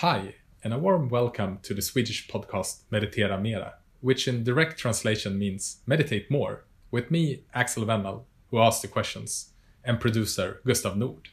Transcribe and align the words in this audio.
Hi, 0.00 0.34
and 0.62 0.74
a 0.74 0.78
warm 0.78 1.08
welcome 1.08 1.58
to 1.62 1.72
the 1.72 1.80
Swedish 1.80 2.28
podcast 2.28 2.82
Meditera 2.92 3.40
Mera, 3.40 3.76
which 4.02 4.28
in 4.28 4.44
direct 4.44 4.78
translation 4.78 5.38
means 5.38 5.78
meditate 5.86 6.30
more, 6.30 6.64
with 6.90 7.10
me, 7.10 7.44
Axel 7.54 7.86
Wennel, 7.86 8.24
who 8.50 8.58
asks 8.58 8.82
the 8.82 8.88
questions, 8.88 9.54
and 9.82 9.98
producer 9.98 10.60
Gustav 10.66 10.98
Nord. 10.98 11.30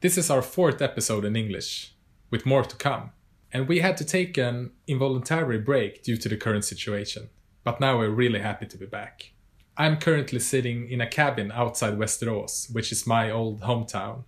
This 0.00 0.16
is 0.16 0.30
our 0.30 0.42
fourth 0.42 0.80
episode 0.80 1.24
in 1.24 1.34
English, 1.34 1.96
with 2.30 2.46
more 2.46 2.62
to 2.62 2.76
come, 2.76 3.10
and 3.52 3.66
we 3.66 3.80
had 3.80 3.96
to 3.96 4.04
take 4.04 4.38
an 4.38 4.70
involuntary 4.86 5.58
break 5.58 6.04
due 6.04 6.16
to 6.18 6.28
the 6.28 6.36
current 6.36 6.64
situation, 6.64 7.30
but 7.64 7.80
now 7.80 7.98
we're 7.98 8.10
really 8.10 8.38
happy 8.38 8.66
to 8.66 8.78
be 8.78 8.86
back. 8.86 9.32
I'm 9.76 9.96
currently 9.96 10.38
sitting 10.38 10.88
in 10.88 11.00
a 11.00 11.08
cabin 11.08 11.50
outside 11.50 11.98
Västerås, 11.98 12.72
which 12.72 12.92
is 12.92 13.08
my 13.08 13.32
old 13.32 13.62
hometown. 13.62 14.22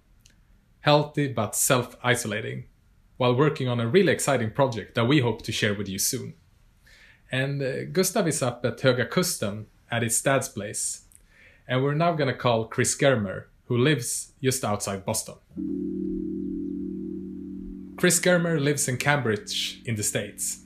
Healthy 0.81 1.29
but 1.29 1.55
self 1.55 1.97
isolating, 2.03 2.65
while 3.17 3.35
working 3.35 3.69
on 3.69 3.81
a 3.81 3.87
really 3.87 4.13
exciting 4.13 4.51
project 4.51 4.95
that 4.95 5.07
we 5.07 5.21
hope 5.21 5.43
to 5.43 5.53
share 5.53 5.75
with 5.75 5.89
you 5.89 5.99
soon. 5.99 6.35
And 7.31 7.63
uh, 7.63 7.85
Gustav 7.93 8.29
is 8.29 8.43
up 8.43 8.65
at 8.65 8.79
Höga 8.79 9.09
Kusten 9.09 9.67
at 9.91 10.03
his 10.03 10.21
dad's 10.21 10.49
place. 10.49 11.03
And 11.67 11.83
we're 11.83 11.95
now 11.95 12.13
gonna 12.13 12.35
call 12.35 12.67
Chris 12.67 12.97
Germer, 12.97 13.45
who 13.67 13.77
lives 13.77 14.33
just 14.43 14.65
outside 14.65 15.05
Boston. 15.05 15.35
Chris 17.97 18.21
Germer 18.21 18.61
lives 18.61 18.89
in 18.89 18.99
Cambridge 18.99 19.81
in 19.87 19.97
the 19.97 20.03
States. 20.03 20.61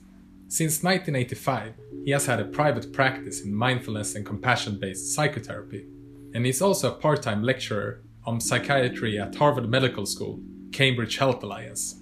Since 0.47 0.83
1985, 0.83 1.73
he 2.03 2.11
has 2.11 2.25
had 2.25 2.41
a 2.41 2.45
private 2.45 2.91
practice 2.91 3.41
in 3.41 3.55
mindfulness 3.55 4.15
and 4.15 4.25
compassion 4.25 4.77
based 4.79 5.15
psychotherapy, 5.15 5.85
and 6.33 6.45
he's 6.45 6.61
also 6.61 6.91
a 6.91 6.95
part 6.95 7.21
time 7.21 7.41
lecturer 7.41 8.01
on 8.25 8.41
psychiatry 8.41 9.17
at 9.17 9.33
Harvard 9.35 9.69
Medical 9.69 10.05
School, 10.05 10.41
Cambridge 10.73 11.17
Health 11.17 11.41
Alliance. 11.41 12.00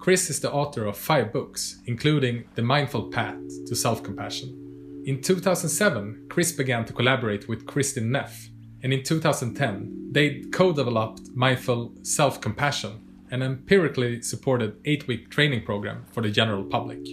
Chris 0.00 0.30
is 0.30 0.40
the 0.40 0.50
author 0.50 0.86
of 0.86 0.96
five 0.96 1.30
books, 1.30 1.82
including 1.84 2.44
The 2.54 2.62
Mindful 2.62 3.10
Path 3.10 3.36
to 3.66 3.76
Self 3.76 4.02
Compassion. 4.02 5.02
In 5.04 5.20
2007, 5.20 6.24
Chris 6.30 6.52
began 6.52 6.86
to 6.86 6.94
collaborate 6.94 7.48
with 7.48 7.66
Kristin 7.66 8.06
Neff, 8.06 8.48
and 8.82 8.94
in 8.94 9.02
2010, 9.02 10.08
they 10.10 10.40
co 10.52 10.72
developed 10.72 11.28
Mindful 11.34 11.92
Self 12.02 12.40
Compassion, 12.40 13.02
an 13.30 13.42
empirically 13.42 14.22
supported 14.22 14.80
eight 14.86 15.06
week 15.06 15.28
training 15.28 15.66
program 15.66 16.06
for 16.12 16.22
the 16.22 16.30
general 16.30 16.64
public. 16.64 17.04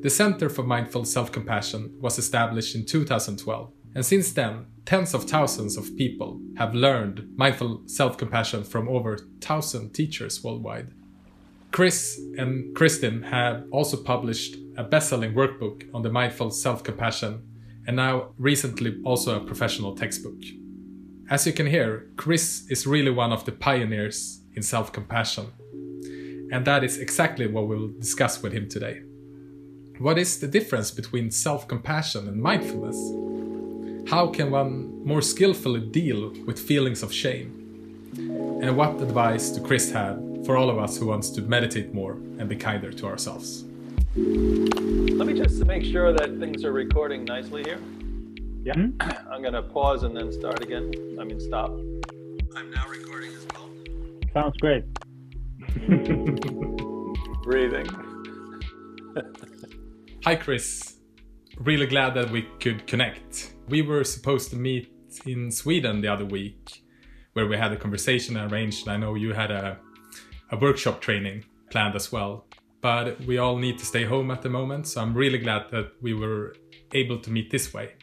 The 0.00 0.08
Center 0.08 0.48
for 0.48 0.62
Mindful 0.62 1.04
Self 1.04 1.30
Compassion 1.30 1.98
was 2.00 2.18
established 2.18 2.74
in 2.74 2.86
2012, 2.86 3.70
and 3.94 4.06
since 4.06 4.32
then, 4.32 4.64
tens 4.86 5.12
of 5.12 5.24
thousands 5.24 5.76
of 5.76 5.94
people 5.98 6.40
have 6.56 6.74
learned 6.74 7.28
mindful 7.36 7.82
self 7.84 8.16
compassion 8.16 8.64
from 8.64 8.88
over 8.88 9.10
1,000 9.10 9.92
teachers 9.92 10.42
worldwide. 10.42 10.92
Chris 11.72 12.18
and 12.38 12.74
Kristin 12.74 13.22
have 13.24 13.64
also 13.70 13.96
published 13.96 14.56
a 14.76 14.84
best 14.84 15.08
selling 15.08 15.34
workbook 15.34 15.88
on 15.94 16.02
the 16.02 16.10
mindful 16.10 16.50
self 16.50 16.82
compassion, 16.82 17.42
and 17.86 17.96
now 17.96 18.30
recently 18.38 19.00
also 19.04 19.36
a 19.36 19.44
professional 19.44 19.94
textbook. 19.94 20.40
As 21.28 21.46
you 21.46 21.52
can 21.52 21.66
hear, 21.66 22.06
Chris 22.16 22.66
is 22.70 22.86
really 22.86 23.10
one 23.10 23.32
of 23.32 23.44
the 23.44 23.52
pioneers 23.52 24.40
in 24.54 24.62
self 24.62 24.92
compassion, 24.92 25.46
and 26.52 26.64
that 26.66 26.84
is 26.84 26.98
exactly 26.98 27.46
what 27.46 27.68
we'll 27.68 27.88
discuss 27.88 28.42
with 28.42 28.52
him 28.52 28.68
today. 28.68 29.02
What 29.98 30.18
is 30.18 30.40
the 30.40 30.46
difference 30.48 30.90
between 30.90 31.30
self 31.30 31.66
compassion 31.66 32.28
and 32.28 32.40
mindfulness? 32.40 32.98
How 34.10 34.28
can 34.28 34.50
one 34.50 35.04
more 35.04 35.22
skillfully 35.22 35.80
deal 35.80 36.32
with 36.46 36.58
feelings 36.58 37.02
of 37.02 37.12
shame? 37.12 37.52
And 38.62 38.76
what 38.76 39.00
advice 39.02 39.50
do 39.50 39.60
Chris 39.60 39.90
have 39.90 40.35
for 40.46 40.56
all 40.56 40.70
of 40.70 40.78
us 40.78 40.96
who 40.96 41.06
wants 41.06 41.28
to 41.30 41.42
meditate 41.42 41.92
more 41.92 42.12
and 42.38 42.48
be 42.48 42.54
kinder 42.54 42.92
to 42.92 43.06
ourselves. 43.06 43.64
Let 44.14 45.26
me 45.26 45.34
just 45.34 45.64
make 45.66 45.82
sure 45.82 46.12
that 46.12 46.38
things 46.38 46.64
are 46.64 46.72
recording 46.72 47.24
nicely 47.24 47.64
here. 47.64 47.80
Yeah. 48.62 48.74
Hmm? 48.74 48.90
I'm 49.30 49.42
going 49.42 49.54
to 49.54 49.62
pause 49.62 50.04
and 50.04 50.16
then 50.16 50.32
start 50.32 50.62
again. 50.62 50.92
I 51.20 51.24
mean, 51.24 51.40
stop. 51.40 51.70
I'm 52.56 52.70
now 52.70 52.88
recording 52.88 53.32
as 53.34 53.44
well. 53.52 53.68
Sounds 54.32 54.56
great. 54.58 54.84
Breathing. 57.42 57.86
Hi, 60.24 60.36
Chris. 60.36 60.96
Really 61.58 61.86
glad 61.86 62.14
that 62.14 62.30
we 62.30 62.42
could 62.60 62.86
connect. 62.86 63.54
We 63.68 63.82
were 63.82 64.04
supposed 64.04 64.50
to 64.50 64.56
meet 64.56 64.92
in 65.26 65.50
Sweden 65.50 66.02
the 66.02 66.08
other 66.08 66.24
week 66.24 66.84
where 67.32 67.46
we 67.46 67.56
had 67.56 67.72
a 67.72 67.76
conversation 67.76 68.36
arranged. 68.36 68.88
I 68.88 68.96
know 68.96 69.16
you 69.16 69.32
had 69.32 69.50
a 69.50 69.78
a 70.50 70.56
workshop 70.56 71.00
training 71.00 71.44
planned 71.70 71.94
as 71.94 72.12
well. 72.12 72.46
But 72.80 73.20
we 73.22 73.38
all 73.38 73.56
need 73.56 73.78
to 73.78 73.86
stay 73.86 74.04
home 74.04 74.30
at 74.30 74.42
the 74.42 74.48
moment, 74.48 74.86
so 74.86 75.00
I'm 75.00 75.14
really 75.14 75.38
glad 75.38 75.70
that 75.70 75.92
we 76.00 76.14
were 76.14 76.54
able 76.92 77.18
to 77.18 77.30
meet 77.30 77.50
this 77.50 77.74
way. 77.74 77.94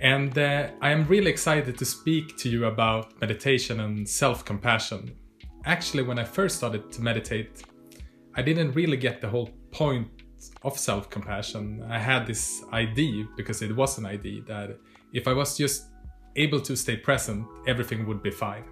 And 0.00 0.36
uh, 0.36 0.68
I 0.80 0.90
am 0.90 1.06
really 1.06 1.30
excited 1.30 1.78
to 1.78 1.84
speak 1.84 2.36
to 2.38 2.48
you 2.48 2.66
about 2.66 3.18
meditation 3.20 3.80
and 3.80 4.08
self 4.08 4.44
compassion. 4.44 5.16
Actually, 5.64 6.02
when 6.02 6.18
I 6.18 6.24
first 6.24 6.56
started 6.56 6.92
to 6.92 7.00
meditate, 7.00 7.62
I 8.34 8.42
didn't 8.42 8.72
really 8.72 8.96
get 8.96 9.20
the 9.20 9.28
whole 9.28 9.50
point 9.70 10.08
of 10.62 10.78
self 10.78 11.08
compassion. 11.10 11.84
I 11.88 11.98
had 11.98 12.26
this 12.26 12.62
idea, 12.72 13.26
because 13.36 13.62
it 13.62 13.74
was 13.74 13.98
an 13.98 14.06
idea, 14.06 14.42
that 14.42 14.78
if 15.12 15.26
I 15.26 15.32
was 15.32 15.56
just 15.56 15.86
able 16.36 16.60
to 16.60 16.76
stay 16.76 16.96
present, 16.96 17.46
everything 17.66 18.06
would 18.06 18.22
be 18.22 18.30
fine. 18.30 18.64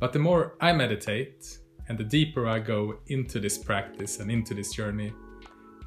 But 0.00 0.14
the 0.14 0.18
more 0.18 0.54
I 0.60 0.72
meditate 0.72 1.58
and 1.88 1.98
the 1.98 2.04
deeper 2.04 2.48
I 2.48 2.58
go 2.58 3.00
into 3.08 3.38
this 3.38 3.58
practice 3.58 4.18
and 4.18 4.30
into 4.30 4.54
this 4.54 4.72
journey, 4.72 5.12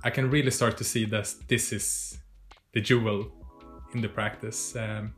I 0.04 0.12
can 0.12 0.30
really 0.30 0.52
start 0.52 0.78
to 0.78 0.84
see 0.84 1.06
that 1.06 1.34
this 1.48 1.74
is 1.74 2.20
the 2.74 2.82
jewel 2.82 3.32
in 3.94 4.02
the 4.02 4.10
practice 4.10 4.76
um, 4.76 5.14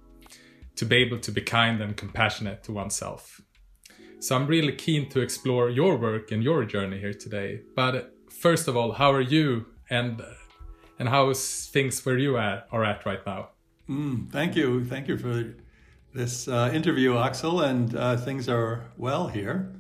to 0.78 0.86
be 0.86 0.96
able 0.98 1.20
to 1.20 1.32
be 1.32 1.42
kind 1.42 1.82
and 1.82 1.98
compassionate 1.98 2.64
to 2.64 2.72
oneself. 2.72 3.42
So 4.20 4.36
I'm 4.36 4.48
really 4.48 4.72
keen 4.72 5.10
to 5.10 5.20
explore 5.20 5.70
your 5.70 5.98
work 5.98 6.32
and 6.32 6.42
your 6.42 6.64
journey 6.66 7.00
here 7.00 7.14
today. 7.14 7.62
But 7.76 8.14
first 8.30 8.68
of 8.68 8.78
all, 8.78 8.94
how 8.94 9.12
are 9.12 9.22
you 9.22 9.66
and 9.90 10.22
and 10.98 11.10
how 11.10 11.30
is 11.30 11.68
things 11.68 12.06
where 12.06 12.18
you 12.18 12.38
at, 12.38 12.68
are 12.72 12.86
at 12.86 13.06
right 13.06 13.26
now? 13.26 13.50
Mm, 13.90 14.32
thank 14.32 14.56
you, 14.56 14.86
thank 14.86 15.10
you 15.10 15.18
for 15.18 15.54
this 16.16 16.48
uh, 16.48 16.72
interview, 16.74 17.18
Axel, 17.18 17.60
and 17.62 17.96
uh, 17.96 18.16
things 18.16 18.48
are 18.48 18.86
well 18.98 19.28
here. 19.28 19.74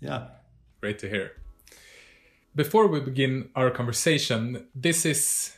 Yeah. 0.00 0.28
Great 0.80 1.00
to 1.00 1.08
hear. 1.08 1.32
Before 2.54 2.86
we 2.86 3.00
begin 3.00 3.50
our 3.56 3.70
conversation, 3.70 4.68
this 4.74 5.04
is 5.04 5.56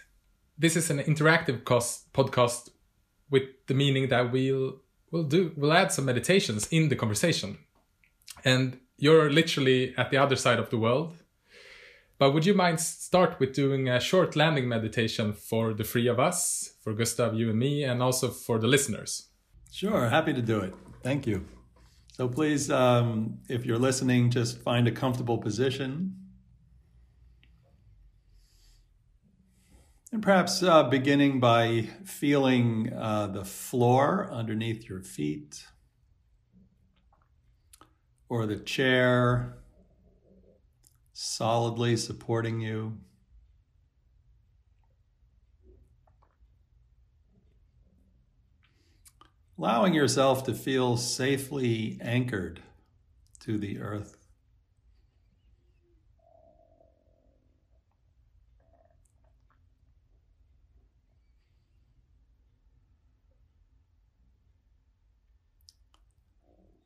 this 0.59 0.75
is 0.75 0.89
an 0.89 1.01
interactive 1.01 1.65
cost, 1.65 2.11
podcast 2.15 2.71
with 3.31 3.43
the 3.67 3.75
meaning 3.75 4.09
that 4.09 4.33
we'll 4.33 4.77
we'll 5.11 5.25
do 5.25 5.53
we'll 5.55 5.75
add 5.75 5.93
some 5.93 6.07
meditations 6.07 6.67
in 6.71 6.89
the 6.89 6.97
conversation, 6.97 7.59
and 8.43 8.79
you're 8.97 9.31
literally 9.31 9.95
at 9.99 10.11
the 10.11 10.17
other 10.17 10.37
side 10.37 10.59
of 10.59 10.71
the 10.71 10.79
world. 10.79 11.15
But 12.19 12.33
would 12.33 12.47
you 12.47 12.55
mind 12.55 12.81
start 12.81 13.39
with 13.39 13.53
doing 13.53 13.91
a 13.91 14.01
short 14.01 14.35
landing 14.35 14.67
meditation 14.67 15.35
for 15.35 15.75
the 15.75 15.85
three 15.85 16.09
of 16.09 16.19
us, 16.19 16.73
for 16.81 16.95
Gustav, 16.95 17.35
you 17.35 17.51
and 17.51 17.59
me, 17.59 17.85
and 17.85 18.03
also 18.03 18.29
for 18.29 18.59
the 18.59 18.67
listeners? 18.67 19.29
Sure, 19.71 20.09
happy 20.09 20.33
to 20.33 20.43
do 20.43 20.61
it. 20.61 20.75
Thank 21.03 21.27
you. 21.27 21.47
So 22.13 22.29
please, 22.29 22.71
um, 22.71 23.41
if 23.49 23.67
you're 23.67 23.79
listening, 23.79 24.31
just 24.31 24.59
find 24.63 24.89
a 24.89 24.91
comfortable 24.91 25.39
position. 25.39 26.17
And 30.13 30.23
perhaps 30.23 30.63
uh, 30.63 30.85
beginning 30.85 31.41
by 31.41 31.91
feeling 32.05 32.91
uh, 32.93 33.27
the 33.27 33.45
floor 33.45 34.31
underneath 34.33 34.89
your 34.89 35.03
feet 35.03 35.67
or 38.29 38.47
the 38.47 38.57
chair 38.57 39.59
solidly 41.13 41.97
supporting 41.97 42.61
you. 42.61 42.99
Allowing 49.59 49.95
yourself 49.95 50.45
to 50.45 50.55
feel 50.55 50.97
safely 50.97 51.99
anchored 52.01 52.63
to 53.41 53.57
the 53.59 53.79
earth. 53.79 54.17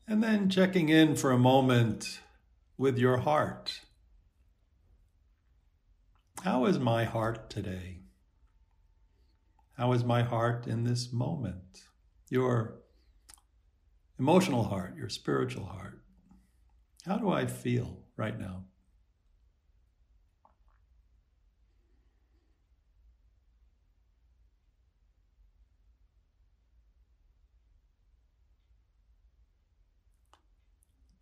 And 0.06 0.22
then 0.22 0.50
checking 0.50 0.88
in 0.88 1.14
for 1.14 1.30
a 1.30 1.38
moment 1.38 2.20
with 2.76 2.98
your 2.98 3.18
heart. 3.18 3.80
How 6.42 6.64
is 6.66 6.80
my 6.80 7.04
heart 7.04 7.48
today? 7.48 7.98
How 9.76 9.92
is 9.92 10.04
my 10.04 10.22
heart 10.22 10.66
in 10.66 10.82
this 10.82 11.12
moment? 11.12 11.89
your 12.30 12.76
emotional 14.18 14.64
heart, 14.64 14.96
your 14.96 15.10
spiritual 15.10 15.66
heart. 15.66 16.00
How 17.04 17.18
do 17.18 17.30
I 17.30 17.44
feel 17.46 17.98
right 18.16 18.38
now? 18.38 18.64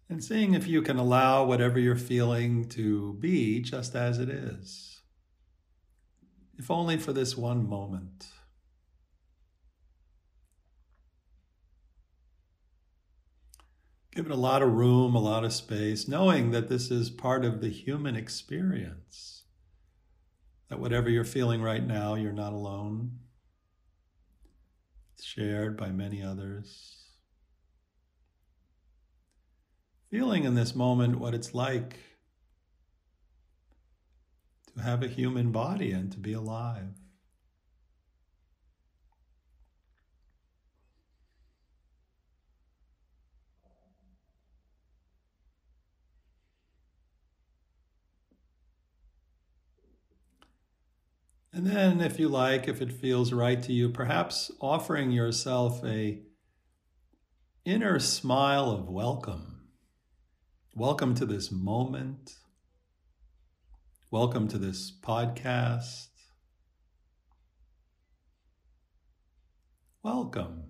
and 0.09 0.25
seeing 0.25 0.55
if 0.55 0.67
you 0.67 0.83
can 0.83 0.99
allow 0.99 1.45
whatever 1.45 1.79
you're 1.79 1.95
feeling 1.95 2.69
to 2.69 3.13
be 3.21 3.61
just 3.61 3.95
as 3.95 4.19
it 4.19 4.29
is, 4.29 5.01
if 6.57 6.71
only 6.71 6.97
for 6.97 7.13
this 7.13 7.37
one 7.37 7.69
moment. 7.69 8.27
Give 14.19 14.27
it 14.27 14.33
a 14.33 14.35
lot 14.35 14.63
of 14.63 14.73
room, 14.73 15.15
a 15.15 15.21
lot 15.21 15.45
of 15.45 15.53
space, 15.53 16.09
knowing 16.09 16.51
that 16.51 16.69
this 16.69 16.91
is 16.91 17.09
part 17.09 17.45
of 17.45 17.61
the 17.61 17.69
human 17.69 18.17
experience. 18.17 19.45
That 20.69 20.81
whatever 20.81 21.09
you're 21.09 21.23
feeling 21.23 21.63
right 21.63 21.87
now, 21.87 22.17
you're 22.17 22.33
not 22.33 22.53
alone. 22.53 23.21
It's 25.15 25.25
shared 25.25 25.77
by 25.77 25.91
many 25.91 26.21
others. 26.21 26.97
Feeling 30.11 30.43
in 30.43 30.57
this 30.57 30.75
moment 30.75 31.21
what 31.21 31.33
it's 31.33 31.55
like 31.55 31.95
to 34.75 34.83
have 34.83 35.05
a 35.05 35.07
human 35.07 35.53
body 35.53 35.93
and 35.93 36.11
to 36.11 36.19
be 36.19 36.33
alive. 36.33 36.97
And 51.59 51.67
then, 51.67 52.01
if 52.01 52.21
you 52.21 52.29
like, 52.29 52.69
if 52.69 52.81
it 52.81 52.93
feels 52.93 53.33
right 53.33 53.61
to 53.65 53.73
you, 53.73 53.89
perhaps 53.89 54.53
offering 54.61 55.11
yourself 55.11 55.85
a 55.85 56.23
inner 57.65 57.99
smile 57.99 58.71
of 58.71 58.89
welcome. 58.89 59.67
Welcome 60.77 61.17
to 61.17 61.27
this 61.27 61.51
moment. 61.51 62.35
Welcome 64.13 64.47
to 64.47 64.57
this 64.57 64.97
podcast. 65.03 66.07
Welcome. 70.05 70.63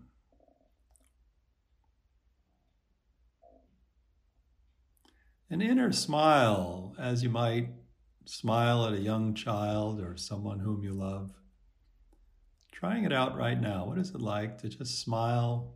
An 5.50 5.61
inner 5.61 5.93
smile, 5.93 6.94
as 6.99 7.23
you 7.23 7.29
might 7.29 7.77
smile 8.28 8.84
at 8.84 8.92
a 8.92 9.00
young 9.00 9.32
child 9.32 10.00
or 10.00 10.16
someone 10.16 10.58
whom 10.58 10.82
you 10.82 10.92
love. 10.92 11.32
Trying 12.70 13.04
it 13.04 13.12
out 13.12 13.36
right 13.36 13.58
now. 13.58 13.86
What 13.86 13.98
is 13.98 14.10
it 14.10 14.20
like 14.20 14.58
to 14.58 14.69
just 14.69 15.00
smile? 15.00 15.75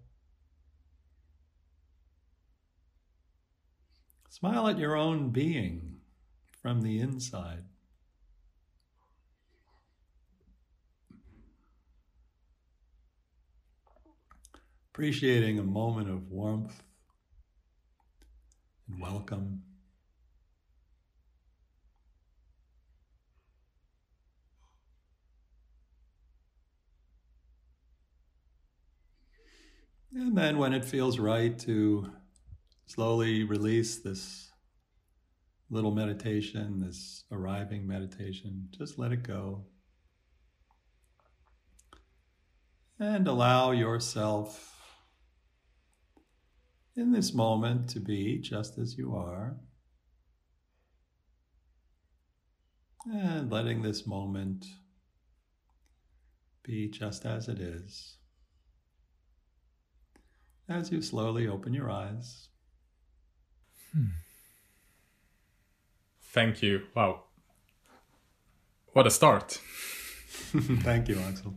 Smile 4.28 4.69
at 4.69 4.78
your 4.78 4.96
own 4.96 5.31
being 5.31 5.96
from 6.60 6.82
the 6.82 7.00
inside. 7.00 7.64
Appreciating 14.93 15.58
a 15.58 15.62
moment 15.62 16.10
of 16.10 16.31
warmth 16.31 16.82
and 18.88 19.00
welcome. 19.00 19.62
And 30.14 30.37
then, 30.37 30.59
when 30.59 30.75
it 30.75 30.85
feels 30.85 31.19
right, 31.19 31.59
to 31.61 32.11
slowly 32.85 33.44
release 33.44 33.97
this 33.97 34.50
little 35.70 35.91
meditation, 35.91 36.81
this 36.81 37.25
arriving 37.32 37.87
meditation, 37.87 38.69
just 38.76 38.99
let 38.99 39.12
it 39.12 39.23
go. 39.23 39.64
And 43.00 43.26
allow 43.26 43.70
yourself 43.70 44.76
in 46.94 47.12
this 47.12 47.32
moment 47.32 47.88
to 47.91 48.00
be 48.00 48.38
just 48.38 48.76
as 48.79 48.99
you 48.99 49.17
are. 49.17 49.56
And 53.11 53.50
letting 53.50 53.81
this 53.81 54.06
moment 54.06 54.67
be 56.62 56.88
just 56.88 57.25
as 57.25 57.49
it 57.49 57.59
is 57.59 58.19
as 60.69 60.91
you 60.91 61.03
slowly 61.03 61.47
open 61.47 61.75
your 61.75 61.91
eyes. 61.91 62.49
Hmm. 63.93 64.06
Thank 66.20 66.62
you. 66.62 66.82
Wow. 66.94 67.25
What 68.93 69.06
a 69.06 69.11
start. 69.11 69.53
Thank 70.82 71.09
you, 71.09 71.19
Axel. 71.19 71.55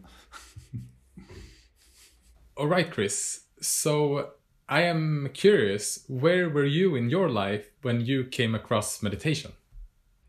All 2.58 2.68
right, 2.68 2.90
Chris. 2.90 3.46
So 3.62 4.32
I 4.68 4.82
am 4.82 5.30
curious, 5.34 6.04
where 6.08 6.50
were 6.50 6.66
you 6.66 6.96
in 6.96 7.10
your 7.10 7.30
life 7.30 7.68
when 7.82 8.02
you 8.02 8.26
came 8.26 8.56
across 8.56 9.04
meditation? 9.04 9.52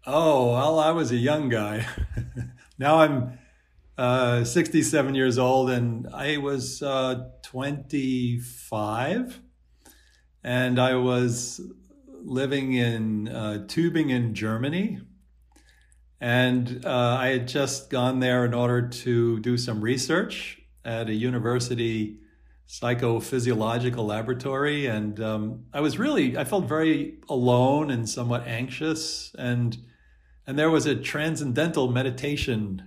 Oh, 0.07 0.53
well, 0.53 0.79
I 0.79 0.91
was 0.91 1.11
a 1.11 1.17
young 1.17 1.49
guy. 1.49 1.87
now 2.79 3.01
I'm 3.01 3.39
uh, 3.99 4.45
67 4.45 5.15
years 5.15 5.39
old, 5.39 5.71
and 5.71 6.07
I 6.13 6.37
was 6.37 6.83
uh, 6.83 7.29
25, 7.43 9.41
and 10.45 10.79
I 10.79 10.95
was 10.97 11.61
living 12.23 12.75
in 12.75 13.29
uh, 13.29 13.65
Tübingen, 13.67 14.33
Germany. 14.33 15.01
And 16.21 16.85
uh, 16.85 17.17
I 17.21 17.29
had 17.29 17.49
just 17.49 17.91
gone 17.91 18.21
there 18.21 18.45
in 18.45 18.55
order 18.55 18.89
to 18.89 19.41
do 19.41 19.57
some 19.57 19.81
research 19.81 20.61
at 20.85 21.09
a 21.09 21.15
university 21.15 22.19
psychophysiological 22.69 24.05
laboratory. 24.05 24.87
And 24.87 25.21
um, 25.21 25.65
I 25.73 25.81
was 25.81 25.99
really, 25.99 26.37
I 26.37 26.45
felt 26.45 26.67
very 26.67 27.19
alone 27.29 27.91
and 27.91 28.09
somewhat 28.09 28.47
anxious. 28.47 29.35
And, 29.39 29.77
and 30.47 30.59
there 30.59 30.71
was 30.71 30.87
a 30.87 30.97
transcendental 30.97 31.91
meditation 31.91 32.83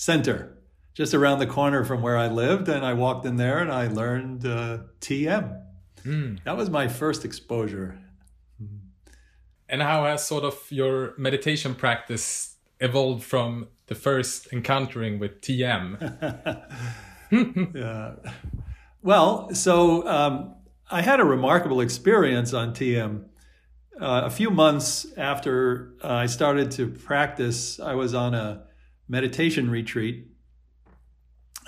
center 0.00 0.56
just 0.94 1.12
around 1.12 1.40
the 1.40 1.46
corner 1.46 1.84
from 1.84 2.00
where 2.00 2.16
I 2.16 2.26
lived. 2.26 2.68
And 2.70 2.86
I 2.86 2.94
walked 2.94 3.26
in 3.26 3.36
there 3.36 3.58
and 3.58 3.70
I 3.70 3.86
learned 3.86 4.46
uh, 4.46 4.78
TM. 5.00 5.60
Mm. 6.04 6.42
That 6.44 6.56
was 6.56 6.70
my 6.70 6.88
first 6.88 7.24
exposure. 7.24 7.98
And 9.68 9.82
how 9.82 10.04
has 10.06 10.26
sort 10.26 10.42
of 10.42 10.56
your 10.70 11.14
meditation 11.16 11.74
practice 11.74 12.56
evolved 12.80 13.22
from 13.22 13.68
the 13.86 13.94
first 13.94 14.52
encountering 14.52 15.18
with 15.20 15.42
TM? 15.42 15.84
yeah. 17.74 18.12
Well, 19.02 19.54
so 19.54 20.08
um, 20.08 20.54
I 20.90 21.02
had 21.02 21.20
a 21.20 21.24
remarkable 21.24 21.80
experience 21.82 22.52
on 22.54 22.72
TM. 22.72 23.26
Uh, 24.00 24.22
a 24.24 24.30
few 24.30 24.50
months 24.50 25.06
after 25.16 25.92
uh, 26.02 26.24
I 26.24 26.26
started 26.26 26.70
to 26.72 26.88
practice, 26.88 27.78
I 27.78 27.94
was 27.94 28.14
on 28.14 28.34
a 28.34 28.64
meditation 29.10 29.68
retreat. 29.68 30.28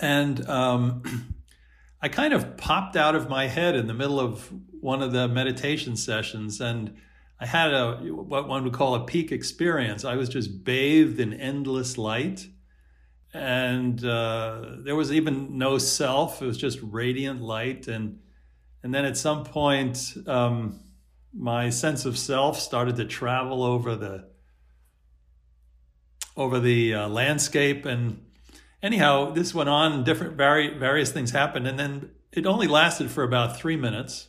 And 0.01 0.49
um, 0.49 1.35
I 2.01 2.09
kind 2.09 2.33
of 2.33 2.57
popped 2.57 2.97
out 2.97 3.15
of 3.15 3.29
my 3.29 3.49
head 3.49 3.75
in 3.75 3.89
the 3.89 3.95
middle 3.95 4.21
of 4.21 4.51
one 4.71 5.03
of 5.03 5.13
the 5.13 5.29
meditation 5.29 5.97
sessions. 5.97 6.61
And 6.61 6.97
I 7.41 7.47
had 7.47 7.75
a 7.75 7.97
what 7.97 8.49
one 8.49 8.63
would 8.65 8.73
call 8.73 8.95
a 8.95 9.05
peak 9.05 9.33
experience. 9.33 10.05
I 10.05 10.15
was 10.15 10.29
just 10.29 10.65
bathed 10.65 11.19
in 11.21 11.35
endless 11.35 11.99
light. 11.99 12.47
And 13.35 14.05
uh, 14.05 14.77
there 14.79 14.95
was 14.95 15.11
even 15.13 15.59
no 15.59 15.79
self. 15.79 16.43
It 16.43 16.47
was 16.47 16.59
just 16.59 16.79
radiant 16.81 17.43
light. 17.43 17.89
And 17.89 18.21
and 18.85 18.95
then 18.95 19.05
at 19.05 19.17
some 19.17 19.45
point, 19.45 20.15
um, 20.27 20.81
my 21.33 21.71
sense 21.71 22.05
of 22.05 22.19
self 22.19 22.59
started 22.59 22.97
to 22.97 23.05
travel 23.05 23.63
over 23.63 23.97
the 23.97 24.32
over 26.37 26.59
the 26.61 26.95
uh, 26.95 27.09
landscape. 27.09 27.85
And 27.85 28.25
anyhow, 28.83 29.31
this 29.33 29.55
went 29.55 29.69
on. 29.69 30.05
Different 30.05 30.37
vari- 30.37 30.77
various 30.77 31.11
things 31.11 31.31
happened, 31.31 31.67
and 31.67 31.79
then 31.79 32.11
it 32.33 32.47
only 32.47 32.67
lasted 32.67 33.11
for 33.11 33.23
about 33.23 33.57
three 33.57 33.77
minutes. 33.77 34.29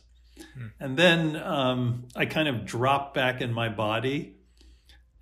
Hmm. 0.54 0.66
And 0.80 0.96
then 0.96 1.36
um, 1.36 2.06
I 2.14 2.26
kind 2.26 2.48
of 2.48 2.64
dropped 2.64 3.14
back 3.14 3.40
in 3.40 3.52
my 3.52 3.68
body, 3.68 4.36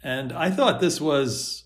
and 0.03 0.33
I 0.33 0.51
thought 0.51 0.81
this 0.81 1.01
was 1.01 1.65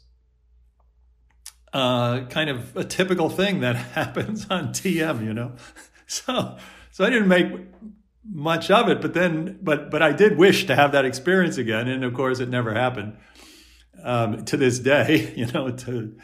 uh, 1.73 2.25
kind 2.27 2.51
of 2.51 2.77
a 2.77 2.85
typical 2.85 3.31
thing 3.31 3.61
that 3.61 3.77
happens 3.95 4.47
on 4.51 4.69
TM, 4.69 5.25
you 5.25 5.35
know. 5.35 5.53
So, 6.09 6.57
so 6.93 7.05
I 7.05 7.11
didn't 7.11 7.27
make 7.27 7.49
much 8.25 8.71
of 8.71 8.89
it, 8.89 9.01
but 9.01 9.13
then, 9.13 9.59
but 9.61 9.91
but 9.91 10.03
I 10.03 10.13
did 10.13 10.39
wish 10.39 10.65
to 10.67 10.77
have 10.77 10.93
that 10.93 11.05
experience 11.05 11.59
again, 11.59 11.89
and 11.89 12.05
of 12.05 12.15
course, 12.15 12.39
it 12.39 12.49
never 12.49 12.73
happened 12.75 13.17
um, 14.03 14.45
to 14.47 14.57
this 14.57 14.79
day, 14.79 15.33
you 15.37 15.47
know, 15.47 15.71
to 15.71 16.17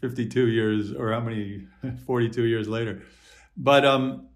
52 0.00 0.48
years 0.48 0.92
or 0.92 1.12
how 1.12 1.20
many, 1.20 1.66
42 2.06 2.44
years 2.44 2.68
later. 2.68 3.02
But 3.56 3.84
um, 3.84 4.28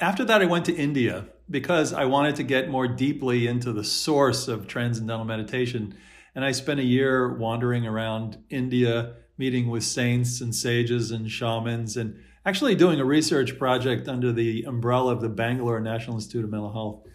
after 0.00 0.24
that, 0.24 0.42
I 0.42 0.46
went 0.46 0.64
to 0.66 0.74
India 0.74 1.26
because 1.48 1.92
I 1.92 2.04
wanted 2.04 2.36
to 2.36 2.42
get 2.42 2.68
more 2.68 2.88
deeply 2.88 3.46
into 3.46 3.72
the 3.72 3.84
source 3.84 4.48
of 4.48 4.66
transcendental 4.66 5.24
meditation. 5.24 5.96
And 6.34 6.44
I 6.44 6.52
spent 6.52 6.80
a 6.80 6.84
year 6.84 7.32
wandering 7.34 7.86
around 7.86 8.38
India, 8.50 9.14
meeting 9.38 9.70
with 9.70 9.84
saints 9.84 10.40
and 10.40 10.54
sages 10.54 11.12
and 11.12 11.30
shamans, 11.30 11.96
and 11.96 12.18
actually 12.44 12.74
doing 12.74 13.00
a 13.00 13.04
research 13.04 13.58
project 13.58 14.08
under 14.08 14.32
the 14.32 14.64
umbrella 14.64 15.12
of 15.12 15.20
the 15.20 15.28
Bangalore 15.28 15.80
National 15.80 16.16
Institute 16.16 16.44
of 16.44 16.50
Mental 16.50 16.72
Health. 16.72 17.06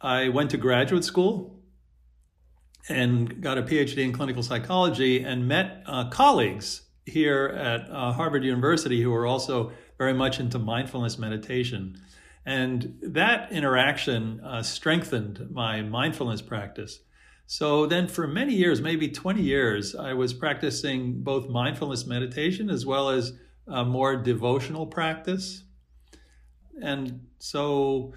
I 0.01 0.29
went 0.29 0.51
to 0.51 0.57
graduate 0.57 1.03
school 1.05 1.61
and 2.89 3.41
got 3.41 3.59
a 3.59 3.63
PhD 3.63 3.99
in 3.99 4.13
clinical 4.13 4.43
psychology 4.43 5.23
and 5.25 5.49
met 5.49 5.83
uh, 5.87 6.09
colleagues 6.11 6.83
here 7.07 7.47
at 7.47 7.89
uh, 7.91 8.13
Harvard 8.13 8.45
University 8.45 9.03
who 9.03 9.11
were 9.11 9.27
also 9.27 9.73
very 9.99 10.15
much 10.15 10.41
into 10.41 10.59
mindfulness 10.59 11.19
meditation. 11.19 12.01
And 12.47 12.99
that 13.03 13.53
interaction 13.53 14.41
uh, 14.41 14.63
strengthened 14.63 15.49
my 15.51 15.81
mindfulness 15.81 16.43
practice. 16.43 17.01
So 17.47 17.87
then, 17.87 18.09
for 18.09 18.27
many 18.27 18.55
years, 18.55 18.81
maybe 18.81 19.09
20 19.09 19.43
years, 19.43 19.95
I 19.95 20.15
was 20.15 20.33
practicing 20.33 21.23
both 21.23 21.49
mindfulness 21.49 22.07
meditation 22.07 22.71
as 22.71 22.87
well 22.87 23.11
as 23.11 23.33
a 23.67 23.85
more 23.85 24.17
devotional 24.17 24.87
practice. 24.87 25.63
And 26.83 27.27
so 27.39 28.15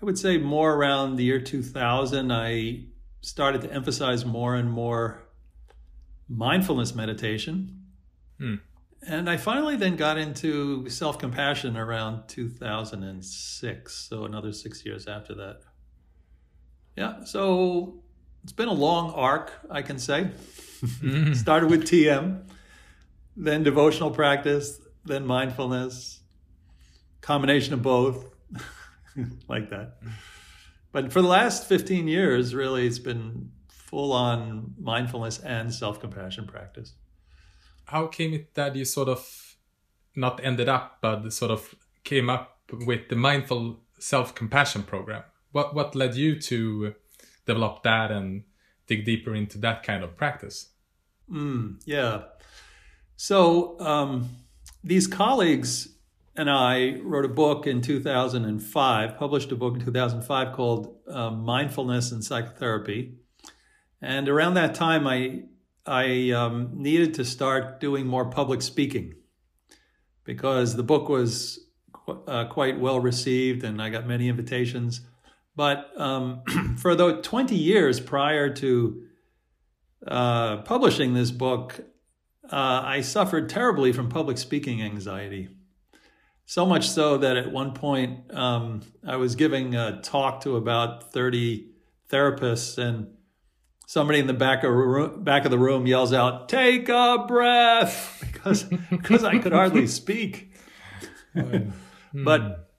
I 0.00 0.04
would 0.04 0.18
say 0.18 0.38
more 0.38 0.74
around 0.74 1.16
the 1.16 1.24
year 1.24 1.40
2000, 1.40 2.30
I 2.30 2.84
started 3.20 3.62
to 3.62 3.72
emphasize 3.72 4.24
more 4.24 4.54
and 4.54 4.70
more 4.70 5.28
mindfulness 6.28 6.94
meditation. 6.94 7.84
Hmm. 8.38 8.56
And 9.06 9.30
I 9.30 9.36
finally 9.36 9.76
then 9.76 9.96
got 9.96 10.18
into 10.18 10.88
self 10.88 11.18
compassion 11.18 11.76
around 11.76 12.28
2006. 12.28 13.94
So 13.94 14.24
another 14.24 14.52
six 14.52 14.84
years 14.84 15.06
after 15.06 15.34
that. 15.36 15.60
Yeah. 16.96 17.24
So 17.24 18.02
it's 18.42 18.52
been 18.52 18.68
a 18.68 18.72
long 18.72 19.12
arc, 19.12 19.52
I 19.70 19.82
can 19.82 19.98
say. 19.98 20.30
Mm. 20.82 21.34
Started 21.44 21.70
with 21.70 21.84
TM, 21.84 22.42
then 23.36 23.62
devotional 23.62 24.10
practice, 24.10 24.80
then 25.04 25.26
mindfulness, 25.26 26.20
combination 27.20 27.74
of 27.74 27.82
both, 27.82 28.24
like 29.48 29.70
that. 29.70 29.98
But 30.92 31.12
for 31.12 31.20
the 31.20 31.28
last 31.28 31.66
15 31.66 32.08
years, 32.08 32.54
really, 32.54 32.86
it's 32.86 32.98
been 32.98 33.50
full 33.68 34.12
on 34.12 34.74
mindfulness 34.78 35.38
and 35.40 35.72
self 35.72 36.00
compassion 36.00 36.46
practice. 36.46 36.94
How 37.86 38.06
came 38.06 38.34
it 38.34 38.54
that 38.54 38.76
you 38.76 38.84
sort 38.84 39.08
of 39.08 39.56
not 40.14 40.42
ended 40.44 40.68
up, 40.68 40.98
but 41.00 41.32
sort 41.32 41.50
of 41.50 41.74
came 42.04 42.28
up 42.28 42.58
with 42.86 43.08
the 43.08 43.16
mindful 43.16 43.80
self 43.98 44.34
compassion 44.34 44.82
program? 44.82 45.24
What, 45.52 45.74
what 45.74 45.94
led 45.94 46.14
you 46.14 46.38
to 46.40 46.94
develop 47.48 47.82
that 47.82 48.10
and 48.12 48.44
dig 48.86 49.04
deeper 49.04 49.34
into 49.34 49.58
that 49.58 49.82
kind 49.82 50.04
of 50.04 50.16
practice? 50.16 50.68
Mm, 51.30 51.80
yeah. 51.84 52.22
So 53.16 53.78
um, 53.80 54.28
these 54.84 55.06
colleagues 55.06 55.88
and 56.36 56.48
I 56.48 57.00
wrote 57.02 57.24
a 57.24 57.28
book 57.28 57.66
in 57.66 57.82
2005, 57.82 59.16
published 59.18 59.50
a 59.50 59.56
book 59.56 59.74
in 59.74 59.84
2005 59.84 60.52
called 60.52 60.94
uh, 61.10 61.30
Mindfulness 61.30 62.12
and 62.12 62.22
Psychotherapy. 62.22 63.16
And 64.00 64.28
around 64.28 64.54
that 64.54 64.76
time, 64.76 65.06
I 65.06 65.42
I 65.84 66.30
um, 66.30 66.70
needed 66.74 67.14
to 67.14 67.24
start 67.24 67.80
doing 67.80 68.06
more 68.06 68.26
public 68.26 68.60
speaking 68.62 69.14
because 70.22 70.76
the 70.76 70.82
book 70.82 71.08
was 71.08 71.58
qu- 71.92 72.22
uh, 72.26 72.44
quite 72.44 72.78
well 72.78 73.00
received 73.00 73.64
and 73.64 73.80
I 73.80 73.88
got 73.88 74.06
many 74.06 74.28
invitations. 74.28 75.00
But 75.58 75.90
um, 76.00 76.42
for 76.78 76.94
the 76.94 77.20
20 77.20 77.56
years 77.56 77.98
prior 77.98 78.48
to 78.48 79.02
uh, 80.06 80.58
publishing 80.58 81.14
this 81.14 81.32
book, 81.32 81.80
uh, 82.44 82.82
I 82.84 83.00
suffered 83.00 83.48
terribly 83.48 83.92
from 83.92 84.08
public 84.08 84.38
speaking 84.38 84.80
anxiety. 84.80 85.48
So 86.46 86.64
much 86.64 86.88
so 86.88 87.18
that 87.18 87.36
at 87.36 87.50
one 87.50 87.72
point 87.74 88.32
um, 88.32 88.82
I 89.04 89.16
was 89.16 89.34
giving 89.34 89.74
a 89.74 90.00
talk 90.00 90.42
to 90.42 90.54
about 90.54 91.12
30 91.12 91.72
therapists, 92.08 92.78
and 92.78 93.08
somebody 93.88 94.20
in 94.20 94.28
the 94.28 94.34
back 94.34 94.62
of, 94.62 94.70
room, 94.70 95.24
back 95.24 95.44
of 95.44 95.50
the 95.50 95.58
room 95.58 95.88
yells 95.88 96.12
out, 96.12 96.48
Take 96.48 96.88
a 96.88 97.24
breath, 97.26 98.24
because, 98.32 98.62
because 98.62 99.24
I 99.24 99.38
could 99.40 99.52
hardly 99.52 99.88
speak. 99.88 100.52
but 102.14 102.70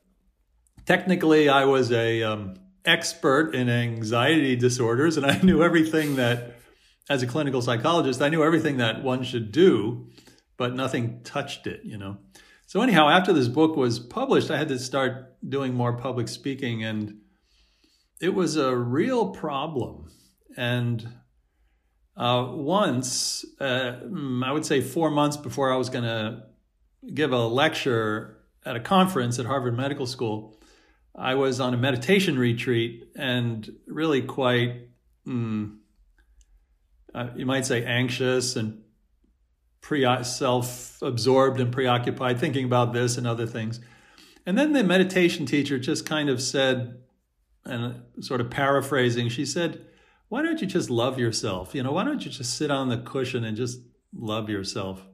technically, 0.85 1.49
I 1.49 1.65
was 1.65 1.91
a 1.91 2.23
um, 2.23 2.55
expert 2.85 3.53
in 3.53 3.69
anxiety 3.69 4.55
disorders, 4.55 5.17
and 5.17 5.25
I 5.25 5.39
knew 5.41 5.63
everything 5.63 6.15
that, 6.15 6.55
as 7.09 7.23
a 7.23 7.27
clinical 7.27 7.61
psychologist, 7.61 8.21
I 8.21 8.29
knew 8.29 8.43
everything 8.43 8.77
that 8.77 9.03
one 9.03 9.23
should 9.23 9.51
do, 9.51 10.09
but 10.57 10.75
nothing 10.75 11.21
touched 11.23 11.67
it, 11.67 11.81
you 11.83 11.97
know. 11.97 12.17
So 12.65 12.81
anyhow, 12.81 13.09
after 13.09 13.33
this 13.33 13.47
book 13.47 13.75
was 13.75 13.99
published, 13.99 14.51
I 14.51 14.57
had 14.57 14.67
to 14.67 14.77
start 14.77 15.35
doing 15.47 15.73
more 15.73 15.97
public 15.97 16.27
speaking, 16.27 16.83
and 16.83 17.21
it 18.21 18.33
was 18.33 18.57
a 18.57 18.75
real 18.75 19.29
problem. 19.29 20.11
And 20.55 21.07
uh, 22.15 22.47
once, 22.51 23.45
uh, 23.59 23.93
I 24.43 24.51
would 24.51 24.65
say 24.65 24.81
four 24.81 25.09
months 25.09 25.37
before 25.37 25.71
I 25.73 25.77
was 25.77 25.89
going 25.89 26.03
to 26.03 26.43
give 27.13 27.31
a 27.31 27.47
lecture 27.47 28.37
at 28.65 28.75
a 28.75 28.79
conference 28.79 29.39
at 29.39 29.45
Harvard 29.45 29.75
Medical 29.75 30.05
School, 30.05 30.58
I 31.19 31.35
was 31.35 31.59
on 31.59 31.73
a 31.73 31.77
meditation 31.77 32.39
retreat 32.39 33.09
and 33.13 33.69
really 33.85 34.21
quite, 34.21 34.87
mm, 35.27 35.77
uh, 37.13 37.27
you 37.35 37.45
might 37.45 37.65
say, 37.65 37.83
anxious 37.83 38.55
and 38.55 38.83
pre- 39.81 40.23
self-absorbed 40.23 41.59
and 41.59 41.73
preoccupied, 41.73 42.39
thinking 42.39 42.63
about 42.63 42.93
this 42.93 43.17
and 43.17 43.27
other 43.27 43.45
things. 43.45 43.81
And 44.45 44.57
then 44.57 44.71
the 44.71 44.81
meditation 44.83 45.45
teacher 45.45 45.77
just 45.77 46.05
kind 46.05 46.29
of 46.29 46.41
said, 46.41 47.01
and 47.65 48.01
sort 48.21 48.39
of 48.39 48.49
paraphrasing, 48.49 49.27
she 49.27 49.45
said, 49.45 49.85
"Why 50.29 50.41
don't 50.41 50.61
you 50.61 50.67
just 50.67 50.89
love 50.89 51.19
yourself? 51.19 51.75
You 51.75 51.83
know, 51.83 51.91
why 51.91 52.05
don't 52.05 52.23
you 52.23 52.31
just 52.31 52.55
sit 52.55 52.71
on 52.71 52.87
the 52.87 52.97
cushion 52.97 53.43
and 53.43 53.57
just 53.57 53.81
love 54.13 54.49
yourself?" 54.49 55.05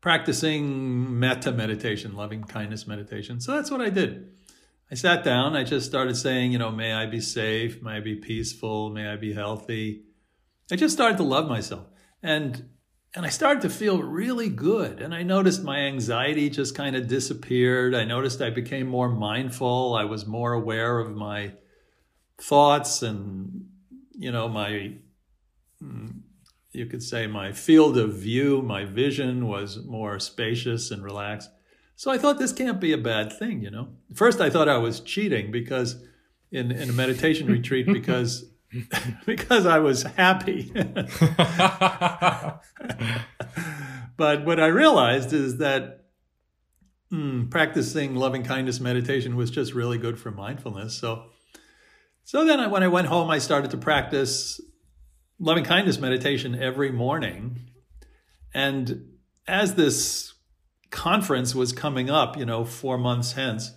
Practicing 0.00 1.20
metta 1.20 1.52
meditation, 1.52 2.16
loving 2.16 2.42
kindness 2.42 2.86
meditation. 2.88 3.40
So 3.40 3.52
that's 3.52 3.70
what 3.70 3.80
I 3.80 3.90
did. 3.90 4.32
I 4.90 4.96
sat 4.96 5.22
down. 5.22 5.54
I 5.54 5.62
just 5.62 5.86
started 5.86 6.16
saying, 6.16 6.52
you 6.52 6.58
know, 6.58 6.70
may 6.70 6.92
I 6.92 7.06
be 7.06 7.20
safe, 7.20 7.80
may 7.82 7.96
I 7.96 8.00
be 8.00 8.16
peaceful, 8.16 8.90
may 8.90 9.06
I 9.08 9.16
be 9.16 9.32
healthy. 9.32 10.02
I 10.70 10.76
just 10.76 10.94
started 10.94 11.16
to 11.18 11.22
love 11.22 11.48
myself. 11.48 11.86
And 12.22 12.70
and 13.12 13.26
I 13.26 13.28
started 13.28 13.62
to 13.62 13.70
feel 13.70 14.00
really 14.00 14.48
good. 14.48 15.00
And 15.00 15.12
I 15.12 15.24
noticed 15.24 15.64
my 15.64 15.78
anxiety 15.80 16.48
just 16.48 16.76
kind 16.76 16.94
of 16.94 17.08
disappeared. 17.08 17.92
I 17.92 18.04
noticed 18.04 18.40
I 18.40 18.50
became 18.50 18.86
more 18.86 19.08
mindful. 19.08 19.94
I 19.94 20.04
was 20.04 20.26
more 20.26 20.52
aware 20.52 21.00
of 21.00 21.16
my 21.16 21.54
thoughts 22.38 23.02
and, 23.02 23.66
you 24.12 24.30
know, 24.30 24.48
my, 24.48 24.92
mm, 25.82 26.20
you 26.70 26.86
could 26.86 27.02
say 27.02 27.26
my 27.26 27.50
field 27.50 27.98
of 27.98 28.14
view, 28.14 28.62
my 28.62 28.84
vision 28.84 29.48
was 29.48 29.84
more 29.84 30.20
spacious 30.20 30.92
and 30.92 31.02
relaxed. 31.02 31.50
So 32.00 32.10
I 32.10 32.16
thought 32.16 32.38
this 32.38 32.54
can't 32.54 32.80
be 32.80 32.94
a 32.94 32.96
bad 32.96 33.30
thing, 33.30 33.60
you 33.60 33.70
know. 33.70 33.88
First, 34.14 34.40
I 34.40 34.48
thought 34.48 34.70
I 34.70 34.78
was 34.78 35.00
cheating 35.00 35.50
because 35.50 36.02
in, 36.50 36.72
in 36.72 36.88
a 36.88 36.94
meditation 36.94 37.46
retreat, 37.52 37.84
because 37.84 38.46
because 39.26 39.66
I 39.66 39.80
was 39.80 40.04
happy. 40.04 40.72
but 44.16 44.46
what 44.46 44.58
I 44.58 44.68
realized 44.68 45.34
is 45.34 45.58
that 45.58 46.06
mm, 47.12 47.50
practicing 47.50 48.14
loving 48.14 48.44
kindness 48.44 48.80
meditation 48.80 49.36
was 49.36 49.50
just 49.50 49.74
really 49.74 49.98
good 49.98 50.18
for 50.18 50.30
mindfulness. 50.30 50.94
So, 50.94 51.24
so 52.24 52.46
then 52.46 52.60
I, 52.60 52.68
when 52.68 52.82
I 52.82 52.88
went 52.88 53.08
home, 53.08 53.28
I 53.28 53.36
started 53.36 53.72
to 53.72 53.76
practice 53.76 54.58
loving 55.38 55.64
kindness 55.64 55.98
meditation 55.98 56.54
every 56.54 56.90
morning. 56.90 57.58
And 58.54 59.18
as 59.46 59.74
this 59.74 60.29
conference 60.90 61.54
was 61.54 61.72
coming 61.72 62.10
up, 62.10 62.36
you 62.36 62.44
know, 62.44 62.64
four 62.64 62.98
months 62.98 63.32
hence, 63.32 63.72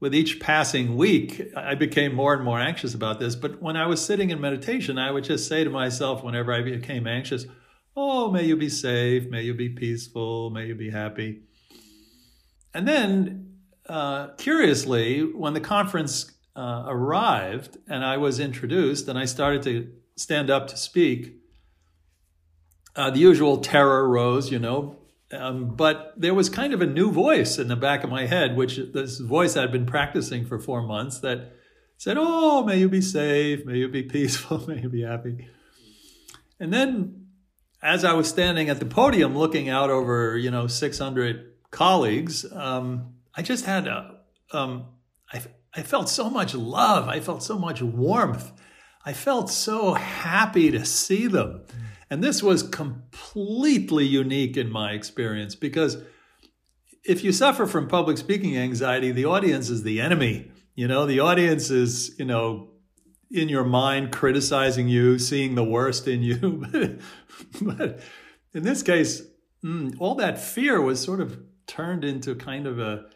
with 0.00 0.14
each 0.14 0.40
passing 0.40 0.96
week, 0.96 1.50
I 1.56 1.74
became 1.74 2.14
more 2.14 2.34
and 2.34 2.44
more 2.44 2.60
anxious 2.60 2.94
about 2.94 3.20
this. 3.20 3.36
But 3.36 3.62
when 3.62 3.76
I 3.76 3.86
was 3.86 4.04
sitting 4.04 4.30
in 4.30 4.40
meditation, 4.40 4.98
I 4.98 5.10
would 5.10 5.24
just 5.24 5.48
say 5.48 5.64
to 5.64 5.70
myself, 5.70 6.22
whenever 6.22 6.52
I 6.52 6.62
became 6.62 7.06
anxious, 7.06 7.46
Oh, 7.96 8.30
may 8.30 8.44
you 8.44 8.56
be 8.56 8.68
safe, 8.68 9.30
may 9.30 9.42
you 9.42 9.54
be 9.54 9.68
peaceful, 9.68 10.50
may 10.50 10.66
you 10.66 10.74
be 10.74 10.90
happy. 10.90 11.42
And 12.74 12.88
then, 12.88 13.60
uh, 13.88 14.28
curiously, 14.36 15.20
when 15.20 15.54
the 15.54 15.60
conference 15.60 16.32
uh, 16.56 16.84
arrived 16.86 17.78
and 17.86 18.04
I 18.04 18.16
was 18.16 18.40
introduced 18.40 19.06
and 19.06 19.16
I 19.16 19.26
started 19.26 19.62
to 19.62 19.92
stand 20.16 20.50
up 20.50 20.66
to 20.68 20.76
speak, 20.76 21.36
uh, 22.96 23.10
the 23.10 23.20
usual 23.20 23.58
terror 23.58 24.08
rose, 24.08 24.50
you 24.50 24.58
know. 24.58 24.98
Um, 25.32 25.74
but 25.74 26.12
there 26.16 26.34
was 26.34 26.48
kind 26.48 26.72
of 26.72 26.80
a 26.80 26.86
new 26.86 27.10
voice 27.10 27.58
in 27.58 27.68
the 27.68 27.76
back 27.76 28.04
of 28.04 28.10
my 28.10 28.26
head, 28.26 28.56
which 28.56 28.78
this 28.92 29.18
voice 29.18 29.56
I'd 29.56 29.72
been 29.72 29.86
practicing 29.86 30.44
for 30.44 30.58
four 30.58 30.82
months 30.82 31.18
that 31.20 31.52
said, 31.96 32.16
Oh, 32.18 32.62
may 32.64 32.78
you 32.78 32.88
be 32.88 33.00
safe, 33.00 33.64
may 33.64 33.78
you 33.78 33.88
be 33.88 34.02
peaceful, 34.16 34.66
may 34.68 34.82
you 34.82 34.88
be 34.88 35.02
happy. 35.02 35.48
And 36.60 36.72
then 36.72 37.26
as 37.82 38.04
I 38.04 38.14
was 38.14 38.28
standing 38.28 38.70
at 38.70 38.78
the 38.78 38.86
podium 38.86 39.36
looking 39.36 39.68
out 39.68 39.90
over, 39.90 40.36
you 40.38 40.50
know, 40.50 40.66
600 40.66 41.52
colleagues, 41.70 42.50
um, 42.52 43.14
I 43.34 43.42
just 43.42 43.64
had 43.64 43.86
a, 43.86 44.20
um, 44.52 44.86
I, 45.32 45.42
I 45.74 45.82
felt 45.82 46.08
so 46.08 46.30
much 46.30 46.54
love. 46.54 47.08
I 47.08 47.20
felt 47.20 47.42
so 47.42 47.58
much 47.58 47.82
warmth. 47.82 48.52
I 49.04 49.12
felt 49.12 49.50
so 49.50 49.94
happy 49.94 50.70
to 50.70 50.84
see 50.84 51.26
them. 51.26 51.66
And 52.14 52.22
this 52.22 52.44
was 52.44 52.62
completely 52.62 54.06
unique 54.06 54.56
in 54.56 54.70
my 54.70 54.92
experience 54.92 55.56
because 55.56 55.96
if 57.04 57.24
you 57.24 57.32
suffer 57.32 57.66
from 57.66 57.88
public 57.88 58.18
speaking 58.18 58.56
anxiety, 58.56 59.10
the 59.10 59.24
audience 59.24 59.68
is 59.68 59.82
the 59.82 60.00
enemy. 60.00 60.52
You 60.76 60.86
know, 60.86 61.06
the 61.06 61.18
audience 61.18 61.70
is, 61.70 62.16
you 62.16 62.24
know, 62.24 62.68
in 63.32 63.48
your 63.48 63.64
mind 63.64 64.12
criticizing 64.12 64.86
you, 64.86 65.18
seeing 65.18 65.56
the 65.56 65.64
worst 65.64 66.06
in 66.06 66.22
you. 66.22 66.64
but 67.60 67.98
in 68.52 68.62
this 68.62 68.84
case, 68.84 69.22
mm, 69.64 69.96
all 69.98 70.14
that 70.14 70.40
fear 70.40 70.80
was 70.80 71.02
sort 71.02 71.20
of 71.20 71.40
turned 71.66 72.04
into 72.04 72.36
kind 72.36 72.68
of 72.68 72.78
a 72.78 73.06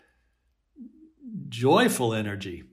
joyful 1.49 2.14
energy. 2.14 2.64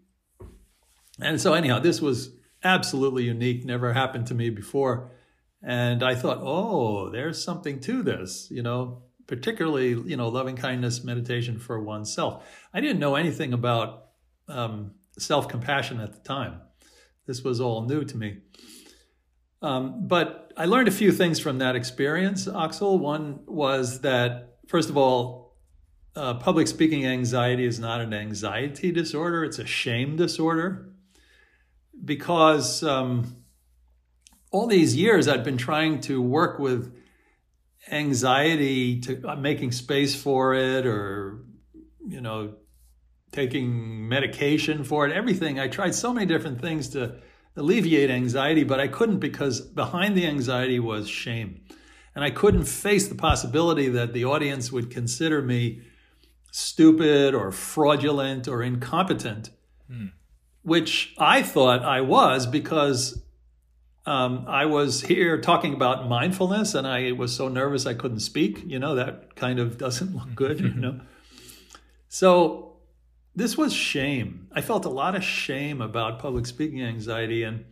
And 1.22 1.40
so, 1.40 1.54
anyhow, 1.54 1.78
this 1.78 2.02
was 2.02 2.32
absolutely 2.64 3.26
unique, 3.26 3.64
never 3.64 3.94
happened 3.94 4.26
to 4.26 4.34
me 4.34 4.50
before. 4.50 5.12
And 5.66 6.04
I 6.04 6.14
thought, 6.14 6.38
oh, 6.42 7.10
there's 7.10 7.44
something 7.44 7.80
to 7.82 8.04
this, 8.04 8.48
you 8.52 8.62
know, 8.62 9.02
particularly, 9.26 9.90
you 9.90 10.16
know, 10.16 10.30
loving 10.30 10.56
kindness 10.56 11.04
meditation 11.04 11.58
for 11.58 11.82
oneself. 11.82 12.46
I 12.72 12.82
didn't 12.82 13.00
know 13.00 13.16
anything 13.16 13.52
about 13.52 14.10
um, 14.48 14.92
self 15.18 15.48
compassion 15.48 16.00
at 16.00 16.14
the 16.14 16.20
time. 16.20 16.62
This 17.26 17.44
was 17.44 17.60
all 17.60 17.82
new 17.82 18.04
to 18.06 18.16
me. 18.16 18.38
Um, 19.64 20.08
but 20.08 20.54
I 20.56 20.66
learned 20.66 20.88
a 20.88 20.92
few 20.92 21.12
things 21.12 21.40
from 21.40 21.58
that 21.58 21.76
experience, 21.76 22.48
Axel. 22.48 23.00
One 23.00 23.40
was 23.48 24.02
that, 24.02 24.58
first 24.68 24.92
of 24.92 24.98
all, 24.98 25.58
uh, 26.16 26.36
public 26.36 26.68
speaking 26.68 27.08
anxiety 27.08 27.66
is 27.66 27.80
not 27.80 28.02
an 28.02 28.14
anxiety 28.14 28.92
disorder, 28.92 29.44
it's 29.44 29.58
a 29.58 29.66
shame 29.66 30.16
disorder. 30.16 30.92
Because 32.04 32.84
um, 32.84 33.45
all 34.56 34.68
these 34.68 34.96
years 34.96 35.28
I'd 35.28 35.44
been 35.44 35.58
trying 35.58 36.00
to 36.02 36.22
work 36.22 36.60
with 36.60 36.96
anxiety, 37.92 39.02
to 39.02 39.22
uh, 39.28 39.36
making 39.36 39.74
space 39.74 40.16
for 40.16 40.54
it, 40.54 40.86
or, 40.86 41.44
you 42.08 42.22
know, 42.22 42.56
taking 43.34 44.08
medication 44.08 44.86
for 44.86 45.06
it, 45.06 45.12
everything. 45.12 45.60
I 45.60 45.68
tried 45.68 45.94
so 45.94 46.14
many 46.14 46.26
different 46.26 46.62
things 46.62 46.88
to 46.90 47.18
alleviate 47.58 48.10
anxiety, 48.10 48.64
but 48.64 48.80
I 48.80 48.88
couldn't 48.88 49.20
because 49.20 49.60
behind 49.60 50.16
the 50.16 50.26
anxiety 50.26 50.80
was 50.80 51.10
shame. 51.10 51.66
And 52.16 52.24
I 52.24 52.30
couldn't 52.30 52.64
face 52.64 53.10
the 53.10 53.16
possibility 53.16 53.90
that 53.90 54.14
the 54.14 54.24
audience 54.24 54.72
would 54.72 54.90
consider 54.90 55.42
me 55.42 55.82
stupid 56.54 57.36
or 57.36 57.52
fraudulent 57.52 58.48
or 58.48 58.64
incompetent, 58.64 59.50
hmm. 59.90 60.08
which 60.62 61.14
I 61.18 61.44
thought 61.44 61.84
I 61.84 62.00
was 62.00 62.48
because 62.48 63.25
um, 64.06 64.46
I 64.48 64.66
was 64.66 65.02
here 65.02 65.42
talking 65.42 65.74
about 65.74 66.08
mindfulness 66.08 66.76
and 66.76 66.86
I 66.86 67.12
was 67.14 67.36
so 67.36 67.48
nervous 67.48 67.86
I 67.86 67.96
couldn't 67.96 68.20
speak. 68.20 68.64
You 68.66 68.78
know, 68.78 68.96
that 68.96 69.36
kind 69.36 69.60
of 69.60 69.78
doesn't 69.86 70.16
look 70.16 70.36
good, 70.36 70.60
you 70.60 70.74
know. 70.74 71.02
So 72.08 72.78
this 73.36 73.58
was 73.58 73.74
shame. 73.74 74.48
I 74.52 74.62
felt 74.62 74.86
a 74.86 74.90
lot 74.90 75.16
of 75.16 75.24
shame 75.24 75.82
about 75.82 76.20
public 76.20 76.46
speaking 76.46 76.84
anxiety 76.84 77.44
and 77.44 77.66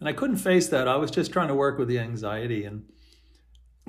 and 0.00 0.08
I 0.08 0.12
couldn't 0.12 0.36
face 0.36 0.68
that. 0.68 0.86
I 0.86 0.96
was 0.96 1.10
just 1.10 1.32
trying 1.32 1.48
to 1.48 1.54
work 1.54 1.78
with 1.78 1.88
the 1.88 1.98
anxiety 1.98 2.64
and 2.64 2.84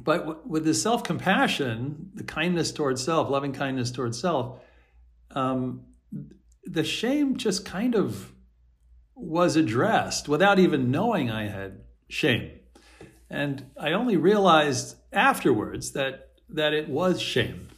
but 0.02 0.20
w- 0.20 0.40
with 0.46 0.66
the 0.66 0.74
self-compassion, 0.74 2.12
the 2.14 2.24
kindness 2.24 2.72
towards 2.72 3.04
self, 3.04 3.30
loving 3.30 3.54
kindness 3.54 3.92
towards 3.92 4.20
self, 4.20 4.60
um, 5.32 5.86
the 6.64 6.84
shame 6.84 7.38
just 7.38 7.66
kind 7.66 7.96
of 7.96 8.32
was 9.16 9.56
addressed 9.56 10.28
without 10.28 10.60
even 10.60 10.92
knowing 10.92 11.32
I 11.32 11.48
had 11.48 11.82
shame. 12.10 12.52
And 13.30 13.72
I 13.78 13.94
only 13.94 14.18
realized 14.18 14.98
afterwards 15.12 15.92
that 15.92 16.22
that 16.48 16.74
it 16.74 16.88
was 16.88 17.20
shame 17.20 17.70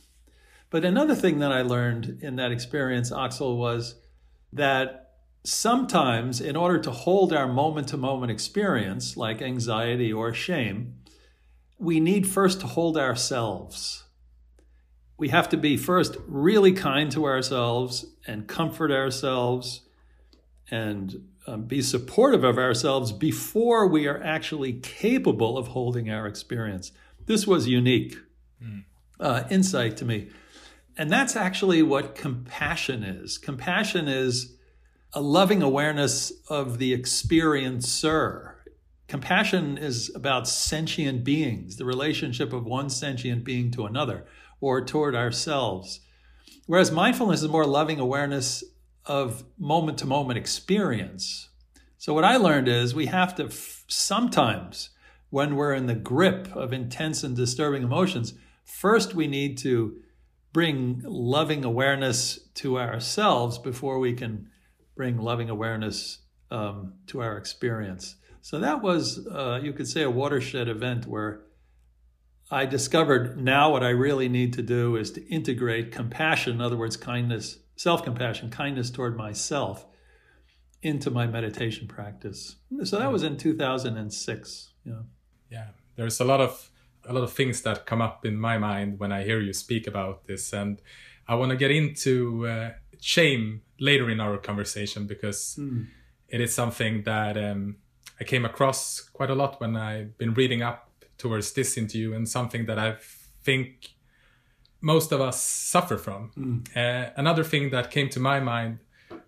but 0.69 0.83
another 0.83 1.15
thing 1.15 1.39
that 1.39 1.51
I 1.51 1.61
learned 1.61 2.19
in 2.21 2.35
that 2.35 2.51
experience, 2.51 3.11
Axel, 3.11 3.57
was 3.57 3.95
that 4.51 5.13
sometimes, 5.45 6.41
in 6.41 6.57
order 6.57 6.77
to 6.79 6.91
hold 6.91 7.31
our 7.31 7.47
moment 7.47 7.87
to 7.89 7.97
moment 7.97 8.31
experience, 8.31 9.15
like 9.15 9.41
anxiety 9.41 10.11
or 10.11 10.33
shame, 10.33 10.95
we 11.79 11.99
need 11.99 12.27
first 12.27 12.59
to 12.61 12.67
hold 12.67 12.97
ourselves. 12.97 14.03
We 15.17 15.29
have 15.29 15.47
to 15.49 15.57
be 15.57 15.77
first 15.77 16.17
really 16.27 16.73
kind 16.73 17.11
to 17.13 17.25
ourselves 17.25 18.05
and 18.27 18.47
comfort 18.47 18.91
ourselves 18.91 19.86
and 20.69 21.23
um, 21.45 21.63
be 21.63 21.81
supportive 21.81 22.43
of 22.43 22.57
ourselves 22.57 23.11
before 23.11 23.87
we 23.87 24.07
are 24.07 24.21
actually 24.21 24.73
capable 24.73 25.57
of 25.57 25.67
holding 25.67 26.09
our 26.09 26.27
experience. 26.27 26.91
This 27.25 27.47
was 27.47 27.67
unique 27.67 28.17
mm. 28.61 28.83
uh, 29.19 29.43
insight 29.49 29.97
to 29.97 30.05
me. 30.05 30.29
And 30.97 31.11
that's 31.11 31.35
actually 31.35 31.83
what 31.83 32.15
compassion 32.15 33.03
is. 33.03 33.37
Compassion 33.37 34.07
is 34.07 34.55
a 35.13 35.21
loving 35.21 35.61
awareness 35.61 36.33
of 36.49 36.79
the 36.79 36.97
experiencer. 36.97 38.53
Compassion 39.07 39.77
is 39.77 40.13
about 40.15 40.47
sentient 40.47 41.23
beings, 41.23 41.77
the 41.77 41.85
relationship 41.85 42.51
of 42.51 42.65
one 42.65 42.89
sentient 42.89 43.43
being 43.43 43.71
to 43.71 43.85
another 43.85 44.25
or 44.59 44.83
toward 44.83 45.15
ourselves. 45.15 46.01
Whereas 46.65 46.91
mindfulness 46.91 47.41
is 47.41 47.47
more 47.47 47.65
loving 47.65 47.99
awareness 47.99 48.63
of 49.07 49.43
moment 49.57 49.97
to 49.99 50.05
moment 50.05 50.37
experience. 50.37 51.49
So, 51.97 52.13
what 52.13 52.23
I 52.23 52.37
learned 52.37 52.67
is 52.67 52.93
we 52.93 53.07
have 53.07 53.33
to 53.35 53.45
f- 53.45 53.85
sometimes, 53.87 54.91
when 55.29 55.55
we're 55.55 55.73
in 55.73 55.87
the 55.87 55.95
grip 55.95 56.55
of 56.55 56.71
intense 56.71 57.23
and 57.23 57.35
disturbing 57.35 57.83
emotions, 57.83 58.33
first 58.63 59.15
we 59.15 59.27
need 59.27 59.57
to 59.59 59.97
bring 60.53 61.01
loving 61.05 61.65
awareness 61.65 62.39
to 62.55 62.79
ourselves 62.79 63.57
before 63.57 63.99
we 63.99 64.13
can 64.13 64.49
bring 64.95 65.17
loving 65.17 65.49
awareness 65.49 66.19
um, 66.51 66.93
to 67.07 67.21
our 67.21 67.37
experience. 67.37 68.15
So 68.41 68.59
that 68.59 68.81
was, 68.81 69.27
uh, 69.27 69.59
you 69.61 69.73
could 69.73 69.87
say, 69.87 70.03
a 70.03 70.09
watershed 70.09 70.69
event 70.69 71.05
where 71.05 71.41
I 72.49 72.65
discovered 72.65 73.37
now 73.37 73.71
what 73.71 73.83
I 73.83 73.89
really 73.89 74.29
need 74.29 74.53
to 74.53 74.61
do 74.61 74.95
is 74.95 75.11
to 75.11 75.27
integrate 75.27 75.91
compassion, 75.91 76.53
in 76.53 76.61
other 76.61 76.77
words, 76.77 76.95
kindness, 76.95 77.59
self 77.77 78.03
compassion, 78.03 78.49
kindness 78.49 78.91
toward 78.91 79.15
myself, 79.15 79.85
into 80.81 81.09
my 81.09 81.25
meditation 81.25 81.87
practice. 81.87 82.57
So 82.83 82.99
that 82.99 83.11
was 83.11 83.23
in 83.23 83.37
2006. 83.37 84.73
Yeah. 84.83 84.93
Yeah. 85.49 85.67
There's 85.95 86.19
a 86.19 86.25
lot 86.25 86.41
of 86.41 86.69
a 87.05 87.13
lot 87.13 87.23
of 87.23 87.31
things 87.31 87.61
that 87.61 87.85
come 87.85 88.01
up 88.01 88.25
in 88.25 88.37
my 88.37 88.57
mind 88.57 88.99
when 88.99 89.13
I 89.13 89.23
hear 89.23 89.39
you 89.39 89.53
speak 89.53 89.87
about 89.87 90.27
this, 90.27 90.51
and 90.51 90.81
I 91.25 91.35
want 91.35 91.51
to 91.51 91.57
get 91.57 91.71
into 91.71 92.45
uh, 92.45 92.71
shame 92.99 93.61
later 93.79 94.09
in 94.09 94.19
our 94.19 94.37
conversation 94.37 95.07
because 95.07 95.57
mm. 95.57 95.87
it 96.27 96.41
is 96.41 96.53
something 96.53 97.03
that 97.03 97.37
um, 97.37 97.77
I 98.19 98.25
came 98.25 98.43
across 98.43 98.99
quite 98.99 99.29
a 99.29 99.35
lot 99.35 99.61
when 99.61 99.77
I've 99.77 100.17
been 100.17 100.33
reading 100.33 100.61
up 100.61 100.89
towards 101.17 101.53
this 101.53 101.77
interview, 101.77 102.13
and 102.13 102.27
something 102.27 102.65
that 102.65 102.77
I 102.77 102.97
think 103.41 103.95
most 104.93 105.11
of 105.11 105.19
us 105.29 105.37
suffer 105.75 105.97
from. 105.97 106.21
Uh, 106.75 107.09
another 107.23 107.43
thing 107.43 107.71
that 107.71 107.91
came 107.91 108.09
to 108.09 108.19
my 108.31 108.39
mind 108.39 108.79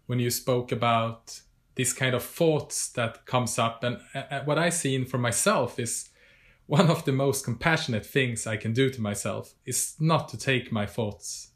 when 0.07 0.19
you 0.19 0.31
spoke 0.31 0.71
about 0.71 1.41
these 1.75 1.93
kind 2.01 2.15
of 2.15 2.23
thoughts 2.23 2.89
that 2.97 3.25
comes 3.25 3.59
up, 3.59 3.83
and 3.83 3.97
uh, 4.15 4.41
what 4.45 4.57
I 4.57 4.69
seen 4.69 5.05
for 5.05 5.17
myself 5.17 5.79
is 5.79 6.09
one 6.65 6.89
of 6.89 7.03
the 7.03 7.11
most 7.11 7.45
compassionate 7.45 8.05
things 8.05 8.47
I 8.47 8.57
can 8.57 8.73
do 8.73 8.89
to 8.89 9.01
myself 9.01 9.53
is 9.65 9.95
not 9.99 10.29
to 10.29 10.37
take 10.37 10.71
my 10.71 10.85
thoughts 10.85 11.51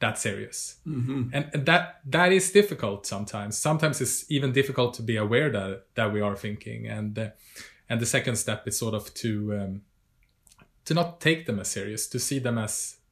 that 0.00 0.18
serious, 0.18 0.58
and, 1.32 1.44
and 1.54 1.66
that 1.66 1.84
that 2.16 2.32
is 2.32 2.52
difficult 2.52 3.06
sometimes. 3.06 3.56
Sometimes 3.56 4.00
it's 4.00 4.30
even 4.30 4.52
difficult 4.52 4.94
to 4.94 5.02
be 5.02 5.16
aware 5.16 5.50
that 5.50 5.86
that 5.94 6.12
we 6.12 6.20
are 6.20 6.36
thinking, 6.36 6.80
and 6.86 7.18
uh, 7.18 7.30
and 7.88 8.00
the 8.00 8.06
second 8.06 8.36
step 8.36 8.68
is 8.68 8.78
sort 8.78 8.94
of 8.94 9.04
to 9.22 9.30
um, 9.60 9.82
to 10.84 10.94
not 10.94 11.20
take 11.20 11.46
them 11.46 11.58
as 11.58 11.68
serious, 11.68 12.08
to 12.08 12.18
see 12.18 12.40
them 12.40 12.58
as 12.58 12.96
uh, 13.02 13.05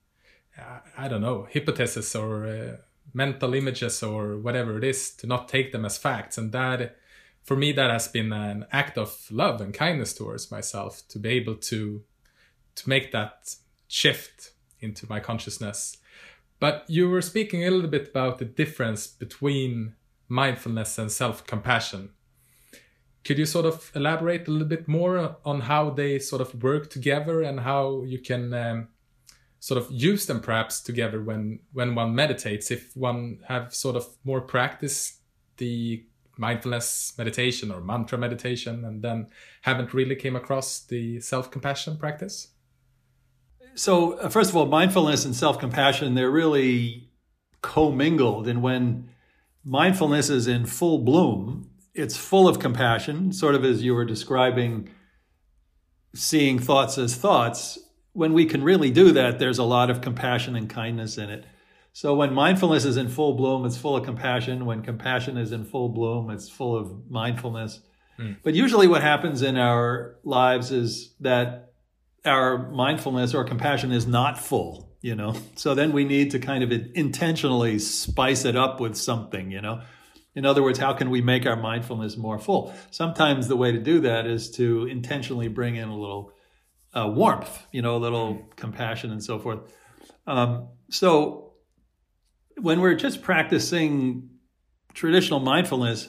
I 0.96 1.08
don't 1.08 1.22
know 1.22 1.48
hypotheses 1.52 2.14
or 2.14 2.46
uh, 2.46 2.76
mental 3.12 3.54
images 3.54 4.02
or 4.02 4.36
whatever 4.38 4.78
it 4.78 4.84
is, 4.84 5.10
to 5.16 5.26
not 5.26 5.48
take 5.48 5.72
them 5.72 5.84
as 5.84 5.98
facts, 5.98 6.38
and 6.38 6.52
that 6.52 6.96
for 7.42 7.56
me 7.56 7.72
that 7.72 7.90
has 7.90 8.08
been 8.08 8.32
an 8.32 8.66
act 8.72 8.96
of 8.96 9.26
love 9.30 9.60
and 9.60 9.74
kindness 9.74 10.14
towards 10.14 10.50
myself 10.50 11.02
to 11.08 11.18
be 11.18 11.30
able 11.30 11.54
to 11.56 12.02
to 12.74 12.88
make 12.88 13.12
that 13.12 13.54
shift 13.86 14.50
into 14.80 15.06
my 15.08 15.20
consciousness. 15.20 15.96
But 16.58 16.84
you 16.88 17.08
were 17.08 17.22
speaking 17.22 17.64
a 17.64 17.70
little 17.70 17.90
bit 17.90 18.08
about 18.08 18.38
the 18.38 18.44
difference 18.44 19.06
between 19.06 19.94
mindfulness 20.28 20.98
and 20.98 21.10
self 21.10 21.46
compassion. 21.46 22.10
Could 23.24 23.38
you 23.38 23.46
sort 23.46 23.66
of 23.66 23.90
elaborate 23.94 24.48
a 24.48 24.50
little 24.50 24.68
bit 24.68 24.86
more 24.86 25.36
on 25.44 25.60
how 25.62 25.90
they 25.90 26.18
sort 26.18 26.42
of 26.42 26.62
work 26.62 26.90
together 26.90 27.42
and 27.42 27.60
how 27.60 28.02
you 28.02 28.18
can 28.18 28.52
um, 28.52 28.88
sort 29.64 29.80
of 29.80 29.90
use 29.90 30.26
them 30.26 30.40
perhaps 30.40 30.80
together 30.80 31.22
when 31.22 31.60
when 31.72 31.94
one 31.94 32.14
meditates? 32.14 32.70
If 32.70 32.94
one 32.96 33.38
have 33.48 33.74
sort 33.74 33.96
of 33.96 34.06
more 34.24 34.42
practice 34.42 35.20
the 35.56 36.04
mindfulness 36.36 37.14
meditation 37.16 37.70
or 37.70 37.80
mantra 37.80 38.18
meditation 38.18 38.84
and 38.84 39.02
then 39.02 39.28
haven't 39.62 39.94
really 39.94 40.16
came 40.16 40.36
across 40.36 40.80
the 40.80 41.20
self 41.20 41.50
compassion 41.50 41.96
practice. 41.96 42.48
So, 43.74 44.18
uh, 44.18 44.28
first 44.28 44.50
of 44.50 44.56
all, 44.56 44.66
mindfulness 44.66 45.24
and 45.24 45.34
self 45.34 45.58
compassion, 45.58 46.14
they're 46.14 46.30
really 46.30 47.08
commingled. 47.62 48.46
And 48.46 48.62
when 48.62 49.08
mindfulness 49.64 50.28
is 50.28 50.46
in 50.46 50.66
full 50.66 50.98
bloom, 50.98 51.70
it's 51.94 52.16
full 52.16 52.48
of 52.48 52.58
compassion, 52.58 53.32
sort 53.32 53.54
of 53.54 53.64
as 53.64 53.82
you 53.82 53.94
were 53.94 54.04
describing 54.04 54.90
seeing 56.14 56.58
thoughts 56.58 56.98
as 56.98 57.16
thoughts. 57.16 57.78
When 58.14 58.32
we 58.32 58.46
can 58.46 58.64
really 58.64 58.90
do 58.90 59.12
that, 59.12 59.38
there's 59.38 59.58
a 59.58 59.64
lot 59.64 59.90
of 59.90 60.00
compassion 60.00 60.56
and 60.56 60.68
kindness 60.68 61.18
in 61.18 61.28
it. 61.28 61.44
So, 61.92 62.14
when 62.14 62.34
mindfulness 62.34 62.84
is 62.84 62.96
in 62.96 63.08
full 63.08 63.34
bloom, 63.34 63.64
it's 63.64 63.76
full 63.76 63.96
of 63.96 64.04
compassion. 64.04 64.66
When 64.66 64.82
compassion 64.82 65.36
is 65.36 65.52
in 65.52 65.64
full 65.64 65.90
bloom, 65.90 66.30
it's 66.30 66.48
full 66.48 66.76
of 66.76 67.08
mindfulness. 67.08 67.80
Hmm. 68.16 68.32
But 68.42 68.54
usually, 68.54 68.88
what 68.88 69.02
happens 69.02 69.42
in 69.42 69.56
our 69.56 70.16
lives 70.24 70.72
is 70.72 71.14
that 71.20 71.72
our 72.24 72.70
mindfulness 72.70 73.34
or 73.34 73.44
compassion 73.44 73.92
is 73.92 74.06
not 74.06 74.38
full, 74.38 74.96
you 75.02 75.14
know. 75.14 75.36
So 75.56 75.74
then 75.74 75.92
we 75.92 76.04
need 76.04 76.30
to 76.32 76.38
kind 76.38 76.64
of 76.64 76.72
intentionally 76.72 77.78
spice 77.78 78.44
it 78.44 78.56
up 78.56 78.80
with 78.80 78.96
something, 78.96 79.50
you 79.50 79.60
know. 79.60 79.82
In 80.34 80.44
other 80.44 80.62
words, 80.62 80.78
how 80.78 80.94
can 80.94 81.10
we 81.10 81.20
make 81.20 81.46
our 81.46 81.56
mindfulness 81.56 82.16
more 82.16 82.38
full? 82.38 82.74
Sometimes 82.90 83.46
the 83.46 83.56
way 83.56 83.70
to 83.70 83.78
do 83.78 84.00
that 84.00 84.26
is 84.26 84.50
to 84.52 84.86
intentionally 84.86 85.48
bring 85.48 85.76
in 85.76 85.88
a 85.88 85.96
little 85.96 86.32
uh, 86.94 87.08
warmth, 87.08 87.66
you 87.72 87.82
know, 87.82 87.96
a 87.96 87.98
little 87.98 88.48
compassion 88.56 89.10
and 89.10 89.22
so 89.22 89.38
forth. 89.38 89.60
Um, 90.26 90.68
so 90.90 91.52
when 92.56 92.80
we're 92.80 92.94
just 92.94 93.22
practicing 93.22 94.30
traditional 94.94 95.40
mindfulness 95.40 96.08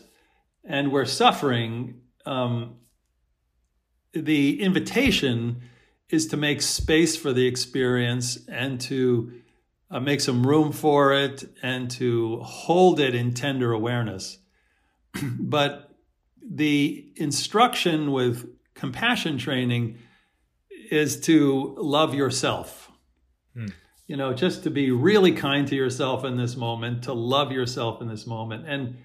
and 0.64 0.92
we're 0.92 1.06
suffering, 1.06 2.02
um, 2.26 2.76
the 4.14 4.62
invitation 4.62 5.62
is 6.10 6.28
to 6.28 6.38
make 6.38 6.62
space 6.62 7.18
for 7.18 7.34
the 7.34 7.48
experience 7.48 8.38
and 8.48 8.80
to 8.80 9.34
uh, 9.90 10.00
make 10.00 10.22
some 10.22 10.46
room 10.46 10.72
for 10.72 11.14
it 11.14 11.44
and 11.64 11.90
to 11.90 12.40
hold 12.42 13.00
it 13.00 13.16
in 13.16 13.34
tender 13.34 13.72
awareness. 13.72 14.38
but 15.40 15.92
the 16.48 17.12
instruction 17.16 18.12
with 18.12 18.48
compassion 18.76 19.38
training 19.38 19.98
is 20.92 21.20
to 21.22 21.76
love 21.78 22.14
yourself. 22.14 22.92
You 24.08 24.18
know, 24.18 24.34
just 24.34 24.64
to 24.64 24.70
be 24.70 24.92
really 24.92 25.32
kind 25.32 25.68
to 25.68 25.76
yourself 25.76 26.24
in 26.24 26.38
this 26.38 26.56
moment, 26.56 27.04
to 27.04 27.14
love 27.14 27.52
yourself 27.52 28.02
in 28.02 28.08
this 28.08 28.28
moment. 28.28 28.66
And 28.68 28.98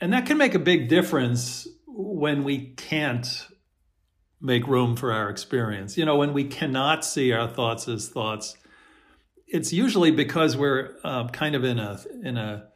and 0.00 0.12
that 0.12 0.26
can 0.26 0.36
make 0.36 0.54
a 0.54 0.58
big 0.58 0.88
difference 0.88 1.66
when 1.86 2.44
we 2.44 2.74
can't 2.74 3.46
make 4.40 4.66
room 4.66 4.94
for 4.96 5.12
our 5.12 5.30
experience. 5.30 5.96
You 5.96 6.04
know, 6.04 6.16
when 6.16 6.34
we 6.34 6.44
cannot 6.44 7.04
see 7.04 7.32
our 7.32 7.48
thoughts 7.48 7.88
as 7.88 8.08
thoughts, 8.08 8.56
it's 9.46 9.72
usually 9.72 10.10
because 10.10 10.56
we're 10.56 10.96
uh, 11.02 11.28
kind 11.28 11.54
of 11.54 11.64
in 11.64 11.78
a 11.78 12.00
in 12.22 12.36
a 12.36 12.68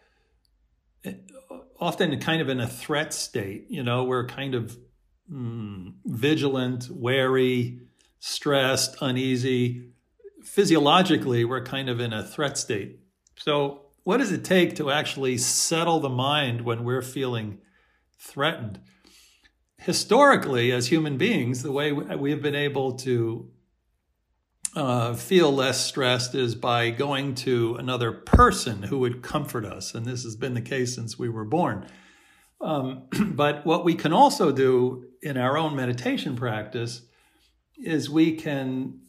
often 1.81 2.19
kind 2.21 2.43
of 2.43 2.49
in 2.49 2.61
a 2.61 2.67
threat 2.67 3.13
state. 3.15 3.67
You 3.69 3.83
know, 3.83 4.05
we're 4.05 4.27
kind 4.27 4.55
of 4.55 4.77
mm, 5.31 5.95
vigilant, 6.05 6.89
wary, 6.91 7.81
stressed, 8.21 8.97
uneasy. 9.01 9.91
Physiologically, 10.45 11.45
we're 11.45 11.65
kind 11.65 11.91
of 11.91 11.99
in 11.99 12.13
a 12.13 12.25
threat 12.25 12.57
state. 12.57 13.01
So, 13.37 13.87
what 14.05 14.19
does 14.19 14.33
it 14.33 14.45
take 14.45 14.77
to 14.77 14.91
actually 14.91 15.37
settle 15.37 16.01
the 16.01 16.09
mind 16.09 16.63
when 16.63 16.85
we're 16.85 17.03
feeling 17.03 17.59
threatened? 18.19 18.81
historically, 19.81 20.71
as 20.71 20.89
human 20.89 21.17
beings, 21.17 21.63
the 21.63 21.73
way 21.73 21.91
we 21.93 22.31
have 22.31 22.43
been 22.43 22.55
able 22.55 22.93
to 22.93 23.51
uh, 24.77 25.15
feel 25.15 25.53
less 25.53 25.85
stressed 25.85 26.35
is 26.35 26.55
by 26.55 26.91
going 26.91 27.35
to 27.35 27.75
another 27.77 28.13
person 28.13 28.85
who 28.85 28.99
would 28.99 29.23
comfort 29.23 29.65
us. 29.65 29.95
And 29.95 30.07
this 30.07 30.23
has 30.23 30.37
been 30.37 30.55
the 30.55 30.61
case 30.61 30.95
since 30.95 31.19
we 31.19 31.29
were 31.29 31.45
born. 31.45 31.87
Um, 32.61 33.05
but 33.33 33.67
what 33.67 33.85
we 33.85 33.95
can 33.95 34.13
also 34.13 34.53
do 34.53 35.07
in 35.23 35.37
our 35.37 35.59
own 35.59 35.75
meditation 35.75 36.37
practice 36.37 37.03
is 37.83 38.11
we 38.11 38.37
can 38.37 39.01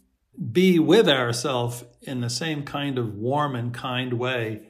be 0.52 0.80
with 0.80 1.10
ourselves 1.10 1.84
in 2.02 2.22
the 2.22 2.30
same 2.30 2.64
kind 2.64 2.98
of 2.98 3.16
warm 3.16 3.56
and 3.56 3.74
kind 3.74 4.14
way 4.14 4.62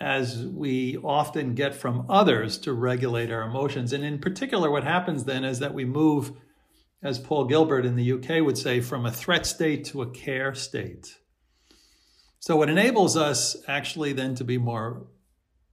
as 0.00 0.44
we 0.44 0.96
often 0.98 1.54
get 1.54 1.74
from 1.74 2.06
others 2.08 2.58
to 2.58 2.72
regulate 2.72 3.30
our 3.30 3.42
emotions. 3.42 3.92
And 3.92 4.04
in 4.04 4.18
particular, 4.18 4.70
what 4.70 4.84
happens 4.84 5.24
then 5.24 5.44
is 5.44 5.60
that 5.60 5.74
we 5.74 5.84
move, 5.84 6.32
as 7.02 7.18
Paul 7.18 7.44
Gilbert 7.44 7.86
in 7.86 7.96
the 7.96 8.12
UK 8.12 8.44
would 8.44 8.58
say, 8.58 8.80
from 8.80 9.06
a 9.06 9.12
threat 9.12 9.46
state 9.46 9.84
to 9.86 10.02
a 10.02 10.10
care 10.10 10.54
state. 10.54 11.18
So, 12.40 12.56
what 12.56 12.68
enables 12.68 13.16
us 13.16 13.56
actually 13.68 14.12
then 14.12 14.34
to 14.34 14.44
be 14.44 14.58
more 14.58 15.06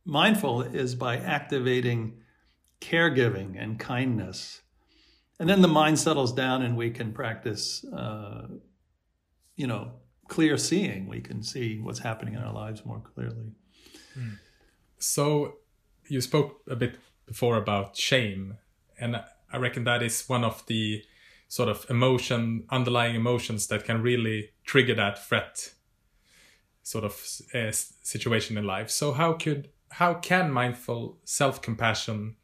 mindful 0.06 0.62
is 0.62 0.94
by 0.94 1.18
activating 1.18 2.20
caregiving 2.80 3.62
and 3.62 3.80
kindness. 3.80 4.62
And 5.40 5.50
then 5.50 5.62
the 5.62 5.68
mind 5.70 5.98
settles 5.98 6.34
down 6.34 6.62
and 6.64 6.76
we 6.76 6.92
can 6.92 7.14
practice, 7.14 7.86
uh, 7.86 8.48
you 9.56 9.68
know, 9.68 9.94
clear 10.28 10.58
seeing. 10.58 11.08
We 11.08 11.22
can 11.22 11.42
see 11.44 11.80
what's 11.80 12.00
happening 12.00 12.34
in 12.34 12.42
our 12.42 12.54
lives 12.54 12.86
more 12.86 13.00
clearly. 13.00 13.54
So 14.98 15.56
you 16.08 16.22
spoke 16.22 16.62
a 16.68 16.76
bit 16.76 16.96
before 17.26 17.56
about 17.56 17.96
shame, 17.96 18.58
and 19.00 19.16
I 19.52 19.58
reckon 19.58 19.86
that 19.86 20.04
is 20.04 20.28
one 20.28 20.44
of 20.44 20.66
the 20.66 21.04
sort 21.48 21.70
of 21.70 21.86
emotion, 21.90 22.66
underlying 22.70 23.16
emotions 23.16 23.68
that 23.68 23.86
can 23.86 24.02
really 24.02 24.50
trigger 24.66 24.96
that 24.96 25.26
threat 25.26 25.74
sort 26.84 27.06
of 27.06 27.14
uh, 27.54 27.72
situation 27.72 28.58
in 28.58 28.66
life. 28.66 28.90
So 28.90 29.14
how 29.14 29.34
could 29.34 29.70
how 29.92 30.16
can 30.16 30.52
mindful 30.52 31.18
self-compassion 31.24 32.36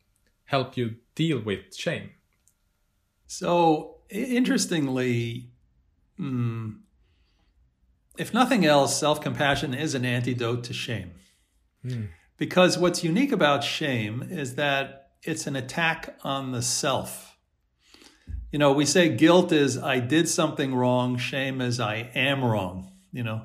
help 0.45 0.77
you 0.77 0.95
deal 1.13 1.39
with 1.39 1.75
shame? 1.75 2.11
So 3.27 3.97
interestingly, 4.09 5.51
mm, 6.19 6.79
if 8.17 8.33
nothing 8.33 8.65
else, 8.65 8.97
self-compassion 8.99 9.73
is 9.73 9.95
an 9.95 10.05
antidote 10.05 10.63
to 10.65 10.73
shame. 10.73 11.11
Because 12.37 12.77
what's 12.77 13.03
unique 13.03 13.31
about 13.31 13.63
shame 13.63 14.27
is 14.29 14.55
that 14.55 15.11
it's 15.23 15.47
an 15.47 15.55
attack 15.55 16.17
on 16.23 16.51
the 16.51 16.61
self. 16.61 17.37
You 18.51 18.59
know, 18.59 18.71
we 18.71 18.85
say 18.85 19.09
guilt 19.09 19.51
is 19.51 19.77
I 19.77 19.99
did 19.99 20.29
something 20.29 20.73
wrong, 20.73 21.17
shame 21.17 21.61
is 21.61 21.79
I 21.79 22.09
am 22.15 22.43
wrong. 22.43 22.91
You 23.11 23.23
know, 23.23 23.41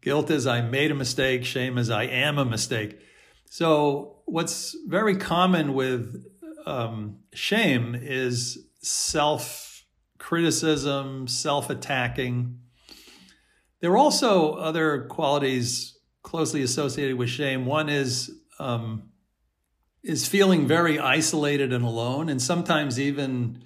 guilt 0.00 0.30
is 0.30 0.46
I 0.46 0.60
made 0.60 0.90
a 0.90 0.94
mistake, 0.94 1.44
shame 1.44 1.78
is 1.78 1.90
I 1.90 2.04
am 2.04 2.38
a 2.38 2.44
mistake. 2.44 3.00
So, 3.50 4.22
what's 4.26 4.76
very 4.86 5.16
common 5.16 5.74
with 5.74 6.24
um, 6.66 7.20
shame 7.32 7.96
is 7.98 8.67
self 8.80 9.84
criticism, 10.18 11.26
self 11.28 11.70
attacking. 11.70 12.58
There 13.80 13.92
are 13.92 13.98
also 13.98 14.54
other 14.54 15.06
qualities 15.06 15.98
closely 16.22 16.62
associated 16.62 17.16
with 17.16 17.28
shame. 17.28 17.66
One 17.66 17.88
is 17.88 18.30
um, 18.58 19.10
is 20.02 20.26
feeling 20.26 20.66
very 20.66 20.98
isolated 20.98 21.72
and 21.72 21.84
alone, 21.84 22.28
and 22.28 22.40
sometimes 22.40 22.98
even 22.98 23.64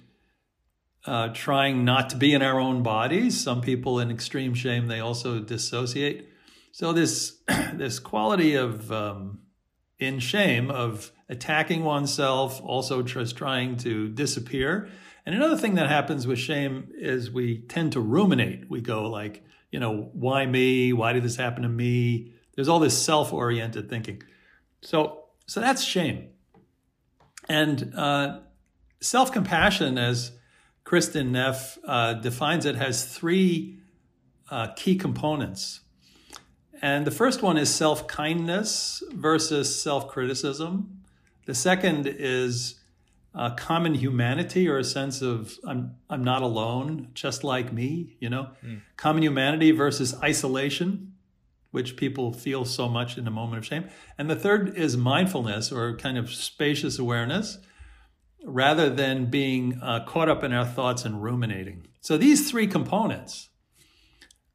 uh, 1.05 1.29
trying 1.33 1.83
not 1.83 2.09
to 2.09 2.15
be 2.15 2.33
in 2.33 2.41
our 2.41 2.59
own 2.59 2.83
bodies. 2.83 3.39
Some 3.39 3.61
people 3.61 3.99
in 3.99 4.11
extreme 4.11 4.53
shame 4.53 4.87
they 4.87 4.99
also 4.99 5.39
dissociate. 5.39 6.29
So 6.71 6.93
this 6.93 7.41
this 7.73 7.99
quality 7.99 8.55
of 8.55 8.91
um, 8.91 9.39
in 9.99 10.19
shame 10.19 10.69
of 10.69 11.11
attacking 11.29 11.83
oneself, 11.83 12.61
also 12.61 13.01
just 13.01 13.37
trying 13.37 13.77
to 13.77 14.09
disappear. 14.09 14.89
And 15.25 15.33
another 15.33 15.57
thing 15.57 15.75
that 15.75 15.89
happens 15.89 16.27
with 16.27 16.39
shame 16.39 16.89
is 16.95 17.31
we 17.31 17.59
tend 17.59 17.93
to 17.93 18.01
ruminate. 18.01 18.69
We 18.69 18.81
go 18.81 19.09
like, 19.09 19.43
you 19.71 19.79
know, 19.79 20.09
why 20.13 20.45
me? 20.45 20.93
Why 20.93 21.13
did 21.13 21.23
this 21.23 21.37
happen 21.37 21.63
to 21.63 21.69
me? 21.69 22.33
There's 22.55 22.67
all 22.67 22.79
this 22.79 23.01
self-oriented 23.01 23.89
thinking. 23.89 24.21
So, 24.81 25.23
so 25.47 25.59
that's 25.59 25.83
shame. 25.83 26.29
And 27.49 27.93
uh, 27.95 28.39
self-compassion, 29.01 29.97
as 29.97 30.33
Kristin 30.85 31.29
Neff 31.31 31.77
uh, 31.85 32.13
defines 32.13 32.65
it, 32.65 32.75
has 32.75 33.05
three 33.05 33.79
uh, 34.49 34.67
key 34.75 34.95
components. 34.95 35.79
And 36.81 37.07
the 37.07 37.11
first 37.11 37.41
one 37.41 37.57
is 37.57 37.73
self 37.73 38.07
kindness 38.07 39.01
versus 39.13 39.81
self 39.81 40.09
criticism. 40.09 41.02
The 41.45 41.55
second 41.55 42.07
is 42.07 42.79
uh, 43.35 43.55
common 43.55 43.95
humanity 43.95 44.67
or 44.67 44.77
a 44.77 44.83
sense 44.83 45.21
of 45.21 45.57
I'm, 45.65 45.95
I'm 46.09 46.23
not 46.23 46.41
alone, 46.41 47.09
just 47.13 47.43
like 47.43 47.73
me, 47.73 48.15
you 48.19 48.29
know? 48.29 48.49
Mm. 48.63 48.81
Common 48.95 49.23
humanity 49.23 49.71
versus 49.71 50.15
isolation, 50.21 51.13
which 51.71 51.95
people 51.95 52.31
feel 52.31 52.63
so 52.65 52.87
much 52.87 53.17
in 53.17 53.27
a 53.27 53.31
moment 53.31 53.57
of 53.57 53.65
shame. 53.65 53.89
And 54.17 54.29
the 54.29 54.35
third 54.35 54.77
is 54.77 54.95
mindfulness 54.95 55.71
or 55.71 55.97
kind 55.97 56.17
of 56.17 56.31
spacious 56.31 56.99
awareness 56.99 57.57
rather 58.45 58.89
than 58.89 59.27
being 59.27 59.79
uh, 59.81 60.05
caught 60.05 60.29
up 60.29 60.43
in 60.43 60.53
our 60.53 60.65
thoughts 60.65 61.05
and 61.05 61.23
ruminating. 61.23 61.87
So 62.01 62.17
these 62.17 62.51
three 62.51 62.67
components 62.67 63.49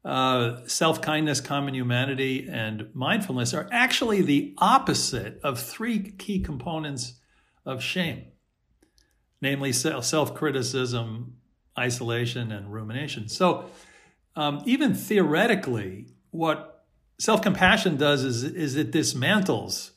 uh, 0.05 0.65
self 0.65 1.01
kindness, 1.01 1.41
common 1.41 1.73
humanity, 1.73 2.47
and 2.49 2.89
mindfulness 2.93 3.53
are 3.53 3.67
actually 3.71 4.21
the 4.21 4.55
opposite 4.57 5.39
of 5.43 5.59
three 5.59 5.99
key 5.99 6.39
components 6.39 7.19
of 7.65 7.83
shame, 7.83 8.25
namely 9.41 9.73
self 9.73 10.33
criticism, 10.33 11.35
isolation, 11.77 12.51
and 12.51 12.71
rumination. 12.71 13.27
So, 13.27 13.65
um, 14.35 14.61
even 14.65 14.93
theoretically, 14.93 16.07
what 16.31 16.85
self 17.19 17.41
compassion 17.41 17.97
does 17.97 18.23
is, 18.23 18.43
is 18.43 18.75
it 18.75 18.91
dismantles, 18.91 19.91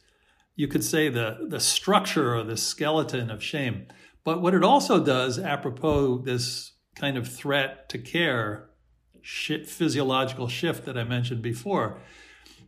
you 0.56 0.66
could 0.66 0.82
say, 0.82 1.08
the, 1.08 1.46
the 1.48 1.60
structure 1.60 2.34
or 2.34 2.42
the 2.42 2.56
skeleton 2.56 3.30
of 3.30 3.42
shame. 3.42 3.86
But 4.24 4.42
what 4.42 4.54
it 4.54 4.64
also 4.64 5.02
does, 5.02 5.38
apropos 5.38 6.18
this 6.18 6.72
kind 6.96 7.16
of 7.16 7.26
threat 7.26 7.88
to 7.88 7.98
care 7.98 8.68
physiological 9.22 10.48
shift 10.48 10.84
that 10.84 10.96
I 10.96 11.04
mentioned 11.04 11.42
before, 11.42 11.98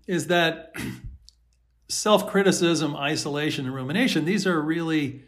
is 0.07 0.29
that 0.29 0.75
self 1.89 2.29
criticism, 2.29 2.97
isolation, 2.97 3.67
and 3.67 3.75
rumination, 3.75 4.25
these 4.25 4.47
are 4.47 4.61
really 4.61 5.25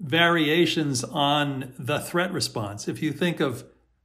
variations 0.00 1.04
on 1.04 1.74
the 1.78 1.98
threat 1.98 2.32
response. 2.32 2.88
If 2.88 3.02
you 3.02 3.12
think 3.12 3.40
of 3.40 3.64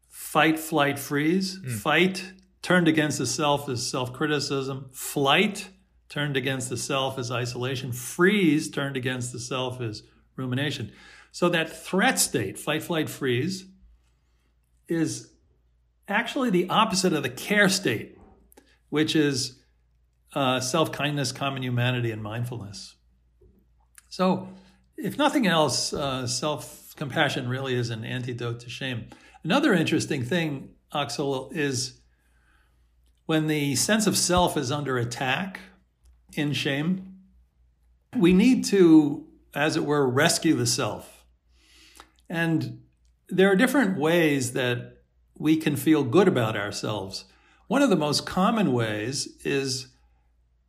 fight, 0.10 0.60
flight, 0.60 1.00
freeze, 1.00 1.60
mm. 1.60 1.72
fight 1.72 2.34
turned 2.62 2.88
against 2.88 3.18
the 3.18 3.26
self 3.26 3.70
is 3.70 3.86
self 3.90 4.12
criticism, 4.12 4.90
flight 4.92 5.70
turned 6.10 6.38
against 6.38 6.70
the 6.70 6.78
self 6.78 7.18
is 7.18 7.32
isolation, 7.32 7.92
freeze 7.92 8.70
turned 8.70 8.98
against 8.98 9.32
the 9.32 9.40
self 9.40 9.82
is 9.82 10.04
rumination. 10.36 10.92
So 11.32 11.50
that 11.50 11.70
threat 11.70 12.20
state, 12.20 12.58
fight, 12.58 12.84
flight, 12.84 13.10
freeze, 13.10 13.66
is 14.88 15.32
actually 16.08 16.50
the 16.50 16.70
opposite 16.70 17.14
of 17.14 17.24
the 17.24 17.30
care 17.30 17.70
state, 17.70 18.18
which 18.90 19.16
is 19.16 19.60
uh, 20.34 20.60
self 20.60 20.92
kindness, 20.92 21.32
common 21.32 21.64
humanity, 21.64 22.12
and 22.12 22.22
mindfulness. 22.22 22.96
So, 24.10 24.50
if 24.98 25.18
nothing 25.18 25.48
else, 25.48 25.94
uh, 25.94 26.28
self 26.28 26.96
compassion 26.96 27.50
really 27.50 27.76
is 27.76 27.90
an 27.90 28.04
antidote 28.04 28.60
to 28.62 28.70
shame. 28.70 29.08
Another 29.44 29.74
interesting 29.74 30.24
thing, 30.24 30.70
Axel, 30.94 31.52
is 31.54 32.02
when 33.26 33.48
the 33.48 33.76
sense 33.76 34.08
of 34.08 34.18
self 34.18 34.58
is 34.58 34.72
under 34.72 34.98
attack 34.98 35.60
in 36.36 36.54
shame, 36.54 37.16
we 38.16 38.34
need 38.34 38.64
to, 38.66 39.28
as 39.54 39.76
it 39.76 39.84
were, 39.84 40.08
rescue 40.08 40.56
the 40.56 40.66
self. 40.66 41.26
And 42.30 42.82
there 43.30 43.52
are 43.52 43.56
different 43.56 44.00
ways 44.00 44.54
that 44.54 44.95
we 45.38 45.58
can 45.58 45.76
feel 45.76 46.04
good 46.04 46.28
about 46.28 46.56
ourselves. 46.56 47.26
One 47.68 47.82
of 47.82 47.90
the 47.90 47.96
most 47.96 48.26
common 48.26 48.74
ways 48.74 49.28
is 49.44 49.88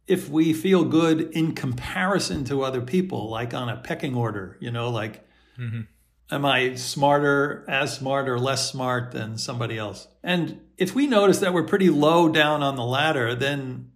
if 0.06 0.28
we 0.28 0.52
feel 0.52 0.84
good 0.84 1.20
in 1.32 1.54
comparison 1.54 2.44
to 2.44 2.62
other 2.62 2.80
people, 2.80 3.28
like 3.28 3.54
on 3.54 3.68
a 3.68 3.76
pecking 3.76 4.14
order, 4.14 4.56
you 4.60 4.70
know, 4.70 4.90
like, 4.90 5.26
mm-hmm. 5.58 5.82
am 6.30 6.44
I 6.44 6.74
smarter, 6.74 7.64
as 7.68 7.94
smart, 7.94 8.28
or 8.28 8.38
less 8.38 8.70
smart 8.70 9.12
than 9.12 9.36
somebody 9.36 9.76
else? 9.76 10.08
And 10.22 10.60
if 10.78 10.94
we 10.94 11.06
notice 11.06 11.40
that 11.40 11.52
we're 11.52 11.64
pretty 11.64 11.90
low 11.90 12.28
down 12.28 12.62
on 12.62 12.76
the 12.76 12.84
ladder, 12.84 13.34
then 13.34 13.90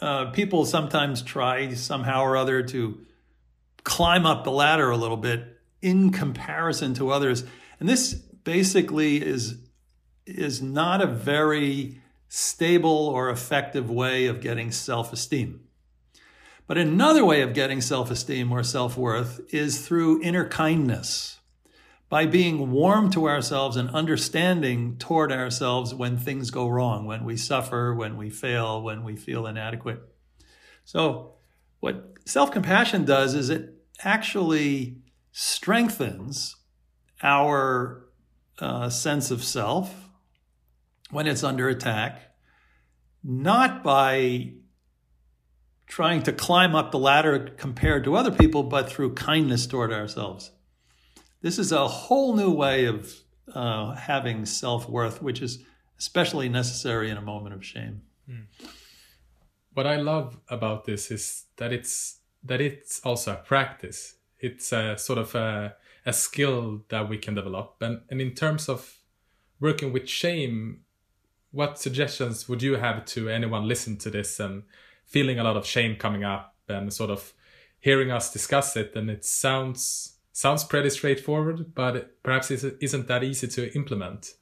uh, 0.00 0.30
people 0.30 0.64
sometimes 0.64 1.22
try 1.22 1.72
somehow 1.74 2.22
or 2.22 2.36
other 2.36 2.62
to 2.62 2.98
climb 3.84 4.26
up 4.26 4.44
the 4.44 4.50
ladder 4.50 4.90
a 4.90 4.96
little 4.96 5.16
bit 5.16 5.60
in 5.82 6.10
comparison 6.10 6.94
to 6.94 7.10
others. 7.10 7.44
And 7.78 7.88
this 7.88 8.22
basically 8.44 9.22
is 9.24 9.58
is 10.26 10.62
not 10.62 11.02
a 11.02 11.06
very 11.06 12.00
stable 12.28 13.08
or 13.08 13.28
effective 13.28 13.90
way 13.90 14.26
of 14.26 14.40
getting 14.40 14.72
self-esteem. 14.72 15.60
But 16.66 16.78
another 16.78 17.24
way 17.24 17.42
of 17.42 17.52
getting 17.52 17.82
self-esteem 17.82 18.50
or 18.50 18.62
self-worth 18.62 19.40
is 19.52 19.86
through 19.86 20.22
inner 20.22 20.48
kindness, 20.48 21.40
by 22.08 22.26
being 22.26 22.70
warm 22.70 23.10
to 23.10 23.28
ourselves 23.28 23.76
and 23.76 23.90
understanding 23.90 24.96
toward 24.98 25.32
ourselves 25.32 25.92
when 25.92 26.16
things 26.16 26.50
go 26.50 26.68
wrong, 26.68 27.06
when 27.06 27.24
we 27.24 27.36
suffer, 27.36 27.92
when 27.92 28.16
we 28.16 28.30
fail, 28.30 28.80
when 28.80 29.02
we 29.02 29.16
feel 29.16 29.46
inadequate. 29.46 30.00
So, 30.84 31.34
what 31.80 32.18
self 32.24 32.52
compassion 32.52 33.04
does 33.04 33.34
is 33.34 33.50
it 33.50 33.74
actually 34.02 34.98
strengthens 35.32 36.56
our 37.22 38.03
uh, 38.58 38.88
sense 38.88 39.30
of 39.30 39.42
self 39.42 40.08
when 41.10 41.26
it's 41.26 41.44
under 41.44 41.68
attack, 41.68 42.34
not 43.22 43.82
by 43.82 44.52
trying 45.86 46.22
to 46.22 46.32
climb 46.32 46.74
up 46.74 46.90
the 46.90 46.98
ladder 46.98 47.54
compared 47.56 48.04
to 48.04 48.16
other 48.16 48.30
people, 48.30 48.62
but 48.62 48.88
through 48.88 49.14
kindness 49.14 49.66
toward 49.66 49.92
ourselves. 49.92 50.50
This 51.40 51.58
is 51.58 51.72
a 51.72 51.86
whole 51.86 52.34
new 52.34 52.50
way 52.50 52.86
of 52.86 53.14
uh, 53.54 53.94
having 53.94 54.46
self 54.46 54.88
worth, 54.88 55.22
which 55.22 55.42
is 55.42 55.62
especially 55.98 56.48
necessary 56.48 57.10
in 57.10 57.16
a 57.16 57.22
moment 57.22 57.54
of 57.54 57.64
shame. 57.64 58.02
Mm. 58.28 58.46
What 59.74 59.86
I 59.86 59.96
love 59.96 60.38
about 60.48 60.84
this 60.84 61.10
is 61.10 61.44
that 61.56 61.72
it's 61.72 62.20
that 62.42 62.60
it's 62.60 63.00
also 63.04 63.32
a 63.32 63.36
practice. 63.36 64.16
It's 64.38 64.72
a 64.72 64.96
sort 64.98 65.18
of 65.18 65.34
a 65.34 65.76
a 66.06 66.12
skill 66.12 66.82
that 66.88 67.08
we 67.08 67.18
can 67.18 67.34
develop. 67.34 67.76
And, 67.80 68.02
and 68.10 68.20
in 68.20 68.32
terms 68.34 68.68
of 68.68 68.98
working 69.60 69.92
with 69.92 70.08
shame, 70.08 70.80
what 71.50 71.78
suggestions 71.78 72.48
would 72.48 72.62
you 72.62 72.76
have 72.76 73.04
to 73.06 73.28
anyone 73.28 73.68
listen 73.68 73.96
to 73.98 74.10
this 74.10 74.40
and 74.40 74.64
feeling 75.06 75.38
a 75.38 75.44
lot 75.44 75.56
of 75.56 75.66
shame 75.66 75.96
coming 75.96 76.24
up 76.24 76.54
and 76.68 76.92
sort 76.92 77.10
of 77.10 77.32
hearing 77.80 78.10
us 78.10 78.32
discuss 78.32 78.76
it? 78.76 78.94
And 78.94 79.08
it 79.08 79.24
sounds 79.24 80.16
sounds 80.32 80.64
pretty 80.64 80.90
straightforward, 80.90 81.74
but 81.74 82.20
perhaps 82.24 82.50
it 82.50 82.76
isn't 82.80 83.06
that 83.06 83.22
easy 83.22 83.46
to 83.46 83.72
implement. 83.74 84.34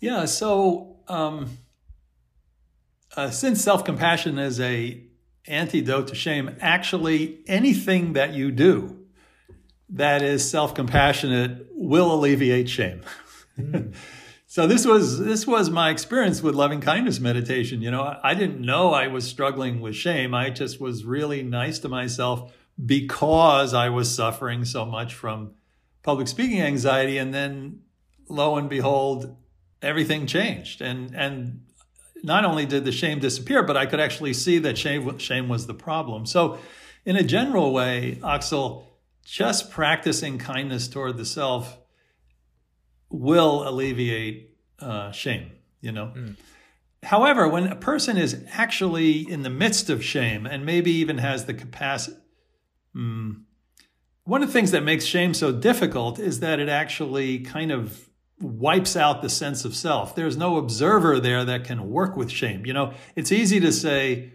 Yeah. 0.00 0.24
So 0.24 0.98
um, 1.06 1.58
uh, 3.16 3.30
since 3.30 3.62
self 3.62 3.84
compassion 3.84 4.38
is 4.38 4.60
a 4.60 5.02
antidote 5.46 6.08
to 6.08 6.14
shame, 6.14 6.56
actually 6.60 7.38
anything 7.46 8.14
that 8.14 8.34
you 8.34 8.50
do 8.50 8.95
that 9.90 10.22
is 10.22 10.48
self-compassionate 10.48 11.68
will 11.72 12.12
alleviate 12.12 12.68
shame. 12.68 13.02
Mm. 13.58 13.94
so 14.46 14.66
this 14.66 14.84
was 14.84 15.18
this 15.18 15.46
was 15.46 15.70
my 15.70 15.90
experience 15.90 16.42
with 16.42 16.54
loving 16.54 16.80
kindness 16.80 17.20
meditation. 17.20 17.82
You 17.82 17.90
know, 17.90 18.18
I 18.22 18.34
didn't 18.34 18.60
know 18.60 18.92
I 18.92 19.08
was 19.08 19.26
struggling 19.26 19.80
with 19.80 19.94
shame. 19.94 20.34
I 20.34 20.50
just 20.50 20.80
was 20.80 21.04
really 21.04 21.42
nice 21.42 21.78
to 21.80 21.88
myself 21.88 22.52
because 22.84 23.72
I 23.74 23.88
was 23.88 24.12
suffering 24.14 24.64
so 24.64 24.84
much 24.84 25.14
from 25.14 25.52
public 26.02 26.28
speaking 26.28 26.60
anxiety 26.60 27.18
and 27.18 27.32
then 27.32 27.80
lo 28.28 28.56
and 28.56 28.68
behold 28.68 29.36
everything 29.82 30.26
changed. 30.26 30.80
And, 30.80 31.14
and 31.14 31.62
not 32.22 32.44
only 32.44 32.66
did 32.66 32.84
the 32.84 32.92
shame 32.92 33.18
disappear, 33.18 33.62
but 33.62 33.76
I 33.76 33.86
could 33.86 34.00
actually 34.00 34.34
see 34.34 34.58
that 34.58 34.76
shame, 34.76 35.18
shame 35.18 35.48
was 35.48 35.66
the 35.66 35.74
problem. 35.74 36.26
So, 36.26 36.58
in 37.04 37.14
a 37.14 37.22
general 37.22 37.72
way, 37.72 38.18
Axel, 38.26 38.95
just 39.26 39.70
practicing 39.70 40.38
kindness 40.38 40.86
toward 40.88 41.16
the 41.16 41.24
self 41.24 41.78
will 43.10 43.68
alleviate 43.68 44.56
uh, 44.78 45.10
shame, 45.10 45.50
you 45.80 45.90
know? 45.92 46.12
Mm. 46.14 46.36
However, 47.02 47.48
when 47.48 47.66
a 47.66 47.76
person 47.76 48.16
is 48.16 48.42
actually 48.52 49.30
in 49.30 49.42
the 49.42 49.50
midst 49.50 49.90
of 49.90 50.04
shame 50.04 50.46
and 50.46 50.64
maybe 50.64 50.90
even 50.92 51.18
has 51.18 51.44
the 51.44 51.54
capacity, 51.54 52.16
mm, 52.94 53.42
one 54.24 54.42
of 54.42 54.48
the 54.48 54.52
things 54.52 54.70
that 54.72 54.82
makes 54.82 55.04
shame 55.04 55.34
so 55.34 55.52
difficult 55.52 56.18
is 56.18 56.40
that 56.40 56.58
it 56.58 56.68
actually 56.68 57.40
kind 57.40 57.70
of 57.70 58.08
wipes 58.40 58.96
out 58.96 59.22
the 59.22 59.28
sense 59.28 59.64
of 59.64 59.74
self. 59.74 60.14
There's 60.14 60.36
no 60.36 60.56
observer 60.56 61.20
there 61.20 61.44
that 61.44 61.64
can 61.64 61.90
work 61.90 62.16
with 62.16 62.30
shame. 62.30 62.66
You 62.66 62.72
know, 62.72 62.92
it's 63.14 63.32
easy 63.32 63.60
to 63.60 63.72
say, 63.72 64.32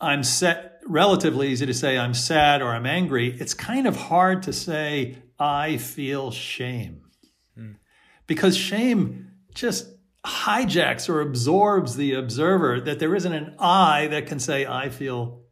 I'm 0.00 0.22
set, 0.22 0.77
relatively 0.88 1.48
easy 1.48 1.66
to 1.66 1.74
say, 1.74 1.98
I'm 1.98 2.14
sad 2.14 2.62
or 2.62 2.68
I'm 2.68 2.86
angry. 2.86 3.36
It's 3.38 3.54
kind 3.54 3.86
of 3.86 3.96
hard 3.96 4.42
to 4.44 4.52
say, 4.52 5.18
I 5.38 5.76
feel 5.76 6.30
shame. 6.30 7.02
Hmm. 7.54 7.72
Because 8.26 8.56
shame 8.56 9.32
just 9.54 9.88
hijacks 10.24 11.08
or 11.08 11.20
absorbs 11.20 11.96
the 11.96 12.14
observer, 12.14 12.80
that 12.80 12.98
there 12.98 13.14
isn't 13.14 13.32
an 13.32 13.54
I 13.58 14.08
that 14.08 14.26
can 14.26 14.38
say, 14.38 14.66
I 14.66 14.88
feel 14.88 15.42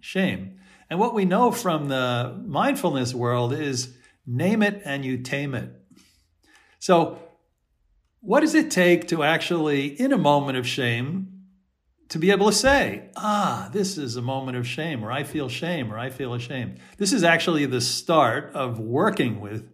shame. 0.00 0.58
And 0.90 0.98
what 0.98 1.14
we 1.14 1.24
know 1.24 1.50
from 1.50 1.88
the 1.88 2.40
mindfulness 2.46 3.14
world 3.14 3.52
is 3.52 3.96
name 4.26 4.62
it 4.62 4.82
and 4.84 5.04
you 5.04 5.18
tame 5.18 5.54
it. 5.54 5.70
So, 6.78 7.18
what 8.20 8.40
does 8.40 8.54
it 8.54 8.70
take 8.70 9.08
to 9.08 9.22
actually, 9.22 9.86
in 9.86 10.12
a 10.12 10.18
moment 10.18 10.56
of 10.56 10.66
shame, 10.66 11.33
to 12.14 12.20
be 12.20 12.30
able 12.30 12.46
to 12.46 12.52
say, 12.52 13.10
ah, 13.16 13.68
this 13.72 13.98
is 13.98 14.14
a 14.14 14.22
moment 14.22 14.56
of 14.56 14.68
shame, 14.68 15.04
or 15.04 15.10
I 15.10 15.24
feel 15.24 15.48
shame, 15.48 15.92
or 15.92 15.98
I 15.98 16.10
feel 16.10 16.32
ashamed? 16.32 16.78
This 16.96 17.12
is 17.12 17.24
actually 17.24 17.66
the 17.66 17.80
start 17.80 18.52
of 18.54 18.78
working 18.78 19.40
with 19.40 19.68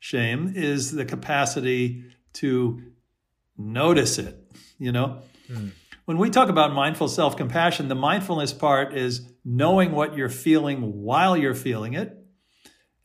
shame, 0.00 0.52
is 0.56 0.90
the 0.90 1.04
capacity 1.04 2.02
to 2.32 2.82
notice 3.56 4.18
it, 4.18 4.36
you 4.76 4.90
know? 4.90 5.20
Mm. 5.48 5.70
When 6.04 6.18
we 6.18 6.30
talk 6.30 6.48
about 6.48 6.72
mindful 6.72 7.06
self 7.06 7.36
compassion, 7.36 7.86
the 7.86 7.94
mindfulness 7.94 8.52
part 8.52 8.98
is 8.98 9.30
knowing 9.44 9.92
what 9.92 10.16
you're 10.16 10.28
feeling 10.28 11.04
while 11.04 11.36
you're 11.36 11.54
feeling 11.54 11.94
it 11.94 12.18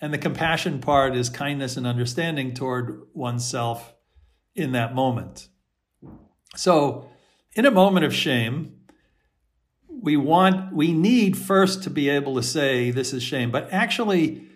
and 0.01 0.11
the 0.11 0.17
compassion 0.17 0.81
part 0.81 1.15
is 1.15 1.29
kindness 1.29 1.77
and 1.77 1.85
understanding 1.85 2.55
toward 2.55 3.03
oneself 3.13 3.93
in 4.55 4.71
that 4.71 4.95
moment. 4.95 5.47
So, 6.55 7.07
in 7.53 7.67
a 7.67 7.71
moment 7.71 8.03
of 8.07 8.15
shame, 8.15 8.78
we 10.01 10.17
want, 10.17 10.73
we 10.73 10.93
need 10.93 11.37
first 11.37 11.83
to 11.83 11.89
be 11.89 12.09
able 12.09 12.35
to 12.35 12.43
say, 12.43 12.91
this 12.91 13.13
is 13.13 13.23
shame, 13.23 13.51
but 13.51 13.71
actually, 13.71 14.47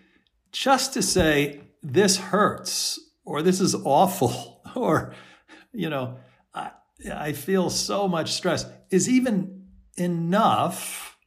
just 0.52 0.94
to 0.94 1.02
say, 1.02 1.60
this 1.82 2.16
hurts, 2.16 2.98
or 3.24 3.42
this 3.42 3.60
is 3.60 3.74
awful, 3.74 4.62
or, 4.74 5.14
you 5.72 5.90
know, 5.90 6.18
I, 6.54 6.70
I 7.12 7.32
feel 7.32 7.70
so 7.70 8.08
much 8.08 8.32
stress, 8.32 8.66
is 8.90 9.08
even 9.08 9.66
enough 9.96 11.18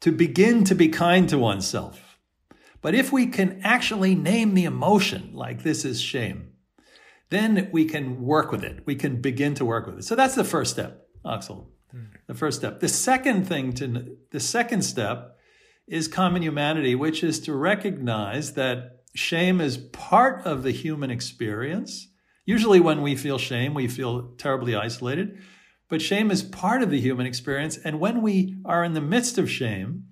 to 0.00 0.12
begin 0.12 0.64
to 0.64 0.74
be 0.74 0.88
kind 0.88 1.28
to 1.28 1.38
oneself. 1.38 2.18
But 2.82 2.94
if 2.94 3.12
we 3.12 3.26
can 3.26 3.60
actually 3.62 4.14
name 4.14 4.54
the 4.54 4.64
emotion, 4.64 5.30
like 5.32 5.62
this 5.62 5.84
is 5.84 6.00
shame, 6.00 6.52
then 7.30 7.70
we 7.72 7.86
can 7.86 8.22
work 8.22 8.52
with 8.52 8.62
it. 8.62 8.82
We 8.84 8.94
can 8.94 9.20
begin 9.20 9.54
to 9.54 9.64
work 9.64 9.86
with 9.86 9.98
it. 9.98 10.04
So 10.04 10.14
that's 10.14 10.34
the 10.34 10.44
first 10.44 10.72
step, 10.72 11.06
Axel. 11.26 11.73
The 12.26 12.34
first 12.34 12.58
step. 12.58 12.80
The 12.80 12.88
second 12.88 13.46
thing 13.46 13.72
to 13.74 14.16
the 14.30 14.40
second 14.40 14.82
step 14.82 15.38
is 15.86 16.08
common 16.08 16.42
humanity, 16.42 16.94
which 16.94 17.22
is 17.22 17.40
to 17.40 17.54
recognize 17.54 18.54
that 18.54 19.02
shame 19.14 19.60
is 19.60 19.76
part 19.76 20.44
of 20.46 20.62
the 20.62 20.72
human 20.72 21.10
experience. 21.10 22.08
Usually, 22.46 22.80
when 22.80 23.02
we 23.02 23.16
feel 23.16 23.38
shame, 23.38 23.74
we 23.74 23.88
feel 23.88 24.34
terribly 24.36 24.74
isolated, 24.74 25.38
but 25.88 26.02
shame 26.02 26.30
is 26.30 26.42
part 26.42 26.82
of 26.82 26.90
the 26.90 27.00
human 27.00 27.26
experience. 27.26 27.76
And 27.78 28.00
when 28.00 28.22
we 28.22 28.56
are 28.64 28.84
in 28.84 28.94
the 28.94 29.00
midst 29.00 29.38
of 29.38 29.50
shame, 29.50 30.04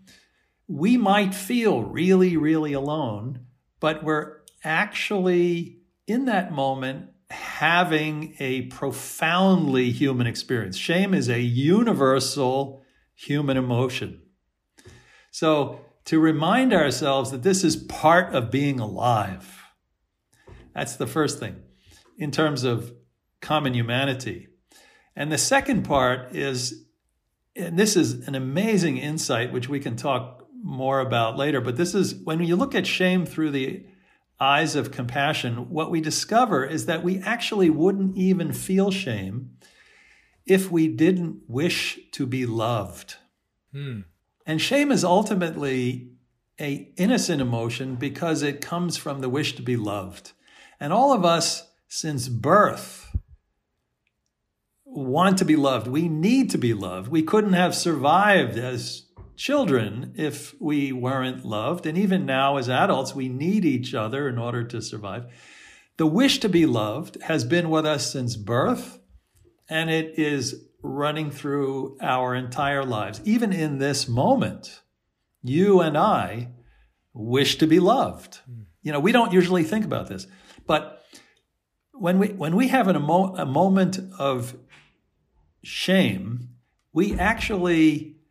we 0.68 0.96
might 0.96 1.34
feel 1.34 1.82
really, 1.82 2.36
really 2.36 2.72
alone, 2.72 3.46
but 3.80 4.04
we're 4.04 4.38
actually 4.64 5.78
in 6.06 6.26
that 6.26 6.52
moment 6.52 7.10
having 7.32 8.36
a 8.38 8.62
profoundly 8.62 9.90
human 9.90 10.26
experience. 10.26 10.76
Shame 10.76 11.14
is 11.14 11.28
a 11.28 11.40
universal 11.40 12.82
human 13.14 13.56
emotion. 13.56 14.20
So, 15.30 15.80
to 16.04 16.18
remind 16.18 16.74
ourselves 16.74 17.30
that 17.30 17.42
this 17.42 17.64
is 17.64 17.76
part 17.76 18.34
of 18.34 18.50
being 18.50 18.80
alive, 18.80 19.62
that's 20.74 20.96
the 20.96 21.06
first 21.06 21.38
thing 21.38 21.56
in 22.18 22.30
terms 22.30 22.64
of 22.64 22.92
common 23.40 23.74
humanity. 23.74 24.48
And 25.14 25.30
the 25.30 25.38
second 25.38 25.84
part 25.84 26.34
is, 26.34 26.86
and 27.54 27.78
this 27.78 27.96
is 27.96 28.26
an 28.26 28.34
amazing 28.34 28.98
insight, 28.98 29.52
which 29.52 29.68
we 29.68 29.80
can 29.80 29.96
talk 29.96 30.46
more 30.62 31.00
about 31.00 31.36
later. 31.36 31.60
But 31.60 31.76
this 31.76 31.94
is 31.94 32.14
when 32.14 32.42
you 32.42 32.56
look 32.56 32.74
at 32.74 32.86
shame 32.86 33.24
through 33.24 33.50
the 33.50 33.86
eyes 34.42 34.74
of 34.74 34.90
compassion, 34.90 35.70
what 35.70 35.90
we 35.90 36.00
discover 36.00 36.64
is 36.64 36.86
that 36.86 37.04
we 37.04 37.18
actually 37.20 37.70
wouldn't 37.70 38.16
even 38.16 38.52
feel 38.52 38.90
shame 38.90 39.50
if 40.44 40.70
we 40.70 40.88
didn't 40.88 41.42
wish 41.46 42.00
to 42.10 42.26
be 42.26 42.44
loved. 42.44 43.16
Hmm. 43.72 44.00
And 44.44 44.60
shame 44.60 44.90
is 44.90 45.04
ultimately 45.04 46.10
a 46.60 46.92
innocent 46.96 47.40
emotion 47.40 47.94
because 47.94 48.42
it 48.42 48.60
comes 48.60 48.96
from 48.96 49.20
the 49.20 49.28
wish 49.28 49.54
to 49.54 49.62
be 49.62 49.76
loved. 49.76 50.32
And 50.80 50.92
all 50.92 51.12
of 51.12 51.24
us 51.24 51.70
since 51.86 52.28
birth 52.28 53.16
want 54.84 55.38
to 55.38 55.44
be 55.44 55.56
loved. 55.56 55.86
We 55.86 56.08
need 56.08 56.50
to 56.50 56.58
be 56.58 56.74
loved. 56.74 57.08
We 57.08 57.22
couldn't 57.22 57.52
have 57.52 57.74
survived 57.74 58.58
as 58.58 59.06
children 59.42 60.14
if 60.14 60.54
we 60.60 60.92
weren't 60.92 61.44
loved. 61.44 61.84
And 61.84 61.98
even 61.98 62.24
now, 62.24 62.58
as 62.58 62.68
adults, 62.68 63.12
we 63.12 63.28
need 63.28 63.64
each 63.64 63.92
other 63.92 64.28
in 64.28 64.38
order 64.38 64.62
to 64.62 64.80
survive. 64.80 65.26
The 65.96 66.06
wish 66.06 66.38
to 66.40 66.48
be 66.48 66.64
loved 66.64 67.20
has 67.22 67.44
been 67.44 67.68
with 67.68 67.84
us 67.84 68.10
since 68.10 68.36
birth, 68.36 69.00
and 69.68 69.90
it 69.90 70.16
is 70.16 70.64
running 70.80 71.32
through 71.32 71.98
our 72.00 72.36
entire 72.36 72.84
lives. 72.84 73.20
Even 73.24 73.52
in 73.52 73.78
this 73.78 74.08
moment, 74.08 74.82
you 75.42 75.80
and 75.80 75.98
I 75.98 76.52
wish 77.12 77.58
to 77.58 77.66
be 77.66 77.80
loved. 77.80 78.36
Hmm. 78.46 78.62
You 78.82 78.92
know, 78.92 79.00
we 79.00 79.10
don't 79.10 79.32
usually 79.32 79.64
think 79.64 79.84
about 79.84 80.06
this, 80.06 80.28
but 80.68 81.04
when 81.92 82.20
we 82.20 82.28
when 82.28 82.54
we 82.54 82.68
have 82.68 82.86
an, 82.86 82.96
a, 82.96 83.00
a 83.00 83.46
moment 83.46 83.98
of 84.18 84.56
shame, 85.64 86.50
we 86.92 87.18
actually 87.18 88.21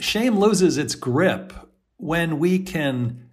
shame 0.00 0.38
loses 0.38 0.78
its 0.78 0.94
grip 0.94 1.52
when 1.96 2.38
we 2.38 2.58
can 2.58 3.28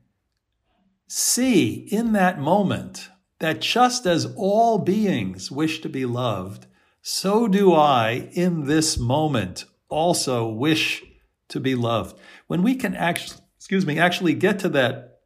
see 1.07 1.87
in 1.91 2.13
that 2.13 2.39
moment 2.39 3.09
that 3.39 3.61
just 3.61 4.05
as 4.05 4.33
all 4.35 4.77
beings 4.77 5.49
wish 5.49 5.81
to 5.81 5.89
be 5.89 6.05
loved, 6.05 6.67
so 7.01 7.47
do 7.47 7.73
I 7.73 8.29
in 8.33 8.65
this 8.65 8.97
moment 8.97 9.65
also 9.87 10.47
wish 10.47 11.03
to 11.47 11.59
be 11.59 11.73
loved. 11.73 12.19
When 12.47 12.61
we 12.61 12.75
can 12.75 12.93
actually, 12.93 13.41
excuse 13.57 13.85
me, 13.85 13.97
actually 13.97 14.33
get 14.33 14.59
to 14.59 14.69
that 14.69 15.21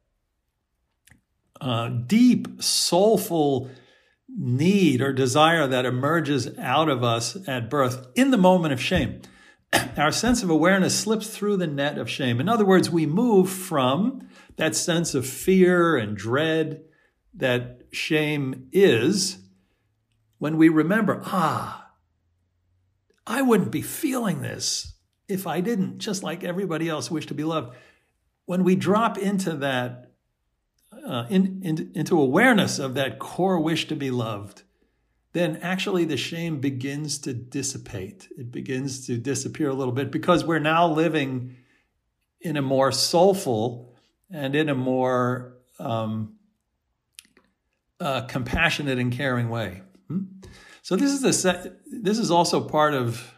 uh, 1.59 1.89
deep, 1.89 2.61
soulful 2.61 3.69
need 4.27 5.01
or 5.01 5.13
desire 5.13 5.67
that 5.67 5.85
emerges 5.85 6.57
out 6.57 6.89
of 6.89 7.03
us 7.03 7.37
at 7.47 7.69
birth 7.69 8.07
in 8.15 8.31
the 8.31 8.37
moment 8.37 8.73
of 8.73 8.81
shame. 8.81 9.21
our 9.97 10.11
sense 10.11 10.43
of 10.43 10.49
awareness 10.49 10.97
slips 10.97 11.27
through 11.27 11.57
the 11.57 11.67
net 11.67 11.97
of 11.97 12.09
shame. 12.09 12.39
In 12.39 12.49
other 12.49 12.65
words, 12.65 12.89
we 12.89 13.05
move 13.05 13.49
from 13.49 14.27
that 14.57 14.75
sense 14.75 15.15
of 15.15 15.25
fear 15.25 15.97
and 15.97 16.15
dread 16.15 16.83
that 17.35 17.81
shame 17.91 18.67
is 18.71 19.39
when 20.37 20.57
we 20.57 20.69
remember, 20.69 21.21
ah, 21.25 21.91
I 23.25 23.41
wouldn't 23.41 23.71
be 23.71 23.81
feeling 23.81 24.41
this 24.41 24.93
if 25.27 25.47
I 25.47 25.61
didn't, 25.61 25.99
just 25.99 26.21
like 26.21 26.43
everybody 26.43 26.89
else, 26.89 27.09
wish 27.09 27.25
to 27.27 27.33
be 27.33 27.43
loved. 27.43 27.75
When 28.45 28.63
we 28.63 28.75
drop 28.75 29.17
into 29.17 29.55
that, 29.57 30.11
uh, 31.07 31.25
in, 31.29 31.61
in, 31.63 31.91
into 31.95 32.19
awareness 32.19 32.77
of 32.77 32.93
that 32.95 33.19
core 33.19 33.59
wish 33.59 33.87
to 33.87 33.95
be 33.95 34.11
loved, 34.11 34.63
then 35.33 35.57
actually 35.57 36.05
the 36.05 36.17
shame 36.17 36.59
begins 36.59 37.17
to 37.19 37.33
dissipate. 37.33 38.27
It 38.37 38.51
begins 38.51 39.07
to 39.07 39.17
disappear 39.17 39.69
a 39.69 39.73
little 39.73 39.93
bit 39.93 40.11
because 40.11 40.45
we're 40.45 40.59
now 40.59 40.87
living 40.87 41.57
in 42.39 42.55
a 42.55 42.61
more 42.61 42.91
soulful 42.91 43.95
and 44.29 44.55
in 44.55 44.69
a 44.69 44.75
more 44.75 45.55
um, 45.79 46.35
uh, 47.99 48.21
compassionate 48.21 48.99
and 48.99 49.11
caring 49.11 49.49
way. 49.49 49.81
So 50.83 50.95
this 50.95 51.11
is 51.11 51.21
the 51.21 51.77
this 51.87 52.19
is 52.19 52.29
also 52.29 52.61
part 52.61 52.93
of 52.93 53.33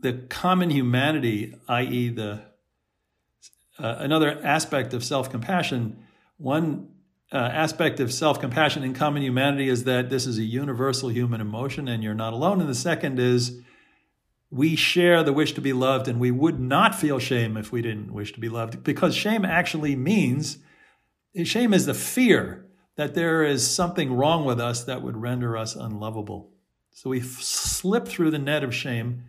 the 0.00 0.12
common 0.12 0.70
humanity, 0.70 1.54
i.e., 1.68 2.08
the 2.08 2.42
uh, 3.78 3.96
another 3.98 4.40
aspect 4.44 4.92
of 4.92 5.04
self 5.04 5.30
compassion. 5.30 6.04
One 6.38 6.88
uh, 7.36 7.50
aspect 7.52 8.00
of 8.00 8.10
self 8.10 8.40
compassion 8.40 8.82
in 8.82 8.94
common 8.94 9.22
humanity 9.22 9.68
is 9.68 9.84
that 9.84 10.08
this 10.08 10.26
is 10.26 10.38
a 10.38 10.42
universal 10.42 11.10
human 11.10 11.42
emotion, 11.42 11.86
and 11.86 12.02
you're 12.02 12.14
not 12.14 12.32
alone. 12.32 12.60
And 12.60 12.68
the 12.68 12.74
second 12.74 13.20
is 13.20 13.60
we 14.50 14.74
share 14.74 15.22
the 15.22 15.34
wish 15.34 15.52
to 15.52 15.60
be 15.60 15.74
loved, 15.74 16.08
and 16.08 16.18
we 16.18 16.30
would 16.30 16.58
not 16.58 16.94
feel 16.94 17.18
shame 17.18 17.58
if 17.58 17.70
we 17.70 17.82
didn't 17.82 18.14
wish 18.14 18.32
to 18.32 18.40
be 18.40 18.48
loved, 18.48 18.82
because 18.82 19.14
shame 19.14 19.44
actually 19.44 19.94
means 19.94 20.58
shame 21.44 21.74
is 21.74 21.84
the 21.84 21.92
fear 21.92 22.66
that 22.96 23.12
there 23.12 23.44
is 23.44 23.70
something 23.70 24.14
wrong 24.14 24.46
with 24.46 24.58
us 24.58 24.84
that 24.84 25.02
would 25.02 25.18
render 25.18 25.58
us 25.58 25.76
unlovable. 25.76 26.52
So 26.92 27.10
we 27.10 27.20
slip 27.20 28.08
through 28.08 28.30
the 28.30 28.38
net 28.38 28.64
of 28.64 28.74
shame 28.74 29.24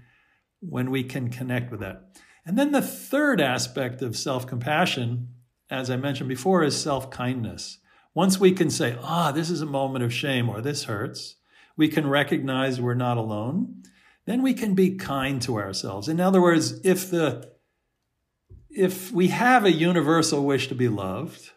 when 0.61 0.91
we 0.91 1.03
can 1.03 1.29
connect 1.29 1.71
with 1.71 1.81
that. 1.81 2.17
And 2.45 2.57
then 2.57 2.71
the 2.71 2.81
third 2.81 3.41
aspect 3.41 4.01
of 4.01 4.15
self 4.15 4.47
compassion, 4.47 5.33
as 5.69 5.89
I 5.89 5.97
mentioned 5.97 6.29
before, 6.29 6.63
is 6.63 6.81
self 6.81 7.11
kindness. 7.11 7.79
Once 8.17 8.39
we 8.39 8.51
can 8.51 8.67
say, 8.67 8.97
ah, 9.03 9.31
this 9.31 9.51
is 9.51 9.61
a 9.61 9.65
moment 9.67 10.03
of 10.03 10.11
shame 10.11 10.49
or 10.49 10.59
this 10.59 10.85
hurts, 10.85 11.35
we 11.75 11.87
can 11.87 12.09
recognize 12.09 12.81
we're 12.81 12.95
not 12.95 13.15
alone. 13.15 13.83
Then 14.25 14.41
we 14.41 14.55
can 14.55 14.73
be 14.73 14.95
kind 14.95 15.39
to 15.43 15.57
ourselves. 15.57 16.07
In 16.07 16.19
other 16.19 16.41
words, 16.41 16.81
if 16.83 17.11
the 17.11 17.51
if 18.71 19.11
we 19.11 19.27
have 19.27 19.65
a 19.65 19.71
universal 19.71 20.43
wish 20.43 20.67
to 20.69 20.73
be 20.73 20.87
loved, 20.87 21.51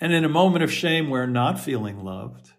and 0.00 0.12
in 0.12 0.24
a 0.24 0.28
moment 0.28 0.64
of 0.64 0.72
shame 0.72 1.10
we're 1.10 1.26
not 1.26 1.60
feeling 1.60 2.02
loved, 2.02 2.50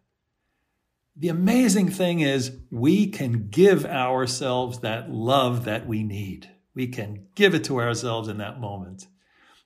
the 1.13 1.27
amazing 1.27 1.89
thing 1.89 2.21
is 2.21 2.55
we 2.71 3.07
can 3.07 3.49
give 3.49 3.85
ourselves 3.85 4.79
that 4.79 5.11
love 5.11 5.65
that 5.65 5.87
we 5.87 6.03
need. 6.03 6.49
We 6.73 6.87
can 6.87 7.27
give 7.35 7.53
it 7.53 7.65
to 7.65 7.81
ourselves 7.81 8.29
in 8.29 8.37
that 8.37 8.61
moment. 8.61 9.07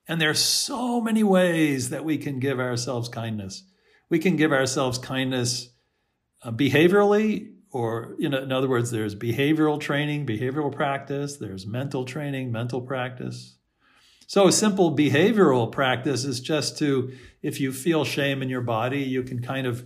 And 0.07 0.19
there's 0.19 0.39
so 0.39 0.99
many 0.99 1.23
ways 1.23 1.89
that 1.89 2.03
we 2.03 2.17
can 2.17 2.39
give 2.39 2.59
ourselves 2.59 3.07
kindness. 3.07 3.63
We 4.09 4.19
can 4.19 4.35
give 4.35 4.51
ourselves 4.51 4.97
kindness 4.97 5.69
uh, 6.43 6.51
behaviorally, 6.51 7.51
or 7.71 8.15
you 8.17 8.27
know, 8.27 8.41
in 8.41 8.51
other 8.51 8.67
words, 8.67 8.91
there's 8.91 9.15
behavioral 9.15 9.79
training, 9.79 10.25
behavioral 10.25 10.73
practice, 10.73 11.37
there's 11.37 11.65
mental 11.65 12.03
training, 12.03 12.51
mental 12.51 12.81
practice. 12.81 13.55
So 14.27 14.47
a 14.47 14.51
simple 14.51 14.95
behavioral 14.95 15.71
practice 15.71 16.23
is 16.23 16.39
just 16.39 16.77
to, 16.79 17.11
if 17.41 17.59
you 17.59 17.71
feel 17.73 18.05
shame 18.05 18.41
in 18.41 18.49
your 18.49 18.61
body, 18.61 19.01
you 19.01 19.23
can 19.23 19.41
kind 19.41 19.67
of 19.67 19.85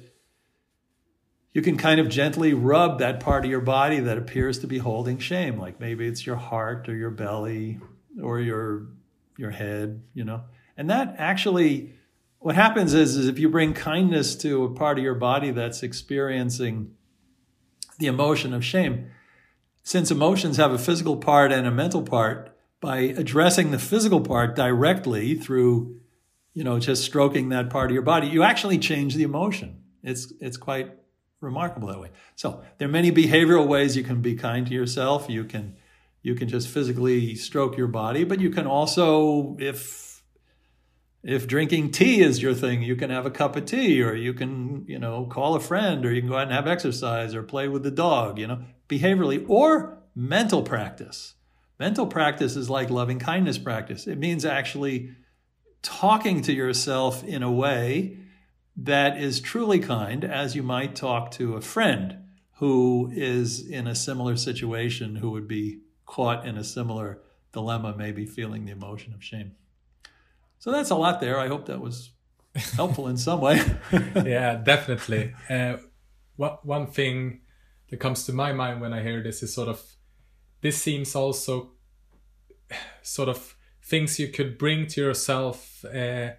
you 1.55 1.61
can 1.61 1.78
kind 1.78 2.01
of 2.01 2.09
gently 2.09 2.53
rub 2.53 2.99
that 2.99 3.22
part 3.22 3.45
of 3.45 3.49
your 3.49 3.61
body 3.61 4.01
that 4.01 4.18
appears 4.18 4.59
to 4.59 4.68
be 4.68 4.78
holding 4.78 5.18
shame 5.18 5.57
like 5.57 5.80
maybe 5.80 6.05
it's 6.05 6.26
your 6.26 6.36
heart 6.36 6.89
or 6.89 6.95
your 6.95 7.09
belly 7.09 7.80
or 8.22 8.41
your 8.41 8.88
your 9.38 9.52
head 9.52 10.02
you 10.14 10.24
know 10.24 10.42
and 10.78 10.90
that 10.90 11.16
actually 11.18 11.94
what 12.40 12.54
happens 12.54 12.94
is, 12.94 13.16
is 13.16 13.28
if 13.28 13.40
you 13.40 13.50
bring 13.50 13.74
kindness 13.74 14.36
to 14.36 14.66
a 14.66 14.70
part 14.70 15.00
of 15.00 15.04
your 15.04 15.16
body 15.16 15.50
that's 15.50 15.82
experiencing 15.82 16.94
the 17.98 18.08
emotion 18.08 18.54
of 18.54 18.64
shame 18.64 19.10
since 19.84 20.12
emotions 20.12 20.58
have 20.58 20.72
a 20.72 20.78
physical 20.78 21.18
part 21.18 21.52
and 21.52 21.66
a 21.66 21.72
mental 21.72 22.02
part 22.02 22.56
by 22.82 22.98
addressing 22.98 23.72
the 23.72 23.80
physical 23.80 24.22
part 24.22 24.56
directly 24.56 25.36
through 25.36 26.00
you 26.54 26.64
know 26.64 26.80
just 26.80 27.04
stroking 27.04 27.50
that 27.50 27.70
part 27.70 27.90
of 27.90 27.94
your 27.94 28.04
body 28.04 28.28
you 28.28 28.44
actually 28.44 28.78
change 28.78 29.16
the 29.16 29.24
emotion 29.24 29.82
it's 30.04 30.32
it's 30.40 30.58
quite 30.58 30.92
remarkable 31.46 31.88
that 31.88 32.00
way. 32.00 32.12
So 32.36 32.64
there 32.78 32.88
are 32.88 32.92
many 32.92 33.12
behavioral 33.12 33.68
ways 33.68 33.96
you 33.96 34.04
can 34.04 34.22
be 34.22 34.36
kind 34.36 34.68
to 34.68 34.74
yourself. 34.74 35.30
You 35.30 35.46
can 35.46 35.78
you 36.26 36.34
can 36.34 36.47
just 36.47 36.67
physically 36.67 37.36
stroke 37.36 37.78
your 37.78 37.88
body, 37.88 38.23
but 38.23 38.39
you 38.39 38.49
can 38.49 38.65
also 38.65 39.55
if 39.59 40.23
if 41.23 41.47
drinking 41.47 41.91
tea 41.91 42.21
is 42.21 42.41
your 42.41 42.55
thing, 42.55 42.82
you 42.82 42.95
can 42.95 43.11
have 43.11 43.28
a 43.28 43.32
cup 43.32 43.55
of 43.55 43.65
tea 43.65 44.01
or 44.01 44.15
you 44.15 44.34
can, 44.34 44.86
you 44.88 44.97
know, 44.97 45.26
call 45.26 45.55
a 45.55 45.59
friend 45.59 46.03
or 46.03 46.11
you 46.11 46.21
can 46.21 46.30
go 46.30 46.38
out 46.38 46.43
and 46.43 46.51
have 46.51 46.67
exercise 46.67 47.36
or 47.36 47.43
play 47.43 47.67
with 47.67 47.84
the 47.84 47.91
dog, 47.91 48.39
you 48.39 48.47
know, 48.47 48.63
behaviorally 48.89 49.45
or 49.47 49.99
mental 50.15 50.63
practice. 50.63 51.36
Mental 51.80 52.07
practice 52.07 52.55
is 52.55 52.71
like 52.71 52.89
loving 52.89 53.19
kindness 53.19 53.59
practice. 53.59 54.07
It 54.07 54.17
means 54.17 54.45
actually 54.45 55.11
talking 55.84 56.41
to 56.43 56.53
yourself 56.53 57.23
in 57.23 57.43
a 57.43 57.51
way 57.51 58.17
that 58.78 59.19
is 59.19 59.39
truly 59.41 59.80
kind, 59.80 60.23
as 60.23 60.55
you 60.55 60.63
might 60.63 60.95
talk 60.95 61.32
to 61.32 61.53
a 61.53 61.61
friend 61.61 62.17
who 62.57 63.11
is 63.13 63.67
in 63.67 63.86
a 63.86 63.95
similar 63.95 64.36
situation, 64.38 65.17
who 65.17 65.32
would 65.32 65.47
be 65.47 65.82
caught 66.06 66.45
in 66.45 66.58
a 66.58 66.64
similar 66.64 67.20
dilemma, 67.51 67.95
maybe 67.97 68.26
feeling 68.26 68.66
the 68.66 68.72
emotion 68.72 69.14
of 69.14 69.24
shame. 69.24 69.53
So 70.60 70.72
that's 70.72 70.89
a 70.89 70.95
lot 70.95 71.20
there. 71.20 71.39
I 71.39 71.47
hope 71.47 71.66
that 71.68 71.82
was 71.82 72.12
helpful 72.56 73.08
in 73.08 73.18
some 73.18 73.41
way. 73.41 73.62
yeah, 73.91 74.56
definitely. 74.56 75.34
Uh, 75.49 75.78
one 76.38 76.88
thing 76.88 77.41
that 77.89 77.97
comes 77.97 78.26
to 78.26 78.34
my 78.34 78.51
mind 78.51 78.82
when 78.82 78.93
I 78.93 79.01
hear 79.01 79.22
this 79.22 79.41
is 79.43 79.53
sort 79.53 79.70
of 79.70 79.82
this 80.62 80.82
seems 80.82 81.16
also 81.16 81.72
sort 83.01 83.30
of 83.30 83.56
things 83.84 84.20
you 84.20 84.28
could 84.30 84.58
bring 84.58 84.88
to 84.88 85.01
yourself 85.01 85.86
uh, 85.86 86.32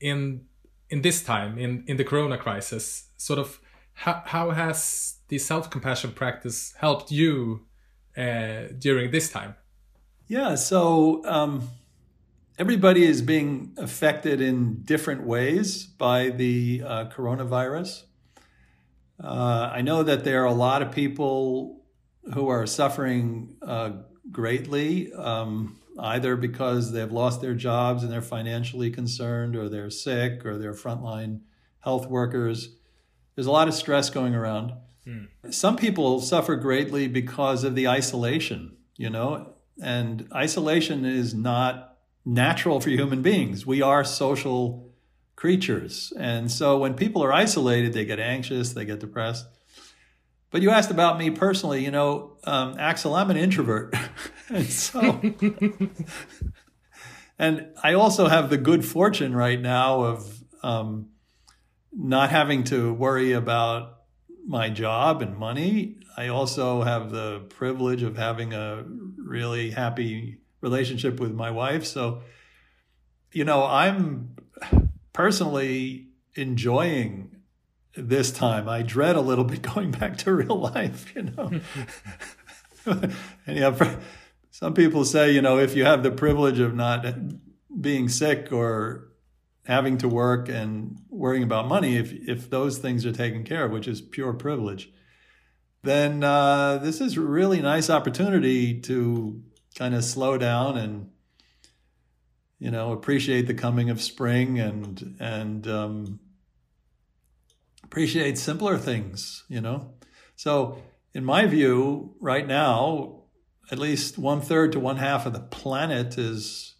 in 0.00 0.46
in 0.90 1.02
this 1.02 1.22
time 1.22 1.58
in 1.58 1.84
in 1.86 1.96
the 1.96 2.04
corona 2.04 2.36
crisis 2.36 3.08
sort 3.16 3.38
of 3.38 3.60
how, 3.94 4.22
how 4.26 4.50
has 4.50 5.18
the 5.28 5.38
self-compassion 5.38 6.12
practice 6.12 6.74
helped 6.78 7.10
you 7.10 7.66
uh, 8.18 8.68
during 8.78 9.10
this 9.10 9.30
time 9.30 9.54
yeah 10.26 10.54
so 10.54 11.24
um, 11.24 11.68
everybody 12.58 13.04
is 13.04 13.22
being 13.22 13.72
affected 13.78 14.40
in 14.40 14.82
different 14.82 15.22
ways 15.22 15.86
by 15.86 16.30
the 16.30 16.82
uh, 16.84 17.04
coronavirus 17.06 18.02
uh, 19.22 19.70
i 19.72 19.80
know 19.80 20.02
that 20.02 20.24
there 20.24 20.42
are 20.42 20.46
a 20.46 20.52
lot 20.52 20.82
of 20.82 20.90
people 20.92 21.84
who 22.34 22.48
are 22.48 22.66
suffering 22.66 23.56
uh, 23.62 23.90
greatly 24.30 25.12
um, 25.14 25.78
either 25.98 26.36
because 26.36 26.92
they've 26.92 27.10
lost 27.10 27.40
their 27.40 27.54
jobs 27.54 28.02
and 28.02 28.12
they're 28.12 28.22
financially 28.22 28.90
concerned, 28.90 29.56
or 29.56 29.68
they're 29.68 29.90
sick, 29.90 30.46
or 30.46 30.56
they're 30.58 30.72
frontline 30.72 31.40
health 31.80 32.06
workers. 32.06 32.76
There's 33.34 33.46
a 33.46 33.52
lot 33.52 33.68
of 33.68 33.74
stress 33.74 34.10
going 34.10 34.34
around. 34.34 34.72
Hmm. 35.08 35.50
Some 35.50 35.76
people 35.76 36.20
suffer 36.20 36.54
greatly 36.54 37.08
because 37.08 37.64
of 37.64 37.74
the 37.74 37.88
isolation, 37.88 38.76
you 38.96 39.08
know, 39.08 39.54
and 39.82 40.28
isolation 40.34 41.06
is 41.06 41.32
not 41.32 41.96
natural 42.26 42.78
for 42.78 42.90
human 42.90 43.22
beings. 43.22 43.64
We 43.64 43.80
are 43.80 44.04
social 44.04 44.92
creatures. 45.34 46.12
And 46.18 46.52
so 46.52 46.76
when 46.76 46.92
people 46.92 47.24
are 47.24 47.32
isolated, 47.32 47.94
they 47.94 48.04
get 48.04 48.20
anxious, 48.20 48.74
they 48.74 48.84
get 48.84 49.00
depressed. 49.00 49.46
But 50.50 50.60
you 50.60 50.70
asked 50.70 50.90
about 50.90 51.18
me 51.18 51.30
personally. 51.30 51.82
You 51.82 51.90
know, 51.90 52.36
um, 52.44 52.76
Axel, 52.78 53.14
I'm 53.14 53.30
an 53.30 53.38
introvert, 53.38 53.94
and 54.48 54.66
so, 54.66 55.22
and 57.38 57.68
I 57.82 57.94
also 57.94 58.28
have 58.28 58.50
the 58.50 58.58
good 58.58 58.84
fortune 58.84 59.34
right 59.34 59.60
now 59.60 60.02
of 60.02 60.42
um, 60.62 61.08
not 61.92 62.30
having 62.30 62.64
to 62.64 62.92
worry 62.92 63.32
about 63.32 63.97
my 64.48 64.70
job 64.70 65.20
and 65.20 65.36
money. 65.36 65.96
I 66.16 66.28
also 66.28 66.82
have 66.82 67.10
the 67.10 67.40
privilege 67.50 68.02
of 68.02 68.16
having 68.16 68.54
a 68.54 68.82
really 69.16 69.70
happy 69.70 70.38
relationship 70.62 71.20
with 71.20 71.32
my 71.32 71.50
wife. 71.50 71.84
So, 71.84 72.22
you 73.30 73.44
know, 73.44 73.64
I'm 73.64 74.34
personally 75.12 76.08
enjoying 76.34 77.36
this 77.94 78.30
time. 78.30 78.68
I 78.68 78.82
dread 78.82 79.16
a 79.16 79.20
little 79.20 79.44
bit 79.52 79.60
going 79.60 79.90
back 79.90 80.16
to 80.18 80.32
real 80.32 80.58
life, 80.58 81.14
you 81.14 81.24
know. 81.24 81.60
and 82.86 83.14
yeah, 83.46 83.98
some 84.50 84.72
people 84.72 85.04
say, 85.04 85.30
you 85.30 85.42
know, 85.42 85.58
if 85.58 85.76
you 85.76 85.84
have 85.84 86.02
the 86.02 86.10
privilege 86.10 86.58
of 86.58 86.74
not 86.74 87.04
being 87.78 88.08
sick 88.08 88.50
or 88.50 89.07
having 89.68 89.98
to 89.98 90.08
work 90.08 90.48
and 90.48 90.98
worrying 91.08 91.44
about 91.44 91.68
money, 91.68 91.96
if 91.96 92.12
if 92.12 92.50
those 92.50 92.78
things 92.78 93.06
are 93.06 93.12
taken 93.12 93.44
care 93.44 93.66
of, 93.66 93.70
which 93.70 93.86
is 93.86 94.00
pure 94.00 94.32
privilege, 94.32 94.90
then 95.84 96.24
uh, 96.24 96.78
this 96.78 97.00
is 97.00 97.16
a 97.16 97.20
really 97.20 97.60
nice 97.60 97.88
opportunity 97.88 98.80
to 98.80 99.40
kind 99.76 99.94
of 99.94 100.02
slow 100.02 100.36
down 100.36 100.76
and 100.76 101.10
you 102.58 102.70
know 102.70 102.92
appreciate 102.92 103.46
the 103.46 103.54
coming 103.54 103.90
of 103.90 104.00
spring 104.00 104.58
and 104.58 105.16
and 105.20 105.68
um, 105.68 106.18
appreciate 107.88 108.36
simpler 108.36 108.76
things, 108.76 109.44
you 109.48 109.62
know? 109.62 109.94
So, 110.36 110.82
in 111.14 111.24
my 111.24 111.46
view, 111.46 112.14
right 112.20 112.46
now, 112.46 113.22
at 113.70 113.78
least 113.78 114.18
one 114.18 114.42
third 114.42 114.72
to 114.72 114.80
one 114.80 114.96
half 114.96 115.24
of 115.24 115.32
the 115.32 115.40
planet 115.40 116.18
is 116.18 116.74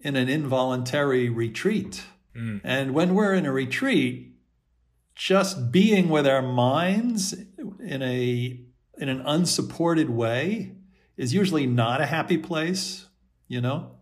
in 0.00 0.14
an 0.14 0.28
involuntary 0.28 1.28
retreat. 1.28 2.04
Mm. 2.36 2.60
And 2.64 2.94
when 2.94 3.14
we're 3.14 3.34
in 3.34 3.46
a 3.46 3.52
retreat, 3.52 4.34
just 5.14 5.70
being 5.70 6.08
with 6.08 6.26
our 6.26 6.42
minds 6.42 7.34
in 7.80 8.02
a 8.02 8.60
in 8.98 9.08
an 9.08 9.22
unsupported 9.24 10.10
way 10.10 10.72
is 11.16 11.34
usually 11.34 11.66
not 11.66 12.00
a 12.00 12.06
happy 12.06 12.38
place, 12.38 13.06
you 13.48 13.60
know. 13.60 13.92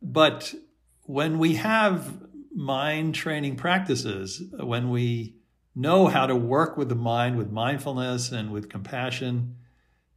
But 0.00 0.54
when 1.02 1.38
we 1.38 1.54
have 1.54 2.22
mind 2.54 3.14
training 3.14 3.56
practices, 3.56 4.42
when 4.58 4.90
we 4.90 5.36
know 5.74 6.06
how 6.06 6.26
to 6.26 6.36
work 6.36 6.76
with 6.76 6.88
the 6.88 6.94
mind 6.94 7.36
with 7.36 7.50
mindfulness 7.50 8.30
and 8.30 8.50
with 8.52 8.68
compassion, 8.68 9.56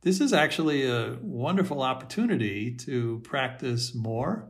this 0.02 0.22
is 0.22 0.34
actually 0.34 0.86
a 0.86 1.18
wonderful 1.22 1.82
opportunity 1.82 2.76
to 2.76 3.20
practice 3.24 3.96
more 3.96 4.50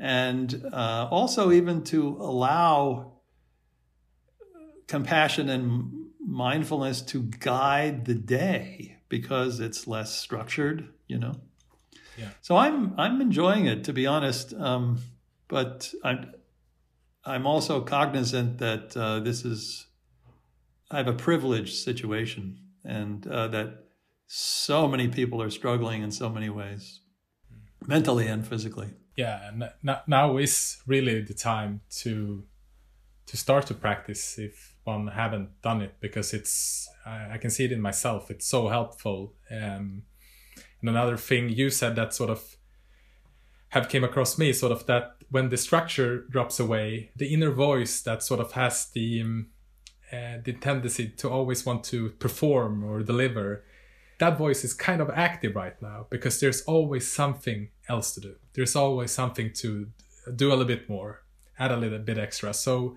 and 0.00 0.64
uh, 0.72 1.06
also 1.10 1.52
even 1.52 1.84
to 1.84 2.16
allow 2.20 3.12
compassion 4.88 5.50
and 5.50 6.08
mindfulness 6.26 7.02
to 7.02 7.22
guide 7.22 8.06
the 8.06 8.14
day 8.14 8.96
because 9.10 9.60
it's 9.60 9.86
less 9.86 10.12
structured 10.12 10.88
you 11.06 11.18
know 11.18 11.34
Yeah. 12.16 12.30
so 12.40 12.56
i'm 12.56 12.94
i'm 12.98 13.20
enjoying 13.20 13.66
it 13.66 13.84
to 13.84 13.92
be 13.92 14.06
honest 14.06 14.54
um, 14.54 14.98
but 15.48 15.92
i'm 16.02 16.32
i'm 17.24 17.46
also 17.46 17.82
cognizant 17.82 18.58
that 18.58 18.96
uh, 18.96 19.20
this 19.20 19.44
is 19.44 19.86
i 20.90 20.96
have 20.96 21.08
a 21.08 21.12
privileged 21.12 21.74
situation 21.74 22.58
and 22.84 23.26
uh, 23.26 23.48
that 23.48 23.84
so 24.26 24.88
many 24.88 25.08
people 25.08 25.42
are 25.42 25.50
struggling 25.50 26.02
in 26.02 26.10
so 26.10 26.30
many 26.30 26.48
ways 26.48 27.00
mentally 27.86 28.26
and 28.26 28.46
physically 28.46 28.90
yeah 29.20 29.50
now 30.06 30.36
is 30.38 30.54
really 30.86 31.20
the 31.30 31.34
time 31.34 31.80
to 32.02 32.44
to 33.30 33.36
start 33.36 33.64
to 33.66 33.74
practice 33.74 34.38
if 34.38 34.74
one 34.84 35.06
haven't 35.06 35.50
done 35.62 35.80
it 35.80 35.94
because 36.00 36.34
it's 36.34 36.88
I, 37.06 37.34
I 37.34 37.38
can 37.38 37.50
see 37.50 37.64
it 37.64 37.72
in 37.72 37.80
myself. 37.80 38.30
It's 38.30 38.46
so 38.46 38.68
helpful. 38.68 39.34
Um, 39.50 40.02
and 40.80 40.88
another 40.88 41.16
thing 41.16 41.48
you 41.48 41.70
said 41.70 41.94
that 41.96 42.12
sort 42.14 42.30
of 42.30 42.56
have 43.68 43.88
came 43.88 44.02
across 44.02 44.36
me 44.38 44.52
sort 44.52 44.72
of 44.72 44.86
that 44.86 45.16
when 45.30 45.48
the 45.48 45.56
structure 45.56 46.12
drops 46.34 46.58
away 46.58 47.10
the 47.14 47.32
inner 47.32 47.52
voice 47.52 48.00
that 48.02 48.22
sort 48.22 48.40
of 48.40 48.52
has 48.52 48.86
the 48.96 49.20
um, 49.20 49.46
uh, 50.12 50.38
the 50.42 50.52
tendency 50.52 51.06
to 51.08 51.28
always 51.28 51.64
want 51.64 51.84
to 51.84 52.10
perform 52.24 52.82
or 52.82 53.02
deliver 53.02 53.64
that 54.18 54.36
voice 54.36 54.64
is 54.64 54.74
kind 54.74 55.00
of 55.00 55.08
active 55.10 55.54
right 55.54 55.80
now 55.80 56.06
because 56.10 56.40
there's 56.40 56.62
always 56.62 57.10
something 57.10 57.68
else 57.90 58.14
to 58.14 58.20
do. 58.20 58.32
There's 58.54 58.76
always 58.76 59.10
something 59.10 59.52
to 59.62 59.88
do 60.36 60.48
a 60.48 60.50
little 60.50 60.72
bit 60.76 60.88
more 60.88 61.22
add 61.60 61.70
a 61.70 61.76
little 61.76 61.98
bit 61.98 62.16
extra. 62.16 62.54
So 62.54 62.96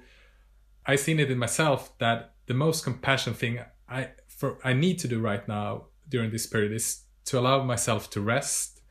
i 0.85 0.95
seen 0.95 1.19
it 1.19 1.31
in 1.31 1.37
myself 1.37 1.97
that 1.99 2.33
the 2.47 2.53
most 2.53 2.83
compassion 2.83 3.33
thing 3.33 3.59
i 3.89 4.09
for 4.27 4.57
i 4.63 4.73
need 4.73 4.99
to 4.99 5.07
do 5.07 5.19
right 5.19 5.47
now 5.47 5.85
during 6.09 6.31
this 6.31 6.47
period 6.47 6.71
is 6.71 7.03
to 7.25 7.39
allow 7.39 7.63
myself 7.63 8.09
to 8.09 8.21
rest 8.21 8.81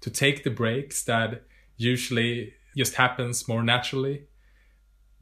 to 0.00 0.10
take 0.10 0.44
the 0.44 0.50
breaks 0.50 1.02
that 1.02 1.42
usually 1.76 2.54
just 2.76 2.94
happens 2.94 3.48
more 3.48 3.62
naturally 3.62 4.26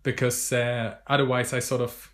because 0.03 0.53
uh, 0.53 0.97
otherwise 1.07 1.53
i 1.53 1.59
sort 1.59 1.80
of 1.80 2.12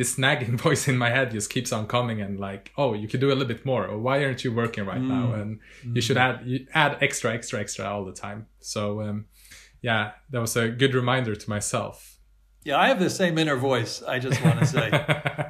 this 0.00 0.16
nagging 0.16 0.56
voice 0.66 0.88
in 0.88 0.96
my 1.04 1.10
head 1.16 1.26
just 1.30 1.48
keeps 1.54 1.70
on 1.76 1.82
coming 1.96 2.18
and 2.24 2.40
like 2.48 2.64
oh 2.82 2.90
you 3.00 3.06
could 3.10 3.20
do 3.24 3.28
a 3.28 3.36
little 3.38 3.52
bit 3.54 3.64
more. 3.72 3.84
Or 3.90 3.98
why 4.06 4.24
aren't 4.24 4.42
you 4.44 4.50
working 4.62 4.84
right 4.92 5.04
now? 5.16 5.26
And 5.40 5.60
you 5.96 6.02
should 6.06 6.16
add 6.26 6.36
you 6.50 6.58
add 6.82 6.92
extra 7.06 7.28
extra 7.38 7.60
extra 7.64 7.84
all 7.92 8.04
the 8.10 8.16
time. 8.26 8.46
So 8.72 8.80
um, 9.06 9.26
yeah 9.82 10.02
that 10.30 10.40
was 10.46 10.56
a 10.56 10.68
good 10.82 10.94
reminder 10.94 11.34
to 11.42 11.46
myself. 11.56 11.96
Yeah 12.68 12.78
i 12.84 12.88
have 12.88 13.00
the 13.06 13.08
same 13.22 13.34
inner 13.42 13.56
voice 13.70 13.94
i 14.14 14.16
just 14.26 14.38
want 14.44 14.58
to 14.62 14.66
say 14.76 14.88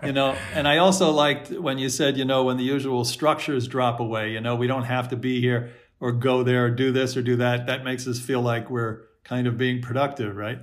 you 0.09 0.15
know 0.19 0.31
and 0.57 0.65
i 0.73 0.77
also 0.87 1.07
liked 1.25 1.47
when 1.67 1.77
you 1.83 1.89
said 1.99 2.17
you 2.21 2.25
know 2.25 2.41
when 2.47 2.57
the 2.57 2.69
usual 2.77 3.03
structures 3.17 3.65
drop 3.75 3.97
away 4.07 4.25
you 4.35 4.41
know 4.45 4.55
we 4.63 4.69
don't 4.73 4.89
have 4.97 5.07
to 5.09 5.17
be 5.17 5.35
here 5.41 5.61
or 6.01 6.13
go 6.13 6.45
there 6.49 6.63
or 6.67 6.71
do 6.71 6.89
this 6.93 7.17
or 7.17 7.23
do 7.23 7.37
that. 7.37 7.67
That 7.67 7.85
makes 7.85 8.07
us 8.07 8.19
feel 8.19 8.43
like 8.53 8.71
we're 8.71 9.03
kind 9.25 9.47
of 9.47 9.55
being 9.59 9.83
productive 9.83 10.37
right? 10.37 10.61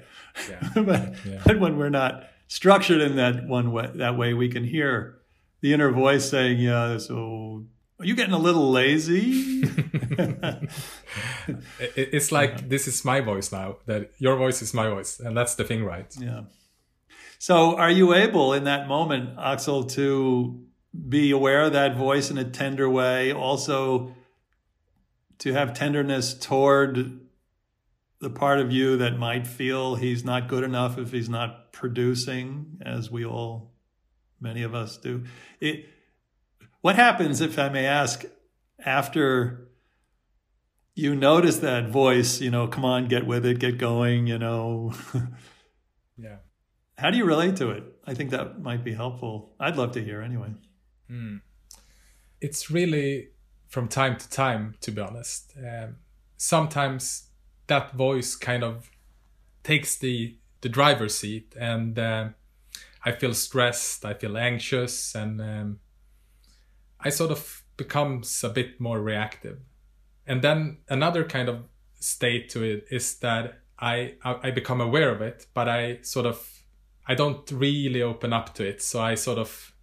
Yeah. 0.49 0.69
but, 0.89 1.01
Yeah. 1.25 1.41
but 1.45 1.59
when 1.59 1.77
we're 1.77 1.95
not 2.03 2.13
structured 2.47 3.01
in 3.01 3.15
that 3.17 3.45
one 3.47 3.71
way 3.71 3.89
that 3.95 4.17
way 4.17 4.33
we 4.33 4.47
can 4.49 4.63
hear 4.63 5.17
the 5.61 5.73
inner 5.73 5.91
voice 5.91 6.29
saying 6.29 6.59
yeah 6.59 6.97
so 6.97 7.65
are 7.99 8.05
you 8.05 8.15
getting 8.15 8.33
a 8.33 8.37
little 8.37 8.71
lazy 8.71 9.61
It- 9.61 10.69
it- 11.79 12.09
it's 12.13 12.31
like 12.31 12.69
this 12.69 12.87
is 12.87 13.03
my 13.05 13.19
voice 13.21 13.51
now 13.51 13.77
that 13.85 14.11
your 14.17 14.35
voice 14.37 14.61
is 14.61 14.73
my 14.73 14.87
voice 14.89 15.19
and 15.19 15.35
that's 15.35 15.55
the 15.55 15.63
thing 15.63 15.83
right 15.83 16.13
Yeah. 16.19 16.41
So, 17.39 17.77
are 17.77 17.91
you 17.91 18.15
able 18.15 18.51
in 18.53 18.63
that 18.63 18.87
moment, 18.87 19.37
Axel, 19.37 19.83
to 19.83 20.59
be 21.07 21.29
aware 21.29 21.61
of 21.65 21.73
that 21.73 21.95
voice 21.95 22.31
in 22.31 22.37
a 22.39 22.43
tender 22.43 22.89
way? 22.89 23.31
Also, 23.31 24.15
to 25.37 25.53
have 25.53 25.75
tenderness 25.75 26.33
toward 26.33 27.19
the 28.19 28.29
part 28.29 28.59
of 28.59 28.71
you 28.71 28.97
that 28.97 29.17
might 29.17 29.45
feel 29.45 29.95
he's 29.95 30.25
not 30.25 30.47
good 30.47 30.63
enough 30.63 30.97
if 30.97 31.11
he's 31.11 31.29
not 31.29 31.71
producing, 31.71 32.79
as 32.83 33.11
we 33.11 33.25
all, 33.25 33.73
many 34.39 34.63
of 34.63 34.73
us 34.73 34.97
do. 34.97 35.23
It, 35.59 35.85
what 36.81 36.95
happens, 36.95 37.41
if 37.41 37.59
I 37.59 37.69
may 37.69 37.85
ask, 37.85 38.25
after 38.83 39.69
you 40.95 41.15
notice 41.15 41.57
that 41.57 41.89
voice, 41.89 42.41
you 42.41 42.49
know, 42.49 42.67
come 42.67 42.83
on, 42.83 43.07
get 43.07 43.27
with 43.27 43.45
it, 43.45 43.59
get 43.59 43.77
going, 43.77 44.25
you 44.25 44.39
know? 44.39 44.93
yeah 46.17 46.37
How 46.97 47.11
do 47.11 47.17
you 47.17 47.25
relate 47.25 47.57
to 47.57 47.69
it? 47.69 47.83
I 48.05 48.15
think 48.15 48.31
that 48.31 48.59
might 48.61 48.83
be 48.83 48.93
helpful. 48.93 49.53
I'd 49.59 49.75
love 49.75 49.91
to 49.91 50.03
hear 50.03 50.21
anyway. 50.21 50.53
it's 52.41 52.71
really 52.71 53.29
from 53.67 53.87
time 53.87 54.17
to 54.17 54.29
time 54.29 54.75
to 54.81 54.91
be 54.91 55.01
honest 55.01 55.53
um, 55.57 55.97
sometimes 56.37 57.26
that 57.67 57.93
voice 57.93 58.35
kind 58.35 58.63
of 58.63 58.89
takes 59.63 59.97
the 59.97 60.35
the 60.61 60.69
driver's 60.69 61.17
seat 61.17 61.53
and 61.59 61.99
uh, 61.99 62.29
i 63.05 63.11
feel 63.11 63.33
stressed 63.33 64.03
i 64.05 64.13
feel 64.13 64.37
anxious 64.37 65.13
and 65.13 65.41
um, 65.41 65.79
i 66.99 67.09
sort 67.09 67.31
of 67.31 67.63
becomes 67.77 68.43
a 68.43 68.49
bit 68.49 68.81
more 68.81 68.99
reactive. 68.99 69.59
And 70.25 70.41
then 70.41 70.79
another 70.89 71.23
kind 71.23 71.47
of 71.47 71.65
state 71.99 72.49
to 72.49 72.63
it 72.63 72.87
is 72.91 73.15
that 73.19 73.59
i 73.79 74.15
i 74.23 74.51
become 74.51 74.81
aware 74.81 75.11
of 75.11 75.21
it 75.21 75.45
but 75.53 75.69
i 75.69 75.99
sort 76.01 76.25
of 76.25 76.63
i 77.07 77.13
don't 77.15 77.51
really 77.51 78.01
open 78.01 78.33
up 78.33 78.53
to 78.55 78.67
it. 78.67 78.81
So 78.81 78.99
i 78.99 79.15
sort 79.15 79.37
of 79.37 79.73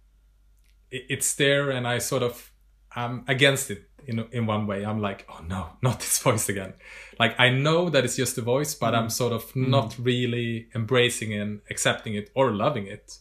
it's 0.91 1.33
there 1.35 1.71
and 1.71 1.87
I 1.87 1.97
sort 1.97 2.23
of 2.23 2.51
I'm 2.95 3.25
against 3.27 3.71
it 3.71 3.89
in 4.07 4.25
in 4.31 4.45
one 4.45 4.67
way. 4.67 4.85
I'm 4.85 5.01
like, 5.01 5.25
oh 5.29 5.41
no, 5.47 5.69
not 5.81 5.99
this 5.99 6.19
voice 6.19 6.49
again. 6.49 6.73
Like 7.19 7.39
I 7.39 7.49
know 7.49 7.89
that 7.89 8.03
it's 8.05 8.15
just 8.15 8.37
a 8.37 8.41
voice, 8.41 8.75
but 8.75 8.93
I'm 8.93 9.09
sort 9.09 9.33
of 9.33 9.55
not 9.55 9.95
really 9.97 10.67
embracing 10.75 11.33
and 11.33 11.61
accepting 11.69 12.15
it 12.15 12.29
or 12.35 12.51
loving 12.51 12.87
it. 12.87 13.19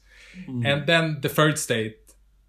And 0.67 0.87
then 0.87 1.19
the 1.21 1.29
third 1.29 1.59
state 1.59 1.99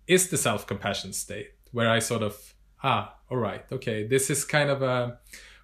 is 0.08 0.30
the 0.30 0.38
self-compassion 0.38 1.14
state 1.14 1.52
where 1.72 1.90
I 1.90 2.00
sort 2.00 2.24
of 2.24 2.56
ah, 2.84 3.16
all 3.30 3.38
right, 3.38 3.66
okay, 3.72 4.06
this 4.06 4.30
is 4.30 4.46
kind 4.46 4.70
of 4.70 4.82
a 4.82 5.18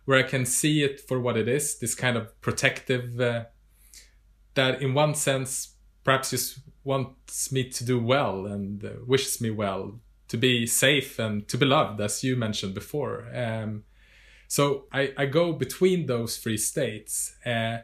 where 0.06 0.20
I 0.20 0.24
can 0.24 0.46
see 0.46 0.84
it 0.84 1.00
for 1.08 1.20
what 1.20 1.38
it 1.38 1.48
is, 1.48 1.78
this 1.78 1.94
kind 1.96 2.18
of 2.18 2.40
protective 2.42 3.20
uh, 3.20 3.46
that 4.56 4.82
in 4.82 4.94
one 4.94 5.14
sense 5.16 5.76
perhaps 6.04 6.32
just 6.32 6.60
wants 6.84 7.52
me 7.52 7.70
to 7.70 7.86
do 7.86 8.04
well 8.04 8.48
and 8.48 8.84
uh, 8.84 8.90
wishes 9.06 9.40
me 9.40 9.52
well 9.52 10.00
to 10.32 10.38
be 10.38 10.66
safe 10.66 11.20
and 11.20 11.46
to 11.50 11.58
be 11.58 11.66
loved 11.66 12.00
as 12.00 12.24
you 12.24 12.38
mentioned 12.38 12.74
before. 12.74 13.28
Um, 13.36 13.84
so 14.48 14.86
I, 14.94 15.14
I 15.18 15.26
go 15.26 15.52
between 15.52 16.06
those 16.06 16.38
three 16.38 16.58
states 16.58 17.36
uh, 17.46 17.80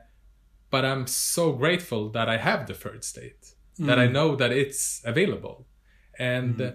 but 0.70 0.84
i'm 0.86 1.08
so 1.08 1.54
grateful 1.54 2.10
that 2.10 2.28
i 2.28 2.38
have 2.38 2.68
the 2.68 2.74
third 2.74 3.04
state 3.04 3.54
that 3.80 4.00
i 4.00 4.08
know 4.08 4.36
that 4.36 4.52
it's 4.52 5.02
available. 5.06 5.68
And 6.20 6.60
uh, 6.60 6.72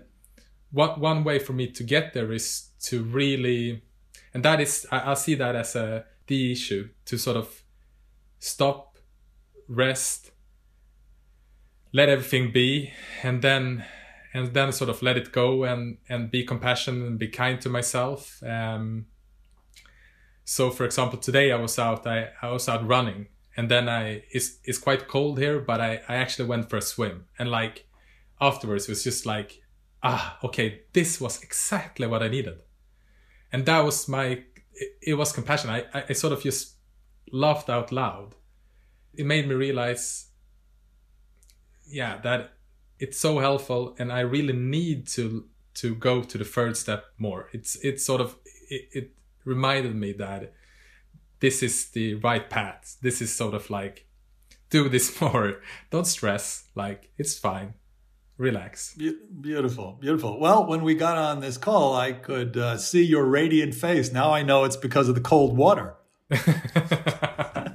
one, 0.71 1.01
one 1.01 1.25
way 1.25 1.39
for 1.41 1.53
me 1.53 1.67
to 1.73 1.83
get 1.83 2.13
there 2.13 2.31
is 2.33 2.69
to 2.83 3.03
really 3.03 3.83
and 4.35 4.45
that 4.45 4.61
is 4.61 4.87
I, 4.93 5.13
I 5.13 5.15
see 5.15 5.35
that 5.37 5.57
as 5.57 5.75
a 5.75 6.05
the 6.27 6.53
issue 6.53 6.91
to 7.07 7.19
sort 7.19 7.37
of 7.37 7.63
stop 8.39 8.99
rest 9.69 10.31
let 11.93 12.09
everything 12.09 12.53
be 12.53 12.93
and 13.23 13.43
then 13.43 13.85
and 14.35 14.55
then 14.55 14.73
sort 14.73 14.91
of 14.91 15.03
let 15.03 15.17
it 15.17 15.33
go 15.33 15.65
and 15.65 15.99
and 16.09 16.31
be 16.31 16.45
compassionate 16.45 17.07
and 17.07 17.19
be 17.19 17.29
kind 17.29 17.61
to 17.61 17.69
myself. 17.69 18.43
Um 18.43 19.07
so 20.45 20.71
for 20.71 20.85
example 20.85 21.19
today 21.19 21.53
i 21.53 21.57
was 21.57 21.79
out 21.79 22.07
i, 22.07 22.29
I 22.41 22.51
was 22.51 22.69
out 22.69 22.87
running 22.87 23.29
and 23.57 23.71
then 23.71 23.89
i 23.89 24.25
it's, 24.31 24.59
it's 24.65 24.79
quite 24.79 25.09
cold 25.09 25.39
here 25.39 25.61
but 25.61 25.81
I, 25.81 26.01
I 26.09 26.17
actually 26.17 26.49
went 26.49 26.69
for 26.69 26.77
a 26.77 26.83
swim. 26.83 27.27
And 27.39 27.51
like 27.51 27.87
afterwards 28.41 28.85
it 28.89 28.91
was 28.91 29.05
just 29.05 29.25
like 29.27 29.63
ah 30.03 30.39
okay 30.43 30.83
this 30.93 31.21
was 31.21 31.43
exactly 31.43 32.07
what 32.07 32.23
i 32.23 32.29
needed. 32.29 32.59
And 33.53 33.67
that 33.67 33.81
was 33.85 34.09
my 34.09 34.43
it, 34.75 34.99
it 35.03 35.15
was 35.15 35.33
compassion. 35.33 35.71
I, 35.71 35.85
I 35.95 36.05
i 36.11 36.13
sort 36.13 36.33
of 36.33 36.43
just 36.43 36.75
laughed 37.31 37.69
out 37.71 37.93
loud. 37.93 38.35
It 39.15 39.27
made 39.27 39.47
me 39.47 39.55
realize 39.55 40.27
yeah 41.87 42.19
that 42.23 42.53
it's 43.03 43.19
so 43.19 43.41
helpful 43.41 43.95
and 43.99 44.13
i 44.13 44.21
really 44.21 44.53
need 44.53 45.07
to 45.07 45.45
to 45.75 45.95
go 45.97 46.23
to 46.23 46.39
the 46.39 46.45
third 46.45 46.77
step 46.77 47.05
more 47.19 47.49
it's 47.53 47.77
it's 47.83 48.05
sort 48.05 48.21
of 48.21 48.37
it, 48.71 48.83
it 48.93 49.11
reminded 49.45 49.95
me 49.95 50.13
that 50.13 50.53
this 51.41 51.63
is 51.63 51.91
the 51.91 52.15
right 52.15 52.49
path 52.49 52.97
this 53.03 53.21
is 53.21 53.35
sort 53.35 53.55
of 53.55 53.69
like 53.71 54.07
do 54.71 54.89
this 54.89 55.21
more 55.21 55.61
don't 55.91 56.07
stress 56.07 56.65
like 56.75 57.11
it's 57.19 57.37
fine 57.39 57.75
relax 58.39 58.95
Be- 58.95 59.19
beautiful, 59.41 59.99
beautiful. 60.01 60.41
Well, 60.41 60.67
when 60.67 60.83
we 60.83 60.95
got 60.95 61.17
on 61.17 61.41
this 61.41 61.57
call, 61.57 61.95
I 61.95 62.13
could 62.13 62.57
uh, 62.57 62.77
see 62.77 63.05
your 63.05 63.25
radiant 63.25 63.75
face. 63.75 64.13
Now 64.13 64.33
I 64.33 64.43
know 64.43 64.65
it's 64.65 64.77
because 64.77 65.09
of 65.09 65.15
the 65.15 65.21
cold 65.21 65.57
water. 65.57 65.95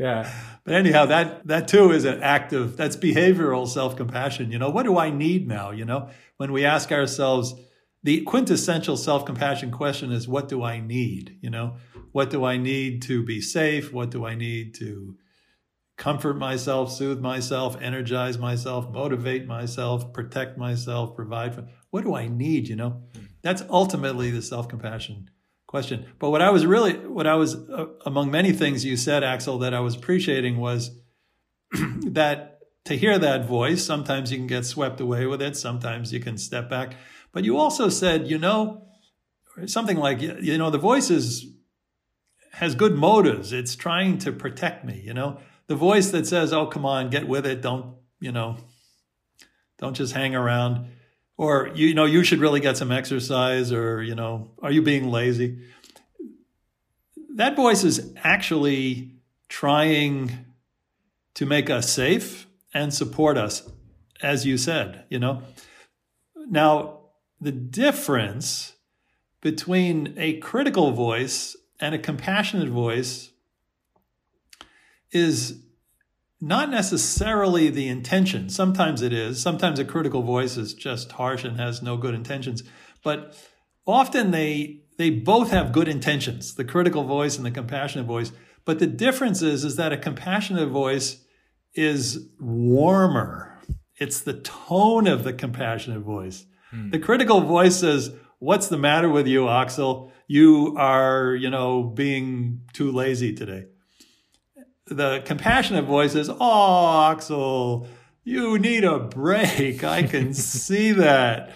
yeah 0.00 0.32
But 0.64 0.74
anyhow, 0.74 1.06
that 1.06 1.46
that 1.46 1.68
too 1.68 1.90
is 1.90 2.04
an 2.04 2.22
act 2.22 2.52
of 2.52 2.76
that's 2.76 2.96
behavioral 2.96 3.66
self-compassion. 3.66 4.52
You 4.52 4.58
know, 4.58 4.70
what 4.70 4.84
do 4.84 4.98
I 4.98 5.10
need 5.10 5.48
now? 5.48 5.70
You 5.70 5.84
know, 5.84 6.10
when 6.36 6.52
we 6.52 6.64
ask 6.64 6.92
ourselves 6.92 7.54
the 8.02 8.22
quintessential 8.22 8.96
self-compassion 8.96 9.70
question 9.70 10.12
is 10.12 10.28
what 10.28 10.48
do 10.48 10.62
I 10.62 10.80
need? 10.80 11.38
You 11.40 11.50
know, 11.50 11.76
what 12.12 12.30
do 12.30 12.44
I 12.44 12.56
need 12.56 13.02
to 13.02 13.24
be 13.24 13.40
safe? 13.40 13.92
What 13.92 14.10
do 14.10 14.24
I 14.26 14.34
need 14.34 14.74
to 14.76 15.16
comfort 15.96 16.38
myself, 16.38 16.92
soothe 16.92 17.20
myself, 17.20 17.76
energize 17.80 18.38
myself, 18.38 18.90
motivate 18.90 19.46
myself, 19.46 20.12
protect 20.12 20.56
myself, 20.56 21.14
provide 21.14 21.54
for 21.54 21.68
what 21.90 22.04
do 22.04 22.14
I 22.14 22.28
need, 22.28 22.68
you 22.68 22.76
know? 22.76 23.02
That's 23.42 23.62
ultimately 23.68 24.30
the 24.30 24.40
self-compassion 24.40 25.30
question. 25.70 26.04
But 26.18 26.30
what 26.30 26.42
I 26.42 26.50
was 26.50 26.66
really, 26.66 26.94
what 26.94 27.28
I 27.28 27.36
was, 27.36 27.54
uh, 27.54 27.86
among 28.04 28.28
many 28.28 28.50
things 28.50 28.84
you 28.84 28.96
said, 28.96 29.22
Axel, 29.22 29.56
that 29.58 29.72
I 29.72 29.78
was 29.78 29.94
appreciating 29.94 30.56
was 30.56 30.98
that 32.06 32.58
to 32.86 32.96
hear 32.96 33.20
that 33.20 33.46
voice, 33.46 33.84
sometimes 33.84 34.32
you 34.32 34.38
can 34.38 34.48
get 34.48 34.66
swept 34.66 35.00
away 35.00 35.26
with 35.26 35.40
it, 35.40 35.56
sometimes 35.56 36.12
you 36.12 36.18
can 36.18 36.38
step 36.38 36.68
back. 36.68 36.96
But 37.30 37.44
you 37.44 37.56
also 37.56 37.88
said, 37.88 38.26
you 38.26 38.36
know, 38.36 38.88
something 39.66 39.96
like, 39.96 40.20
you 40.20 40.58
know, 40.58 40.70
the 40.70 40.78
voice 40.78 41.08
is, 41.08 41.46
has 42.54 42.74
good 42.74 42.96
motives. 42.96 43.52
It's 43.52 43.76
trying 43.76 44.18
to 44.18 44.32
protect 44.32 44.84
me, 44.84 45.00
you 45.04 45.14
know? 45.14 45.38
The 45.68 45.76
voice 45.76 46.10
that 46.10 46.26
says, 46.26 46.52
oh, 46.52 46.66
come 46.66 46.84
on, 46.84 47.10
get 47.10 47.28
with 47.28 47.46
it. 47.46 47.62
Don't, 47.62 47.94
you 48.18 48.32
know, 48.32 48.56
don't 49.78 49.94
just 49.94 50.14
hang 50.14 50.34
around 50.34 50.88
or 51.40 51.70
you 51.74 51.94
know 51.94 52.04
you 52.04 52.22
should 52.22 52.38
really 52.38 52.60
get 52.60 52.76
some 52.76 52.92
exercise 52.92 53.72
or 53.72 54.02
you 54.02 54.14
know 54.14 54.50
are 54.62 54.70
you 54.70 54.82
being 54.82 55.10
lazy? 55.10 55.58
That 57.36 57.56
voice 57.56 57.82
is 57.82 58.12
actually 58.22 59.14
trying 59.48 60.44
to 61.32 61.46
make 61.46 61.70
us 61.70 61.90
safe 61.90 62.46
and 62.74 62.92
support 62.92 63.38
us 63.38 63.66
as 64.22 64.44
you 64.44 64.58
said 64.58 65.04
you 65.08 65.18
know? 65.18 65.42
Now 66.36 66.98
the 67.40 67.52
difference 67.52 68.74
between 69.40 70.12
a 70.18 70.34
critical 70.40 70.90
voice 70.90 71.56
and 71.80 71.94
a 71.94 71.98
compassionate 71.98 72.68
voice 72.68 73.30
is 75.10 75.56
not 76.40 76.70
necessarily 76.70 77.68
the 77.68 77.88
intention. 77.88 78.48
Sometimes 78.48 79.02
it 79.02 79.12
is. 79.12 79.40
Sometimes 79.40 79.78
a 79.78 79.84
critical 79.84 80.22
voice 80.22 80.56
is 80.56 80.72
just 80.72 81.12
harsh 81.12 81.44
and 81.44 81.58
has 81.58 81.82
no 81.82 81.96
good 81.96 82.14
intentions. 82.14 82.62
But 83.02 83.36
often 83.86 84.30
they 84.30 84.82
they 84.96 85.10
both 85.10 85.50
have 85.50 85.72
good 85.72 85.88
intentions, 85.88 86.54
the 86.54 86.64
critical 86.64 87.04
voice 87.04 87.36
and 87.36 87.46
the 87.46 87.50
compassionate 87.50 88.06
voice. 88.06 88.32
But 88.66 88.78
the 88.78 88.86
difference 88.86 89.40
is, 89.40 89.64
is 89.64 89.76
that 89.76 89.92
a 89.92 89.96
compassionate 89.96 90.68
voice 90.68 91.24
is 91.74 92.28
warmer. 92.38 93.58
It's 93.96 94.20
the 94.20 94.34
tone 94.34 95.06
of 95.06 95.24
the 95.24 95.32
compassionate 95.32 96.02
voice. 96.02 96.44
Hmm. 96.70 96.90
The 96.90 96.98
critical 96.98 97.40
voice 97.40 97.76
says, 97.76 98.12
What's 98.38 98.68
the 98.68 98.78
matter 98.78 99.08
with 99.08 99.26
you, 99.26 99.48
Axel? 99.48 100.12
You 100.26 100.74
are, 100.78 101.34
you 101.34 101.50
know, 101.50 101.82
being 101.82 102.62
too 102.72 102.90
lazy 102.92 103.34
today 103.34 103.66
the 104.90 105.22
compassionate 105.24 105.84
voice 105.84 106.12
says, 106.12 106.28
Oh, 106.28 107.10
Axel, 107.10 107.88
you 108.24 108.58
need 108.58 108.84
a 108.84 108.98
break. 108.98 109.84
I 109.84 110.02
can 110.02 110.34
see 110.34 110.92
that. 110.92 111.52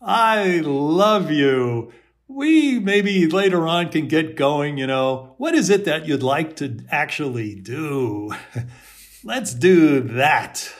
I 0.00 0.60
love 0.60 1.30
you. 1.30 1.92
We 2.28 2.78
maybe 2.78 3.26
later 3.26 3.66
on 3.66 3.90
can 3.90 4.08
get 4.08 4.36
going, 4.36 4.78
you 4.78 4.86
know. 4.86 5.34
What 5.38 5.54
is 5.54 5.70
it 5.70 5.84
that 5.84 6.06
you'd 6.06 6.22
like 6.22 6.56
to 6.56 6.78
actually 6.90 7.54
do? 7.54 8.32
Let's 9.24 9.54
do 9.54 10.00
that, 10.00 10.72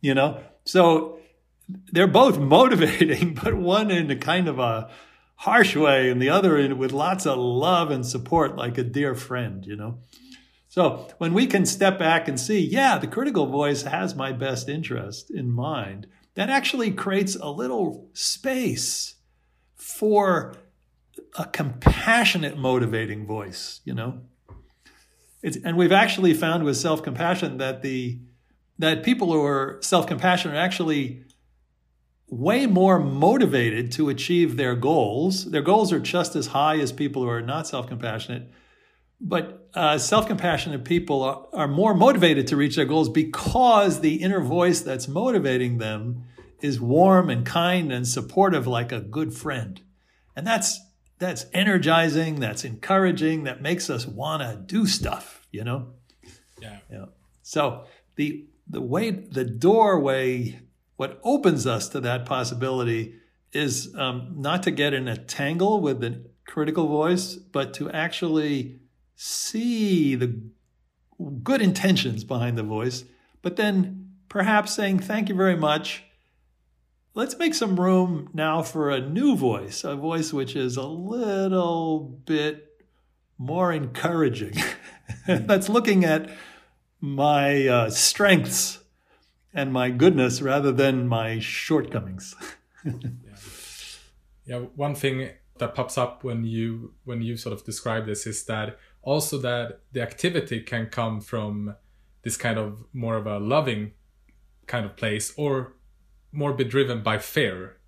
you 0.00 0.14
know. 0.14 0.40
So 0.64 1.18
they're 1.92 2.06
both 2.06 2.38
motivating, 2.56 3.34
but 3.34 3.54
one 3.54 3.90
in 3.90 4.10
a 4.10 4.16
kind 4.16 4.48
of 4.48 4.58
a 4.58 4.90
harsh 5.36 5.76
way 5.76 6.10
and 6.10 6.22
the 6.22 6.30
other 6.30 6.56
in 6.56 6.78
with 6.78 6.92
lots 6.92 7.26
of 7.26 7.38
love 7.38 7.90
and 7.90 8.06
support 8.06 8.56
like 8.56 8.78
a 8.78 8.84
dear 8.84 9.14
friend, 9.14 9.66
you 9.66 9.76
know. 9.76 9.98
So 10.74 11.06
when 11.18 11.34
we 11.34 11.46
can 11.46 11.66
step 11.66 12.00
back 12.00 12.26
and 12.26 12.38
see, 12.38 12.58
yeah, 12.58 12.98
the 12.98 13.06
critical 13.06 13.46
voice 13.46 13.82
has 13.82 14.16
my 14.16 14.32
best 14.32 14.68
interest 14.68 15.30
in 15.30 15.48
mind, 15.48 16.08
that 16.34 16.50
actually 16.50 16.90
creates 16.90 17.36
a 17.36 17.48
little 17.48 18.08
space 18.12 19.14
for 19.76 20.56
a 21.38 21.44
compassionate, 21.44 22.58
motivating 22.58 23.24
voice, 23.24 23.82
you 23.84 23.94
know? 23.94 24.22
It's, 25.44 25.56
and 25.58 25.76
we've 25.76 25.92
actually 25.92 26.34
found 26.34 26.64
with 26.64 26.76
self-compassion 26.76 27.58
that 27.58 27.82
the 27.82 28.18
that 28.76 29.04
people 29.04 29.32
who 29.32 29.44
are 29.44 29.78
self-compassionate 29.80 30.56
are 30.56 30.60
actually 30.60 31.22
way 32.28 32.66
more 32.66 32.98
motivated 32.98 33.92
to 33.92 34.08
achieve 34.08 34.56
their 34.56 34.74
goals. 34.74 35.52
Their 35.52 35.62
goals 35.62 35.92
are 35.92 36.00
just 36.00 36.34
as 36.34 36.48
high 36.48 36.80
as 36.80 36.90
people 36.90 37.22
who 37.22 37.28
are 37.28 37.40
not 37.40 37.68
self-compassionate 37.68 38.50
but 39.24 39.68
uh, 39.74 39.98
self 39.98 40.26
compassionate 40.26 40.84
people 40.84 41.22
are, 41.22 41.46
are, 41.52 41.68
more 41.68 41.94
motivated 41.94 42.46
to 42.46 42.56
reach 42.56 42.76
their 42.76 42.84
goals 42.84 43.08
because 43.08 44.00
the 44.00 44.16
inner 44.16 44.40
voice 44.40 44.82
that's 44.82 45.08
motivating 45.08 45.78
them 45.78 46.24
is 46.60 46.80
warm 46.80 47.30
and 47.30 47.44
kind 47.44 47.90
and 47.90 48.06
supportive 48.06 48.66
like 48.66 48.92
a 48.92 49.00
good 49.00 49.34
friend. 49.34 49.80
And 50.36 50.46
that's 50.46 50.78
that's 51.18 51.46
energizing, 51.52 52.38
that's 52.38 52.64
encouraging, 52.64 53.44
that 53.44 53.62
makes 53.62 53.88
us 53.88 54.06
want 54.06 54.42
to 54.42 54.56
do 54.56 54.86
stuff, 54.86 55.46
you 55.50 55.64
know? 55.64 55.94
Yeah. 56.60 56.78
Yeah. 56.90 57.06
So 57.42 57.84
the 58.16 58.46
the 58.68 58.82
way 58.82 59.10
the 59.10 59.44
doorway, 59.44 60.60
what 60.96 61.18
opens 61.24 61.66
us 61.66 61.88
to 61.90 62.00
that 62.00 62.26
possibility 62.26 63.14
is 63.52 63.94
um, 63.96 64.34
not 64.36 64.62
to 64.64 64.70
get 64.70 64.92
in 64.92 65.08
a 65.08 65.16
tangle 65.16 65.80
with 65.80 66.00
the 66.00 66.26
critical 66.46 66.88
voice, 66.88 67.34
but 67.34 67.74
to 67.74 67.90
actually 67.90 68.80
see 69.24 70.14
the 70.14 70.38
good 71.42 71.62
intentions 71.62 72.24
behind 72.24 72.58
the 72.58 72.62
voice, 72.62 73.04
but 73.40 73.56
then 73.56 74.12
perhaps 74.28 74.74
saying, 74.74 74.98
Thank 74.98 75.30
you 75.30 75.34
very 75.34 75.56
much. 75.56 76.04
Let's 77.14 77.38
make 77.38 77.54
some 77.54 77.80
room 77.80 78.28
now 78.34 78.60
for 78.60 78.90
a 78.90 79.00
new 79.00 79.34
voice, 79.36 79.82
a 79.82 79.96
voice 79.96 80.32
which 80.32 80.56
is 80.56 80.76
a 80.76 80.86
little 80.86 82.00
bit 82.00 82.82
more 83.38 83.72
encouraging. 83.72 84.56
That's 85.26 85.68
looking 85.68 86.04
at 86.04 86.28
my 87.00 87.66
uh, 87.66 87.90
strengths 87.90 88.80
and 89.54 89.72
my 89.72 89.90
goodness 89.90 90.42
rather 90.42 90.72
than 90.72 91.06
my 91.08 91.38
shortcomings. 91.38 92.34
yeah. 92.84 92.92
yeah, 94.44 94.58
one 94.74 94.94
thing 94.94 95.30
that 95.58 95.74
pops 95.74 95.96
up 95.96 96.24
when 96.24 96.44
you 96.44 96.92
when 97.04 97.22
you 97.22 97.36
sort 97.36 97.52
of 97.52 97.64
describe 97.64 98.06
this 98.06 98.26
is 98.26 98.44
that 98.44 98.76
also 99.04 99.38
that 99.38 99.80
the 99.92 100.02
activity 100.02 100.60
can 100.60 100.86
come 100.86 101.20
from 101.20 101.76
this 102.22 102.36
kind 102.36 102.58
of 102.58 102.84
more 102.92 103.16
of 103.16 103.26
a 103.26 103.38
loving 103.38 103.92
kind 104.66 104.84
of 104.84 104.96
place 104.96 105.32
or 105.36 105.74
more 106.32 106.52
be 106.52 106.64
driven 106.64 107.02
by 107.02 107.18
fear 107.18 107.78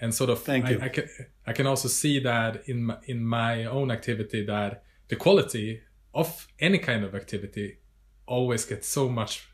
and 0.00 0.14
sort 0.14 0.30
of 0.30 0.42
Thank 0.42 0.68
you. 0.68 0.78
I, 0.80 0.84
I 0.84 0.88
can 0.88 1.08
I 1.46 1.52
can 1.52 1.66
also 1.66 1.88
see 1.88 2.20
that 2.20 2.68
in 2.68 2.84
my, 2.84 2.98
in 3.06 3.24
my 3.24 3.64
own 3.64 3.90
activity 3.90 4.44
that 4.46 4.84
the 5.08 5.16
quality 5.16 5.80
of 6.14 6.46
any 6.58 6.78
kind 6.78 7.04
of 7.04 7.14
activity 7.14 7.78
always 8.26 8.64
gets 8.64 8.86
so 8.86 9.08
much 9.08 9.48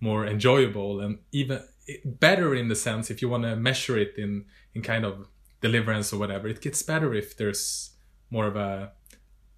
more 0.00 0.26
enjoyable 0.26 1.00
and 1.00 1.18
even 1.32 1.60
better 2.04 2.54
in 2.54 2.68
the 2.68 2.74
sense 2.74 3.10
if 3.10 3.22
you 3.22 3.28
want 3.28 3.44
to 3.44 3.56
measure 3.56 3.96
it 3.96 4.14
in 4.18 4.44
in 4.74 4.82
kind 4.82 5.04
of 5.04 5.28
deliverance 5.60 6.12
or 6.12 6.18
whatever 6.18 6.48
it 6.48 6.60
gets 6.60 6.82
better 6.82 7.14
if 7.14 7.36
there's 7.36 7.90
more 8.30 8.46
of 8.46 8.56
a 8.56 8.92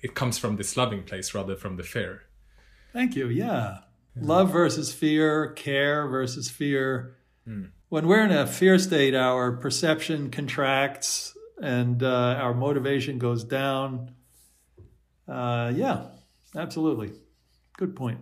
it 0.01 0.15
comes 0.15 0.39
from 0.39 0.57
this 0.57 0.77
loving 0.77 1.03
place 1.03 1.35
rather 1.35 1.57
from 1.57 1.77
the 1.77 1.83
fear. 1.83 2.23
Thank 2.93 3.17
you. 3.17 3.29
Yeah. 3.29 3.79
yeah. 4.17 4.23
Love 4.23 4.53
versus 4.53 4.93
fear, 4.93 5.49
care 5.53 6.07
versus 6.09 6.51
fear. 6.51 7.17
Mm. 7.47 7.71
When 7.89 8.07
we're 8.07 8.25
in 8.25 8.33
a 8.33 8.47
fear 8.47 8.79
state, 8.79 9.15
our 9.15 9.53
perception 9.53 10.31
contracts 10.31 11.37
and 11.61 12.03
uh, 12.03 12.39
our 12.39 12.55
motivation 12.55 13.19
goes 13.19 13.45
down. 13.45 14.15
Uh, 15.27 15.73
yeah, 15.75 16.07
absolutely. 16.57 17.13
Good 17.77 17.95
point. 17.97 18.21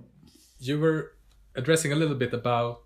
You 0.59 0.81
were 0.81 1.13
addressing 1.55 1.93
a 1.93 1.97
little 1.97 2.17
bit 2.17 2.33
about 2.33 2.83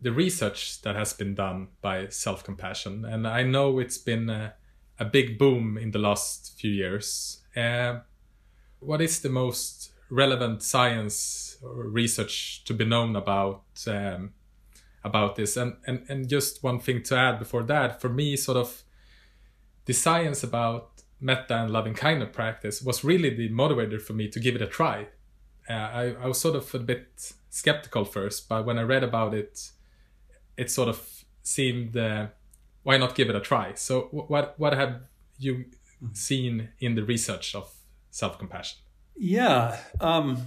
the 0.00 0.12
research 0.12 0.80
that 0.82 0.96
has 0.96 1.12
been 1.12 1.34
done 1.34 1.68
by 1.82 2.08
self 2.08 2.42
compassion, 2.42 3.04
and 3.04 3.26
I 3.26 3.42
know 3.42 3.78
it's 3.78 3.98
been 3.98 4.30
a, 4.30 4.54
a, 4.98 5.04
big 5.04 5.38
boom 5.38 5.76
in 5.76 5.90
the 5.90 5.98
last 5.98 6.58
few 6.58 6.70
years. 6.70 7.42
Uh, 7.54 8.00
what 8.80 9.00
is 9.00 9.20
the 9.20 9.28
most 9.28 9.92
relevant 10.10 10.62
science 10.62 11.56
or 11.62 11.88
research 11.88 12.64
to 12.64 12.74
be 12.74 12.84
known 12.84 13.16
about 13.16 13.62
um, 13.86 14.32
about 15.04 15.36
this? 15.36 15.56
And, 15.56 15.76
and 15.86 16.04
and 16.08 16.28
just 16.28 16.62
one 16.62 16.80
thing 16.80 17.02
to 17.04 17.16
add 17.16 17.38
before 17.38 17.62
that, 17.64 18.00
for 18.00 18.08
me, 18.08 18.36
sort 18.36 18.56
of 18.56 18.82
the 19.84 19.92
science 19.92 20.42
about 20.42 21.02
metta 21.20 21.54
and 21.54 21.70
loving 21.70 21.94
kindness 21.94 22.30
practice 22.32 22.82
was 22.82 23.04
really 23.04 23.30
the 23.30 23.50
motivator 23.50 24.00
for 24.00 24.14
me 24.14 24.28
to 24.28 24.40
give 24.40 24.54
it 24.54 24.62
a 24.62 24.66
try. 24.66 25.06
Uh, 25.68 25.72
I, 25.72 26.14
I 26.22 26.26
was 26.26 26.40
sort 26.40 26.56
of 26.56 26.74
a 26.74 26.78
bit 26.78 27.34
skeptical 27.50 28.04
first, 28.04 28.48
but 28.48 28.64
when 28.64 28.78
I 28.78 28.82
read 28.82 29.04
about 29.04 29.34
it, 29.34 29.70
it 30.56 30.70
sort 30.70 30.88
of 30.88 31.24
seemed 31.42 31.96
uh, 31.96 32.28
why 32.82 32.96
not 32.96 33.14
give 33.14 33.28
it 33.28 33.36
a 33.36 33.40
try? 33.40 33.74
So 33.74 34.08
what 34.10 34.58
what 34.58 34.72
have 34.72 35.02
you 35.38 35.66
seen 36.12 36.70
in 36.80 36.94
the 36.94 37.04
research 37.04 37.54
of 37.54 37.72
self 38.10 38.38
compassion? 38.38 38.78
Yeah. 39.16 39.78
Um, 40.00 40.46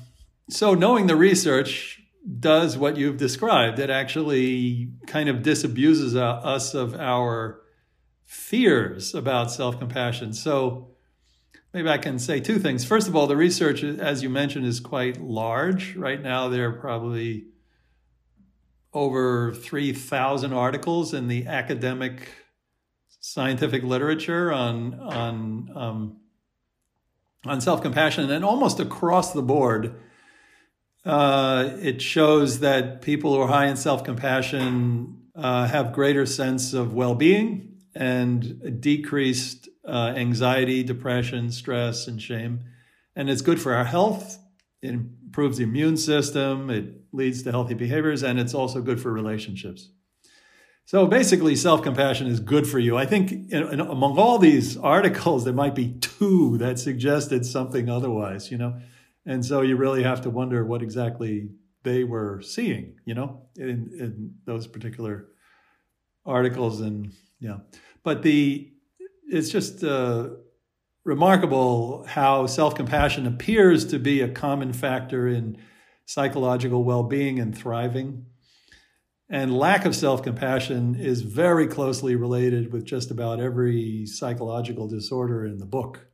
so 0.50 0.74
knowing 0.74 1.08
the 1.08 1.16
research 1.16 2.04
does 2.40 2.78
what 2.78 2.98
you've 2.98 3.18
described. 3.18 3.80
It 3.80 3.90
actually 3.90 4.92
kind 5.08 5.30
of 5.30 5.38
disabuses 5.38 6.16
us 6.16 6.74
of 6.74 6.96
our 6.96 7.62
fears 8.24 9.14
about 9.14 9.52
self 9.52 9.78
compassion. 9.78 10.34
So 10.34 10.90
maybe 11.74 11.90
I 11.90 11.98
can 11.98 12.20
say 12.20 12.40
two 12.40 12.60
things. 12.60 12.86
First 12.86 13.08
of 13.08 13.16
all, 13.16 13.28
the 13.28 13.36
research, 13.36 13.84
as 13.84 14.24
you 14.24 14.30
mentioned, 14.30 14.66
is 14.66 14.80
quite 14.80 15.22
large. 15.22 15.96
Right 15.96 16.22
now, 16.22 16.48
there 16.50 16.70
are 16.70 16.74
probably 16.74 17.48
over 18.94 19.54
3,000 19.54 20.54
articles 20.54 21.14
in 21.14 21.28
the 21.28 21.48
academic 21.48 22.30
scientific 23.20 23.84
literature 23.84 24.52
on, 24.52 24.94
on, 25.00 25.70
um, 25.76 26.18
on 27.46 27.62
self 27.62 27.82
compassion, 27.82 28.30
and 28.30 28.46
almost 28.46 28.80
across 28.80 29.34
the 29.34 29.42
board. 29.42 29.96
Uh, 31.06 31.72
it 31.82 32.02
shows 32.02 32.62
that 32.62 33.02
people 33.02 33.34
who 33.34 33.42
are 33.42 33.48
high 33.48 33.68
in 33.68 33.76
self 33.76 34.04
compassion 34.04 35.24
uh, 35.36 35.68
have 35.68 35.92
greater 35.92 36.26
sense 36.26 36.74
of 36.74 36.94
well 36.94 37.16
being 37.16 37.78
and 37.96 38.82
decreased 38.82 39.68
uh, 39.86 40.14
anxiety, 40.16 40.84
depression, 40.84 41.52
stress, 41.52 42.08
and 42.08 42.22
shame. 42.22 42.62
And 43.16 43.30
it's 43.30 43.42
good 43.42 43.62
for 43.62 43.74
our 43.74 43.84
health. 43.84 44.40
It 44.82 44.92
improves 44.92 45.58
the 45.58 45.64
immune 45.64 45.98
system. 45.98 46.70
It 46.70 46.86
leads 47.12 47.44
to 47.44 47.52
healthy 47.52 47.74
behaviors, 47.74 48.24
and 48.24 48.40
it's 48.40 48.54
also 48.54 48.82
good 48.82 49.02
for 49.02 49.12
relationships. 49.12 49.90
So 50.86 51.08
basically, 51.08 51.56
self 51.56 51.82
compassion 51.82 52.28
is 52.28 52.40
good 52.40 52.68
for 52.68 52.80
you. 52.80 52.98
I 52.98 53.06
think 53.06 53.32
in, 53.32 53.52
in, 53.52 53.80
among 53.80 54.18
all 54.18 54.38
these 54.38 54.78
articles, 54.78 55.46
there 55.46 55.54
might 55.54 55.76
be 55.76 55.94
two 55.94 56.58
that 56.58 56.78
suggested 56.80 57.46
something 57.46 57.90
otherwise, 57.90 58.52
you 58.52 58.58
know? 58.58 58.80
And 59.26 59.46
so 59.46 59.62
you 59.62 59.78
really 59.78 60.04
have 60.04 60.22
to 60.22 60.30
wonder 60.30 60.66
what 60.66 60.84
exactly 60.84 61.50
they 61.84 62.04
were 62.04 62.42
seeing, 62.42 62.96
you 63.06 63.14
know, 63.14 63.48
in, 63.56 63.92
in 64.00 64.36
those 64.46 64.68
particular 64.68 65.28
articles. 66.26 66.82
And 66.82 67.14
yeah, 67.40 67.58
but 68.04 68.24
the, 68.24 68.70
it's 69.30 69.50
just 69.50 69.84
uh, 69.84 70.30
remarkable 71.06 72.06
how 72.08 72.46
self 72.48 72.76
compassion 72.76 73.26
appears 73.26 73.86
to 73.86 74.00
be 74.00 74.22
a 74.22 74.30
common 74.30 74.74
factor 74.74 75.28
in 75.28 75.58
psychological 76.06 76.84
well 76.84 77.04
being 77.04 77.40
and 77.40 77.58
thriving. 77.58 78.26
And 79.30 79.58
lack 79.58 79.86
of 79.86 79.96
self 79.96 80.22
compassion 80.22 80.96
is 80.96 81.22
very 81.22 81.68
closely 81.68 82.16
related 82.16 82.72
with 82.72 82.86
just 82.86 83.10
about 83.10 83.40
every 83.40 84.06
psychological 84.06 84.88
disorder 84.88 85.46
in 85.46 85.58
the 85.58 85.66
book. 85.66 86.08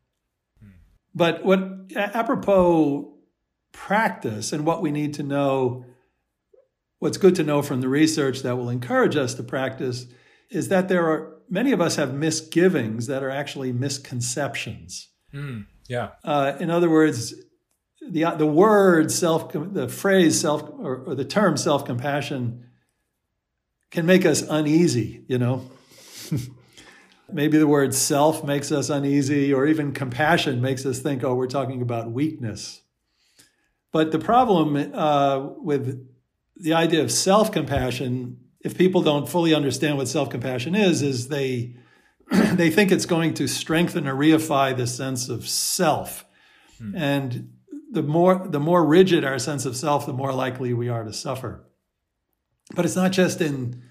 Hmm. 0.61 0.69
But 1.13 1.43
what 1.43 1.91
apropos 1.95 3.15
practice 3.71 4.53
and 4.53 4.65
what 4.65 4.81
we 4.81 4.91
need 4.91 5.13
to 5.15 5.23
know, 5.23 5.85
what's 6.99 7.17
good 7.17 7.35
to 7.35 7.43
know 7.43 7.61
from 7.61 7.81
the 7.81 7.89
research 7.89 8.41
that 8.43 8.57
will 8.57 8.69
encourage 8.69 9.15
us 9.15 9.33
to 9.35 9.43
practice 9.43 10.05
is 10.49 10.69
that 10.69 10.87
there 10.87 11.07
are 11.07 11.39
many 11.49 11.71
of 11.71 11.81
us 11.81 11.95
have 11.95 12.13
misgivings 12.13 13.07
that 13.07 13.23
are 13.23 13.29
actually 13.29 13.71
misconceptions. 13.71 15.09
Mm, 15.33 15.65
yeah. 15.87 16.09
Uh, 16.23 16.53
in 16.59 16.69
other 16.69 16.89
words, 16.89 17.33
the 18.07 18.25
the 18.37 18.45
word 18.45 19.11
self, 19.11 19.51
the 19.51 19.87
phrase 19.87 20.39
self, 20.39 20.63
or, 20.63 21.03
or 21.07 21.15
the 21.15 21.25
term 21.25 21.57
self 21.57 21.85
compassion, 21.85 22.68
can 23.91 24.05
make 24.05 24.25
us 24.25 24.41
uneasy. 24.41 25.23
You 25.27 25.37
know. 25.37 25.69
Maybe 27.31 27.59
the 27.59 27.67
word 27.67 27.93
self 27.93 28.43
makes 28.43 28.71
us 28.71 28.89
uneasy, 28.89 29.53
or 29.53 29.67
even 29.67 29.91
compassion 29.93 30.61
makes 30.61 30.85
us 30.85 30.99
think, 30.99 31.23
oh, 31.23 31.35
we're 31.35 31.47
talking 31.47 31.81
about 31.81 32.11
weakness. 32.11 32.81
But 33.91 34.11
the 34.11 34.17
problem 34.17 34.75
uh, 34.95 35.39
with 35.57 36.07
the 36.55 36.73
idea 36.73 37.03
of 37.03 37.11
self 37.11 37.51
compassion 37.51 38.37
if 38.61 38.77
people 38.77 39.01
don't 39.01 39.27
fully 39.27 39.53
understand 39.53 39.97
what 39.97 40.07
self-compassion 40.07 40.75
is, 40.75 41.01
is 41.01 41.29
they 41.29 41.75
they 42.31 42.69
think 42.69 42.91
it's 42.91 43.05
going 43.05 43.33
to 43.35 43.47
strengthen 43.47 44.07
or 44.07 44.15
reify 44.15 44.75
the 44.75 44.87
sense 44.87 45.29
of 45.29 45.47
self. 45.47 46.25
Hmm. 46.77 46.95
And 46.95 47.53
the 47.91 48.03
more 48.03 48.47
the 48.47 48.59
more 48.59 48.85
rigid 48.85 49.23
our 49.23 49.39
sense 49.39 49.65
of 49.65 49.75
self, 49.75 50.05
the 50.05 50.13
more 50.13 50.33
likely 50.33 50.73
we 50.73 50.89
are 50.89 51.03
to 51.03 51.13
suffer. 51.13 51.65
But 52.75 52.85
it's 52.85 52.95
not 52.95 53.11
just 53.11 53.41
in 53.41 53.83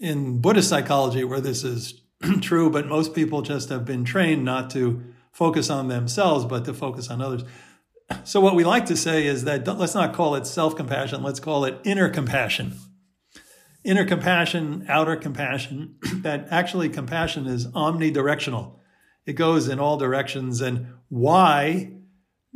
in 0.00 0.40
Buddhist 0.40 0.68
psychology 0.68 1.24
where 1.24 1.40
this 1.40 1.64
is 1.64 2.02
true, 2.40 2.70
but 2.70 2.86
most 2.86 3.14
people 3.14 3.42
just 3.42 3.68
have 3.68 3.84
been 3.84 4.04
trained 4.04 4.44
not 4.44 4.70
to 4.70 5.02
focus 5.32 5.70
on 5.70 5.88
themselves, 5.88 6.44
but 6.44 6.64
to 6.64 6.74
focus 6.74 7.08
on 7.08 7.20
others. 7.20 7.44
So 8.22 8.38
what 8.38 8.54
we 8.54 8.64
like 8.64 8.84
to 8.86 8.98
say 8.98 9.26
is 9.26 9.44
that 9.44 9.66
let's 9.66 9.94
not 9.94 10.12
call 10.12 10.34
it 10.34 10.46
self-compassion, 10.46 11.22
let's 11.22 11.40
call 11.40 11.64
it 11.64 11.80
inner 11.84 12.10
compassion 12.10 12.74
inner 13.84 14.04
compassion, 14.06 14.86
outer 14.88 15.14
compassion, 15.14 15.96
that 16.22 16.48
actually 16.50 16.88
compassion 16.88 17.46
is 17.46 17.66
omnidirectional. 17.68 18.72
It 19.26 19.34
goes 19.34 19.68
in 19.68 19.78
all 19.78 19.96
directions. 19.96 20.60
And 20.60 20.88
why 21.08 21.92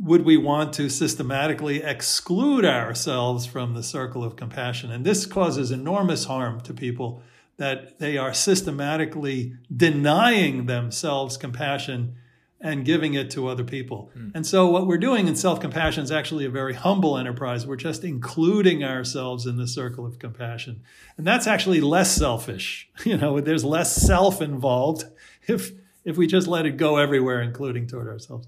would 0.01 0.23
we 0.23 0.37
want 0.37 0.73
to 0.73 0.89
systematically 0.89 1.83
exclude 1.83 2.63
ourselves 2.63 3.45
from 3.45 3.73
the 3.73 3.83
circle 3.83 4.23
of 4.23 4.35
compassion? 4.35 4.91
And 4.91 5.05
this 5.05 5.25
causes 5.25 5.71
enormous 5.71 6.25
harm 6.25 6.61
to 6.61 6.73
people 6.73 7.21
that 7.57 7.99
they 7.99 8.17
are 8.17 8.33
systematically 8.33 9.53
denying 9.75 10.65
themselves 10.67 11.35
compassion 11.35 12.15
and 12.61 12.83
giving 12.83 13.13
it 13.13 13.31
to 13.31 13.47
other 13.47 13.63
people. 13.63 14.11
Mm. 14.17 14.31
And 14.35 14.45
so, 14.45 14.67
what 14.67 14.85
we're 14.87 14.97
doing 14.97 15.27
in 15.27 15.35
self 15.35 15.59
compassion 15.59 16.03
is 16.03 16.11
actually 16.11 16.45
a 16.45 16.49
very 16.49 16.73
humble 16.73 17.17
enterprise. 17.17 17.65
We're 17.65 17.77
just 17.77 18.03
including 18.03 18.83
ourselves 18.83 19.45
in 19.45 19.57
the 19.57 19.67
circle 19.67 20.05
of 20.05 20.19
compassion. 20.19 20.81
And 21.17 21.25
that's 21.25 21.47
actually 21.47 21.81
less 21.81 22.11
selfish. 22.11 22.89
You 23.05 23.17
know, 23.17 23.39
there's 23.39 23.63
less 23.63 23.95
self 23.95 24.41
involved 24.41 25.05
if, 25.47 25.71
if 26.03 26.17
we 26.17 26.27
just 26.27 26.47
let 26.47 26.65
it 26.65 26.77
go 26.77 26.97
everywhere, 26.97 27.41
including 27.41 27.87
toward 27.87 28.07
ourselves. 28.07 28.47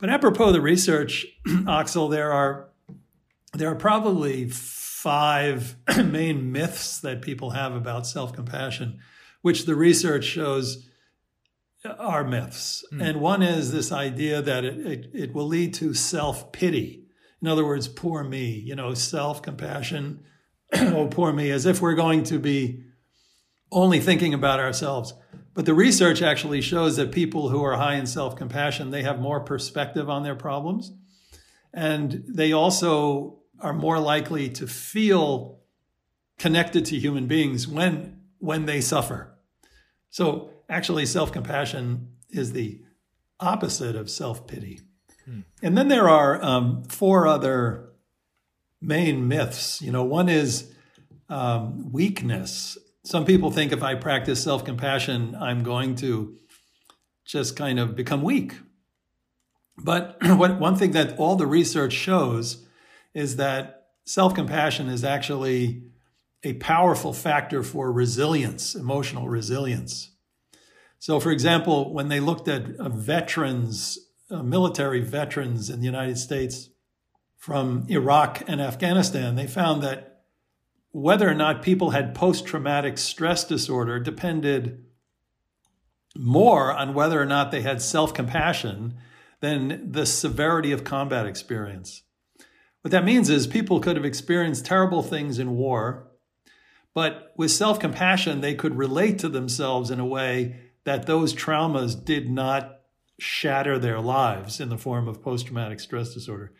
But 0.00 0.10
apropos 0.10 0.48
of 0.48 0.52
the 0.54 0.60
research, 0.60 1.26
Axel, 1.68 2.08
there 2.08 2.32
are, 2.32 2.68
there 3.52 3.70
are 3.70 3.76
probably 3.76 4.48
five 4.48 5.76
main 6.04 6.52
myths 6.52 7.00
that 7.00 7.22
people 7.22 7.50
have 7.50 7.74
about 7.74 8.06
self 8.06 8.32
compassion, 8.32 8.98
which 9.42 9.66
the 9.66 9.74
research 9.74 10.24
shows 10.24 10.86
are 11.84 12.24
myths. 12.24 12.84
Mm. 12.92 13.02
And 13.02 13.20
one 13.20 13.42
is 13.42 13.72
this 13.72 13.92
idea 13.92 14.42
that 14.42 14.64
it, 14.64 14.86
it, 14.86 15.10
it 15.12 15.34
will 15.34 15.46
lead 15.46 15.74
to 15.74 15.94
self 15.94 16.52
pity. 16.52 17.04
In 17.42 17.48
other 17.48 17.64
words, 17.64 17.88
poor 17.88 18.22
me, 18.22 18.50
you 18.50 18.74
know, 18.74 18.94
self 18.94 19.42
compassion. 19.42 20.24
oh, 20.74 21.08
poor 21.08 21.32
me, 21.32 21.50
as 21.50 21.66
if 21.66 21.80
we're 21.80 21.94
going 21.94 22.22
to 22.24 22.38
be 22.38 22.84
only 23.72 24.00
thinking 24.00 24.34
about 24.34 24.60
ourselves. 24.60 25.14
But 25.54 25.66
the 25.66 25.74
research 25.74 26.22
actually 26.22 26.60
shows 26.60 26.96
that 26.96 27.12
people 27.12 27.48
who 27.48 27.62
are 27.64 27.76
high 27.76 27.94
in 27.94 28.06
self 28.06 28.36
compassion, 28.36 28.90
they 28.90 29.02
have 29.02 29.20
more 29.20 29.40
perspective 29.40 30.08
on 30.08 30.22
their 30.22 30.36
problems. 30.36 30.92
And 31.72 32.24
they 32.26 32.52
also 32.52 33.40
are 33.60 33.72
more 33.72 33.98
likely 33.98 34.48
to 34.50 34.66
feel 34.66 35.60
connected 36.38 36.84
to 36.86 36.98
human 36.98 37.26
beings 37.26 37.68
when, 37.68 38.20
when 38.38 38.66
they 38.66 38.80
suffer. 38.80 39.36
So 40.08 40.50
Actually, 40.70 41.04
self 41.04 41.32
compassion 41.32 42.12
is 42.30 42.52
the 42.52 42.80
opposite 43.40 43.96
of 43.96 44.08
self 44.08 44.46
pity. 44.46 44.80
Hmm. 45.24 45.40
And 45.62 45.76
then 45.76 45.88
there 45.88 46.08
are 46.08 46.42
um, 46.42 46.84
four 46.84 47.26
other 47.26 47.90
main 48.80 49.26
myths. 49.26 49.82
You 49.82 49.90
know, 49.90 50.04
one 50.04 50.28
is 50.28 50.72
um, 51.28 51.90
weakness. 51.92 52.78
Some 53.04 53.24
people 53.24 53.50
think 53.50 53.72
if 53.72 53.82
I 53.82 53.94
practice 53.94 54.42
self 54.42 54.64
compassion, 54.64 55.36
I'm 55.40 55.62
going 55.62 55.94
to 55.96 56.36
just 57.24 57.56
kind 57.56 57.78
of 57.78 57.94
become 57.96 58.22
weak. 58.22 58.54
But 59.78 60.18
one 60.22 60.76
thing 60.76 60.92
that 60.92 61.18
all 61.18 61.36
the 61.36 61.46
research 61.46 61.92
shows 61.92 62.66
is 63.14 63.36
that 63.36 63.88
self 64.04 64.34
compassion 64.34 64.88
is 64.88 65.04
actually 65.04 65.84
a 66.42 66.54
powerful 66.54 67.12
factor 67.12 67.62
for 67.62 67.92
resilience, 67.92 68.74
emotional 68.74 69.28
resilience. 69.28 70.10
So, 70.98 71.18
for 71.20 71.30
example, 71.30 71.92
when 71.94 72.08
they 72.08 72.20
looked 72.20 72.48
at 72.48 72.76
uh, 72.76 72.88
veterans, 72.90 73.98
uh, 74.30 74.42
military 74.42 75.00
veterans 75.00 75.70
in 75.70 75.80
the 75.80 75.86
United 75.86 76.18
States 76.18 76.68
from 77.36 77.86
Iraq 77.88 78.42
and 78.46 78.60
Afghanistan, 78.60 79.34
they 79.34 79.46
found 79.46 79.82
that 79.82 80.09
whether 80.92 81.28
or 81.28 81.34
not 81.34 81.62
people 81.62 81.90
had 81.90 82.14
post 82.14 82.46
traumatic 82.46 82.98
stress 82.98 83.44
disorder 83.44 84.00
depended 84.00 84.84
more 86.16 86.72
on 86.72 86.94
whether 86.94 87.20
or 87.20 87.26
not 87.26 87.50
they 87.50 87.62
had 87.62 87.80
self 87.80 88.12
compassion 88.12 88.96
than 89.40 89.92
the 89.92 90.04
severity 90.04 90.72
of 90.72 90.84
combat 90.84 91.26
experience. 91.26 92.02
What 92.82 92.90
that 92.92 93.04
means 93.04 93.30
is 93.30 93.46
people 93.46 93.80
could 93.80 93.96
have 93.96 94.04
experienced 94.04 94.64
terrible 94.64 95.02
things 95.02 95.38
in 95.38 95.56
war, 95.56 96.08
but 96.94 97.32
with 97.36 97.50
self 97.50 97.78
compassion, 97.78 98.40
they 98.40 98.54
could 98.54 98.76
relate 98.76 99.18
to 99.20 99.28
themselves 99.28 99.90
in 99.90 100.00
a 100.00 100.06
way 100.06 100.56
that 100.84 101.06
those 101.06 101.34
traumas 101.34 101.94
did 102.04 102.30
not 102.30 102.80
shatter 103.18 103.78
their 103.78 104.00
lives 104.00 104.60
in 104.60 104.70
the 104.70 104.78
form 104.78 105.06
of 105.06 105.22
post 105.22 105.46
traumatic 105.46 105.78
stress 105.78 106.14
disorder. 106.14 106.52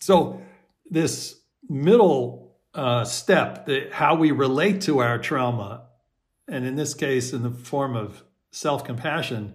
So, 0.00 0.42
this 0.90 1.40
middle 1.68 2.41
uh, 2.74 3.04
step, 3.04 3.66
the, 3.66 3.88
how 3.92 4.14
we 4.14 4.30
relate 4.30 4.80
to 4.82 4.98
our 4.98 5.18
trauma, 5.18 5.86
and 6.48 6.64
in 6.64 6.76
this 6.76 6.94
case, 6.94 7.32
in 7.32 7.42
the 7.42 7.50
form 7.50 7.96
of 7.96 8.24
self 8.50 8.84
compassion, 8.84 9.54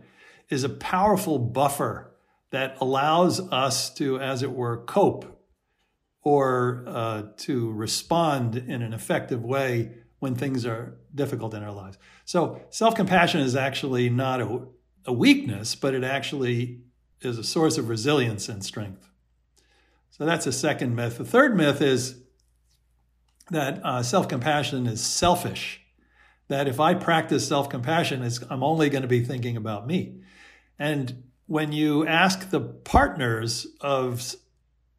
is 0.50 0.64
a 0.64 0.70
powerful 0.70 1.40
buffer 1.40 2.14
that 2.52 2.78
allows 2.80 3.40
us 3.52 3.94
to, 3.96 4.20
as 4.20 4.44
it 4.44 4.52
were, 4.52 4.78
cope 4.86 5.38
or 6.24 6.84
uh, 6.88 7.24
to 7.38 7.72
respond 7.72 8.56
in 8.56 8.82
an 8.82 8.94
effective 8.94 9.44
way 9.44 9.92
when 10.20 10.36
things 10.36 10.66
are 10.66 10.98
difficult 11.14 11.54
in 11.54 11.64
our 11.64 11.72
lives. 11.72 11.98
So, 12.26 12.62
self 12.70 12.96
compassion 12.96 13.42
is 13.42 13.56
actually 13.56 14.10
not 14.10 14.42
a, 14.42 14.62
a, 15.06 15.14
weakness, 15.14 15.76
but 15.76 15.94
it 15.94 16.04
actually 16.04 16.82
is 17.22 17.38
a 17.38 17.44
source 17.44 17.78
of 17.78 17.90
resilience 17.90 18.50
and 18.50 18.64
strength. 18.64 19.10
So, 20.10 20.26
that's 20.26 20.48
a 20.48 20.52
second 20.52 20.96
myth. 20.96 21.18
The 21.18 21.26
third 21.26 21.56
myth 21.56 21.82
is 21.82 22.22
that 23.52 23.82
uh, 23.84 24.04
self 24.04 24.28
compassion 24.28 24.88
is 24.88 25.02
selfish, 25.02 25.82
that 26.48 26.68
if 26.68 26.80
I 26.80 26.94
practice 26.94 27.48
self 27.48 27.70
compassion, 27.70 28.28
I'm 28.50 28.64
only 28.64 28.90
going 28.90 29.04
to 29.04 29.08
be 29.08 29.24
thinking 29.24 29.58
about 29.58 29.88
me. 29.88 30.22
And 30.80 31.24
when 31.48 31.72
you 31.72 32.06
ask 32.06 32.50
the 32.50 32.60
partners 32.60 33.68
of 33.82 34.36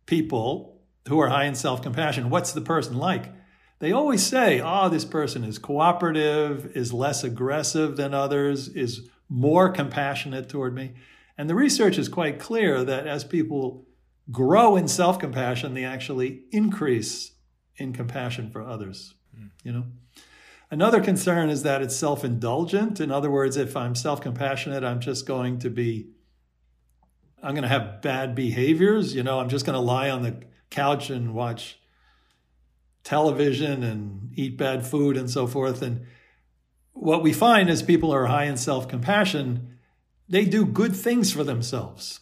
people 0.07 0.80
who 1.09 1.20
are 1.20 1.28
high 1.28 1.44
in 1.44 1.55
self 1.55 1.82
compassion, 1.82 2.30
what's 2.30 2.53
the 2.53 2.61
person 2.61 2.96
like? 2.99 3.32
They 3.80 3.92
always 3.92 4.26
say, 4.26 4.61
oh, 4.61 4.88
this 4.88 5.05
person 5.05 5.44
is 5.44 5.59
cooperative, 5.59 6.76
is 6.76 6.92
less 6.92 7.22
aggressive 7.22 7.96
than 7.96 8.12
others, 8.12 8.68
is 8.68 9.09
more 9.28 9.68
compassionate 9.70 10.49
toward 10.49 10.74
me. 10.74 10.94
And 11.36 11.49
the 11.49 11.55
research 11.55 11.99
is 11.99 12.09
quite 12.09 12.40
clear 12.40 12.82
that 12.82 13.07
as 13.07 13.22
people 13.22 13.86
grow 14.32 14.74
in 14.74 14.88
self 14.88 15.18
compassion, 15.18 15.74
they 15.74 15.84
actually 15.84 16.42
increase 16.51 17.32
in 17.79 17.93
compassion 17.93 18.51
for 18.51 18.62
others. 18.62 19.14
Mm. 19.37 19.51
You 19.64 19.72
know? 19.72 19.85
Another 20.70 21.01
concern 21.01 21.49
is 21.49 21.62
that 21.62 21.81
it's 21.81 21.97
self 21.97 22.24
indulgent. 22.24 23.01
In 23.01 23.11
other 23.11 23.31
words, 23.31 23.57
if 23.57 23.76
I'm 23.76 23.95
self 23.95 24.20
compassionate, 24.20 24.85
I'm 24.85 25.01
just 25.01 25.26
going 25.26 25.59
to 25.61 25.70
be, 25.70 26.11
I'm 27.43 27.55
going 27.55 27.62
to 27.62 27.68
have 27.68 28.03
bad 28.03 28.35
behaviors. 28.35 29.14
You 29.14 29.22
know, 29.22 29.41
I'm 29.41 29.49
just 29.49 29.64
going 29.64 29.74
to 29.74 29.81
lie 29.81 30.11
on 30.11 30.22
the 30.22 30.43
couch 30.70 31.09
and 31.09 31.35
watch 31.35 31.79
television 33.03 33.83
and 33.83 34.31
eat 34.35 34.59
bad 34.59 34.87
food 34.87 35.16
and 35.16 35.31
so 35.31 35.47
forth. 35.47 35.81
And 35.81 36.05
what 36.93 37.22
we 37.22 37.33
find 37.33 37.70
is 37.70 37.83
people 37.83 38.11
who 38.11 38.16
are 38.16 38.26
high 38.26 38.45
in 38.45 38.59
self 38.59 38.89
compassion, 38.89 39.79
they 40.29 40.45
do 40.45 40.66
good 40.66 40.95
things 40.95 41.33
for 41.33 41.45
themselves. 41.45 42.20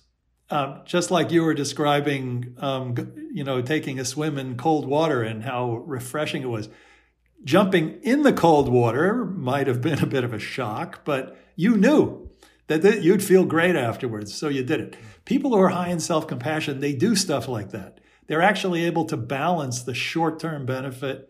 Um, 0.48 0.82
just 0.84 1.10
like 1.10 1.32
you 1.32 1.42
were 1.42 1.54
describing, 1.54 2.54
um, 2.58 2.94
you 3.32 3.42
know, 3.42 3.62
taking 3.62 3.98
a 3.98 4.04
swim 4.04 4.38
in 4.38 4.56
cold 4.56 4.86
water 4.86 5.22
and 5.22 5.42
how 5.42 5.78
refreshing 5.78 6.42
it 6.42 6.48
was. 6.48 6.68
Jumping 7.42 8.00
in 8.02 8.22
the 8.22 8.32
cold 8.32 8.68
water 8.68 9.24
might 9.24 9.66
have 9.66 9.80
been 9.80 9.98
a 9.98 10.06
bit 10.06 10.24
of 10.24 10.32
a 10.32 10.38
shock, 10.38 11.04
but 11.04 11.36
you 11.56 11.76
knew 11.76 12.30
that 12.68 12.82
th- 12.82 13.04
you'd 13.04 13.24
feel 13.24 13.44
great 13.44 13.76
afterwards, 13.76 14.34
so 14.34 14.48
you 14.48 14.62
did 14.62 14.80
it. 14.80 14.96
People 15.24 15.50
who 15.50 15.60
are 15.60 15.68
high 15.68 15.88
in 15.88 16.00
self 16.00 16.26
compassion, 16.26 16.80
they 16.80 16.92
do 16.92 17.16
stuff 17.16 17.48
like 17.48 17.70
that 17.70 18.00
they're 18.26 18.42
actually 18.42 18.84
able 18.84 19.04
to 19.06 19.16
balance 19.16 19.82
the 19.82 19.94
short 19.94 20.38
term 20.38 20.66
benefit 20.66 21.28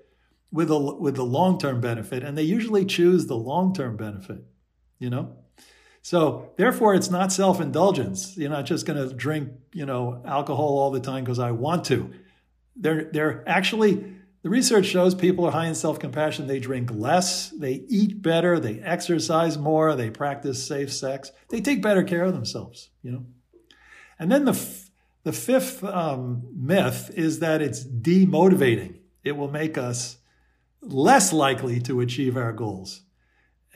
with 0.51 0.71
a 0.71 0.79
with 0.79 1.17
the 1.17 1.25
long 1.25 1.59
term 1.59 1.81
benefit, 1.81 2.23
and 2.23 2.37
they 2.37 2.43
usually 2.43 2.85
choose 2.85 3.27
the 3.27 3.37
long 3.37 3.75
term 3.75 3.97
benefit. 3.97 4.45
You 4.99 5.11
know, 5.11 5.37
so 6.07 6.53
therefore, 6.57 6.95
it's 6.95 7.11
not 7.11 7.33
self 7.33 7.61
indulgence. 7.61 8.37
You're 8.37 8.49
not 8.49 8.65
just 8.65 8.87
going 8.87 9.09
to 9.09 9.13
drink 9.13 9.51
you 9.73 9.85
know 9.85 10.23
alcohol 10.25 10.79
all 10.79 10.93
the 10.93 11.01
time 11.01 11.25
because 11.25 11.41
I 11.41 11.51
want 11.51 11.85
to. 11.87 12.13
They're 12.77 13.11
they're 13.13 13.43
actually 13.49 14.15
the 14.45 14.49
research 14.49 14.87
shows 14.87 15.17
people 15.17 15.45
are 15.47 15.51
high 15.51 15.67
in 15.67 15.75
self 15.75 15.99
compassion. 15.99 16.47
They 16.47 16.61
drink 16.61 16.93
less, 16.93 17.51
they 17.51 17.85
eat 17.89 18.23
better, 18.23 18.61
they 18.61 18.79
exercise 18.79 19.59
more, 19.59 19.97
they 19.97 20.11
practice 20.11 20.65
safe 20.65 20.93
sex, 20.93 21.33
they 21.49 21.61
take 21.61 21.83
better 21.83 22.05
care 22.05 22.23
of 22.23 22.35
themselves. 22.35 22.91
You 23.03 23.11
know, 23.11 23.27
and 24.17 24.31
then 24.31 24.45
the 24.45 24.57
the 25.25 25.33
fifth 25.33 25.83
um, 25.83 26.47
myth 26.55 27.11
is 27.17 27.41
that 27.41 27.61
it's 27.61 27.85
demotivating. 27.85 29.01
It 29.25 29.37
will 29.37 29.51
make 29.51 29.77
us 29.77 30.19
less 30.81 31.33
likely 31.33 31.81
to 31.81 32.01
achieve 32.01 32.37
our 32.37 32.53
goals. 32.53 33.03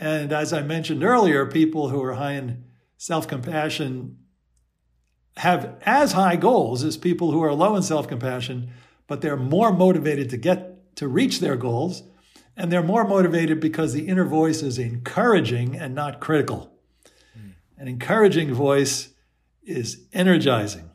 And 0.00 0.32
as 0.32 0.54
I 0.54 0.62
mentioned 0.62 1.04
earlier, 1.04 1.44
people 1.44 1.90
who 1.90 2.02
are 2.02 2.14
high 2.14 2.32
in 2.32 2.64
self 2.96 3.28
compassion 3.28 4.16
have 5.36 5.76
as 5.84 6.12
high 6.12 6.36
goals 6.36 6.82
as 6.82 6.96
people 6.96 7.30
who 7.32 7.42
are 7.42 7.52
low 7.52 7.76
in 7.76 7.82
self 7.82 8.08
compassion, 8.08 8.72
but 9.06 9.20
they're 9.20 9.36
more 9.36 9.70
motivated 9.72 10.30
to 10.30 10.38
get 10.38 10.96
to 10.96 11.06
reach 11.06 11.40
their 11.40 11.56
goals. 11.56 12.02
And 12.56 12.72
they're 12.72 12.82
more 12.82 13.06
motivated 13.06 13.60
because 13.60 13.92
the 13.92 14.08
inner 14.08 14.24
voice 14.24 14.62
is 14.62 14.78
encouraging 14.78 15.76
and 15.76 15.94
not 15.94 16.20
critical. 16.20 16.72
Mm. 17.38 17.52
An 17.78 17.88
encouraging 17.88 18.52
voice 18.52 19.10
is 19.62 20.06
energizing. 20.12 20.90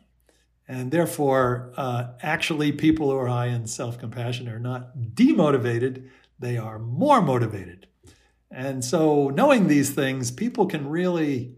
And 0.68 0.92
therefore, 0.92 1.74
uh, 1.78 2.08
actually, 2.22 2.72
people 2.72 3.12
who 3.12 3.18
are 3.18 3.28
high 3.28 3.48
in 3.48 3.68
self 3.68 4.00
compassion 4.00 4.50
are 4.50 4.60
not 4.60 4.98
demotivated, 4.98 6.10
they 6.40 6.58
are 6.58 6.80
more 6.80 7.22
motivated. 7.22 7.88
And 8.52 8.86
so, 8.86 9.30
knowing 9.30 9.68
these 9.68 9.92
things, 9.92 10.32
people 10.32 10.66
can 10.66 10.88
really 10.88 11.56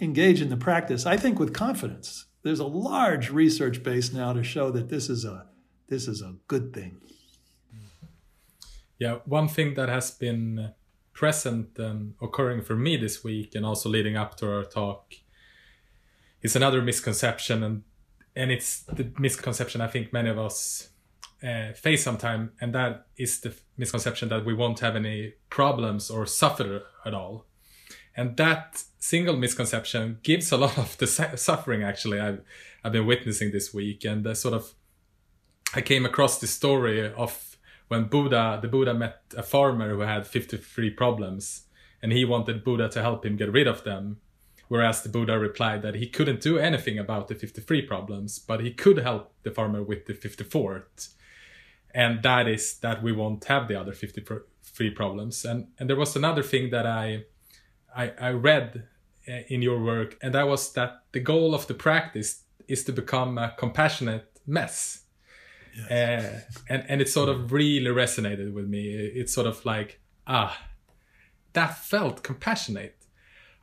engage 0.00 0.40
in 0.40 0.48
the 0.48 0.56
practice, 0.56 1.06
I 1.06 1.16
think, 1.16 1.38
with 1.38 1.52
confidence. 1.52 2.26
There's 2.42 2.58
a 2.58 2.66
large 2.66 3.30
research 3.30 3.82
base 3.82 4.12
now 4.12 4.32
to 4.32 4.42
show 4.42 4.70
that 4.70 4.88
this 4.88 5.08
is 5.08 5.24
a 5.24 5.46
this 5.88 6.08
is 6.08 6.22
a 6.22 6.36
good 6.48 6.72
thing. 6.72 7.00
Yeah, 8.98 9.18
one 9.24 9.48
thing 9.48 9.74
that 9.74 9.88
has 9.88 10.10
been 10.10 10.72
present 11.12 11.78
and 11.78 12.14
occurring 12.22 12.62
for 12.62 12.74
me 12.74 12.96
this 12.96 13.22
week 13.22 13.54
and 13.54 13.66
also 13.66 13.88
leading 13.88 14.16
up 14.16 14.36
to 14.38 14.50
our 14.50 14.64
talk 14.64 15.14
is 16.40 16.56
another 16.56 16.82
misconception 16.82 17.62
and 17.62 17.82
and 18.34 18.50
it's 18.50 18.80
the 18.84 19.12
misconception 19.18 19.80
I 19.80 19.88
think 19.88 20.12
many 20.12 20.30
of 20.30 20.38
us 20.38 20.88
uh, 21.42 21.72
face 21.72 22.04
sometime, 22.04 22.52
and 22.60 22.74
that 22.74 23.06
is 23.16 23.40
the 23.40 23.54
misconception 23.76 24.28
that 24.28 24.44
we 24.44 24.54
won't 24.54 24.80
have 24.80 24.96
any 24.96 25.34
problems 25.50 26.10
or 26.10 26.26
suffer 26.26 26.82
at 27.04 27.14
all. 27.14 27.46
And 28.16 28.36
that 28.36 28.84
single 28.98 29.36
misconception 29.36 30.18
gives 30.22 30.52
a 30.52 30.56
lot 30.64 30.78
of 30.78 30.96
the 30.98 31.06
suffering 31.06 31.82
actually 31.82 32.20
I've, 32.20 32.42
I've 32.84 32.92
been 32.92 33.06
witnessing 33.06 33.52
this 33.52 33.72
week. 33.72 34.04
And 34.04 34.24
the 34.24 34.34
sort 34.34 34.54
of, 34.54 34.74
I 35.74 35.80
came 35.80 36.04
across 36.04 36.38
the 36.38 36.46
story 36.46 37.12
of 37.12 37.56
when 37.88 38.04
Buddha, 38.04 38.58
the 38.60 38.68
Buddha 38.68 38.94
met 38.94 39.22
a 39.36 39.42
farmer 39.42 39.90
who 39.90 40.00
had 40.00 40.26
53 40.26 40.90
problems 40.90 41.64
and 42.02 42.12
he 42.12 42.24
wanted 42.24 42.64
Buddha 42.64 42.88
to 42.90 43.02
help 43.02 43.24
him 43.24 43.36
get 43.36 43.52
rid 43.52 43.66
of 43.66 43.84
them. 43.84 44.18
Whereas 44.68 45.02
the 45.02 45.10
Buddha 45.10 45.38
replied 45.38 45.82
that 45.82 45.96
he 45.96 46.06
couldn't 46.06 46.40
do 46.40 46.58
anything 46.58 46.98
about 46.98 47.28
the 47.28 47.34
53 47.34 47.82
problems, 47.82 48.38
but 48.38 48.60
he 48.60 48.72
could 48.72 48.98
help 48.98 49.34
the 49.42 49.50
farmer 49.50 49.82
with 49.82 50.06
the 50.06 50.14
54th. 50.14 51.10
And 51.94 52.22
that 52.22 52.48
is 52.48 52.78
that 52.78 53.02
we 53.02 53.12
won't 53.12 53.44
have 53.44 53.68
the 53.68 53.78
other 53.78 53.92
53 53.92 54.90
problems. 54.90 55.44
And, 55.44 55.68
and 55.78 55.88
there 55.88 55.96
was 55.96 56.16
another 56.16 56.42
thing 56.42 56.70
that 56.70 56.86
I, 56.86 57.24
I, 57.94 58.12
I 58.18 58.30
read 58.30 58.84
uh, 59.28 59.32
in 59.48 59.62
your 59.62 59.82
work, 59.82 60.16
and 60.22 60.34
that 60.34 60.48
was 60.48 60.72
that 60.72 61.02
the 61.12 61.20
goal 61.20 61.54
of 61.54 61.66
the 61.66 61.74
practice 61.74 62.42
is 62.66 62.84
to 62.84 62.92
become 62.92 63.38
a 63.38 63.54
compassionate 63.58 64.30
mess. 64.46 65.04
Yes. 65.76 65.90
Uh, 65.90 66.40
and, 66.68 66.84
and 66.88 67.00
it 67.00 67.08
sort 67.08 67.28
of 67.28 67.52
really 67.52 67.90
resonated 67.90 68.52
with 68.52 68.68
me. 68.68 68.88
It's 68.94 69.32
sort 69.32 69.46
of 69.46 69.64
like, 69.64 70.00
ah, 70.26 70.58
that 71.52 71.78
felt 71.78 72.22
compassionate 72.22 73.02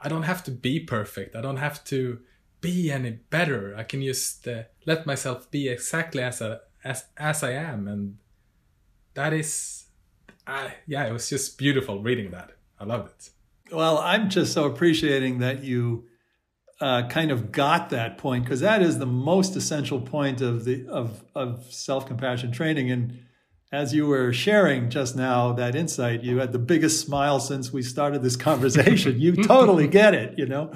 I 0.01 0.07
don't 0.07 0.23
have 0.23 0.43
to 0.45 0.51
be 0.51 0.79
perfect. 0.79 1.35
I 1.35 1.41
don't 1.41 1.57
have 1.57 1.83
to 1.85 2.19
be 2.61 2.91
any 2.91 3.11
better. 3.29 3.75
I 3.75 3.83
can 3.83 4.01
just 4.01 4.47
uh, 4.47 4.63
let 4.85 5.05
myself 5.05 5.49
be 5.51 5.67
exactly 5.67 6.23
as 6.23 6.41
a, 6.41 6.61
as 6.83 7.05
as 7.17 7.43
I 7.43 7.51
am, 7.51 7.87
and 7.87 8.17
that 9.13 9.33
is 9.33 9.85
uh, 10.47 10.69
yeah, 10.87 11.05
it 11.07 11.13
was 11.13 11.29
just 11.29 11.57
beautiful 11.57 12.01
reading 12.01 12.31
that. 12.31 12.51
I 12.79 12.85
loved 12.85 13.09
it. 13.09 13.29
Well, 13.71 13.99
I'm 13.99 14.29
just 14.29 14.53
so 14.53 14.65
appreciating 14.65 15.39
that 15.39 15.63
you 15.63 16.05
uh, 16.81 17.07
kind 17.07 17.29
of 17.29 17.51
got 17.51 17.89
that 17.91 18.17
point 18.17 18.45
because 18.45 18.61
that 18.61 18.81
is 18.81 18.97
the 18.97 19.05
most 19.05 19.55
essential 19.55 20.01
point 20.01 20.41
of 20.41 20.65
the 20.65 20.87
of 20.87 21.23
of 21.35 21.71
self 21.71 22.07
compassion 22.07 22.51
training. 22.51 22.89
And 22.89 23.19
as 23.71 23.93
you 23.93 24.07
were 24.07 24.33
sharing 24.33 24.89
just 24.89 25.15
now 25.15 25.53
that 25.53 25.75
insight, 25.75 26.23
you 26.23 26.39
had 26.39 26.51
the 26.51 26.59
biggest 26.59 27.05
smile 27.05 27.39
since 27.39 27.71
we 27.71 27.83
started 27.83 28.23
this 28.23 28.35
conversation. 28.35 29.19
you 29.19 29.35
totally 29.43 29.87
get 29.87 30.15
it, 30.15 30.39
you 30.39 30.47
know. 30.47 30.71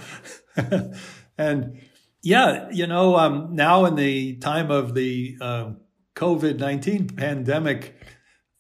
and 1.38 1.82
yeah, 2.22 2.70
you 2.72 2.86
know, 2.86 3.16
um, 3.16 3.56
now 3.56 3.86
in 3.86 3.95
the 3.95 4.36
time 4.36 4.70
of 4.70 4.93
the 4.93 5.38
uh, 5.41 5.72
COVID 6.16 6.59
nineteen 6.59 7.07
pandemic 7.07 7.95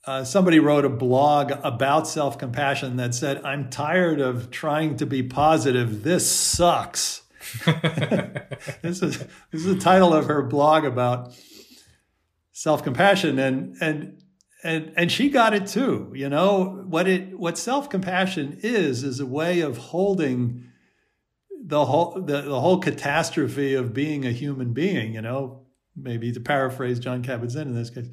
uh, 0.05 0.23
somebody 0.23 0.59
wrote 0.59 0.83
a 0.83 0.89
blog 0.89 1.51
about 1.63 2.07
self 2.07 2.37
compassion 2.37 2.97
that 2.97 3.15
said, 3.15 3.43
I'm 3.45 3.69
tired 3.69 4.19
of 4.19 4.51
trying 4.51 4.97
to 4.97 5.05
be 5.05 5.23
positive. 5.23 6.03
This 6.03 6.29
sucks. 6.29 7.21
this, 8.81 9.01
is, 9.01 9.19
this 9.51 9.65
is 9.65 9.65
the 9.65 9.79
title 9.79 10.13
of 10.13 10.25
her 10.25 10.43
blog 10.43 10.83
about 10.83 11.33
self 12.51 12.83
compassion. 12.83 13.39
And, 13.39 13.77
and, 13.79 14.21
and, 14.61 14.91
and 14.97 15.11
she 15.11 15.29
got 15.29 15.53
it 15.53 15.67
too. 15.67 16.11
You 16.13 16.27
know, 16.27 16.83
what, 16.85 17.07
it, 17.07 17.39
what 17.39 17.57
self 17.57 17.89
compassion 17.89 18.59
is, 18.61 19.03
is 19.03 19.21
a 19.21 19.25
way 19.25 19.61
of 19.61 19.77
holding 19.77 20.65
the 21.65 21.85
whole, 21.85 22.21
the, 22.21 22.41
the 22.41 22.59
whole 22.59 22.79
catastrophe 22.79 23.73
of 23.73 23.93
being 23.93 24.25
a 24.25 24.31
human 24.31 24.73
being, 24.73 25.13
you 25.13 25.21
know, 25.21 25.62
maybe 25.95 26.31
to 26.31 26.39
paraphrase 26.39 26.99
John 26.99 27.23
Kabat-Zinn 27.23 27.67
in 27.67 27.75
this 27.75 27.89
case 27.89 28.07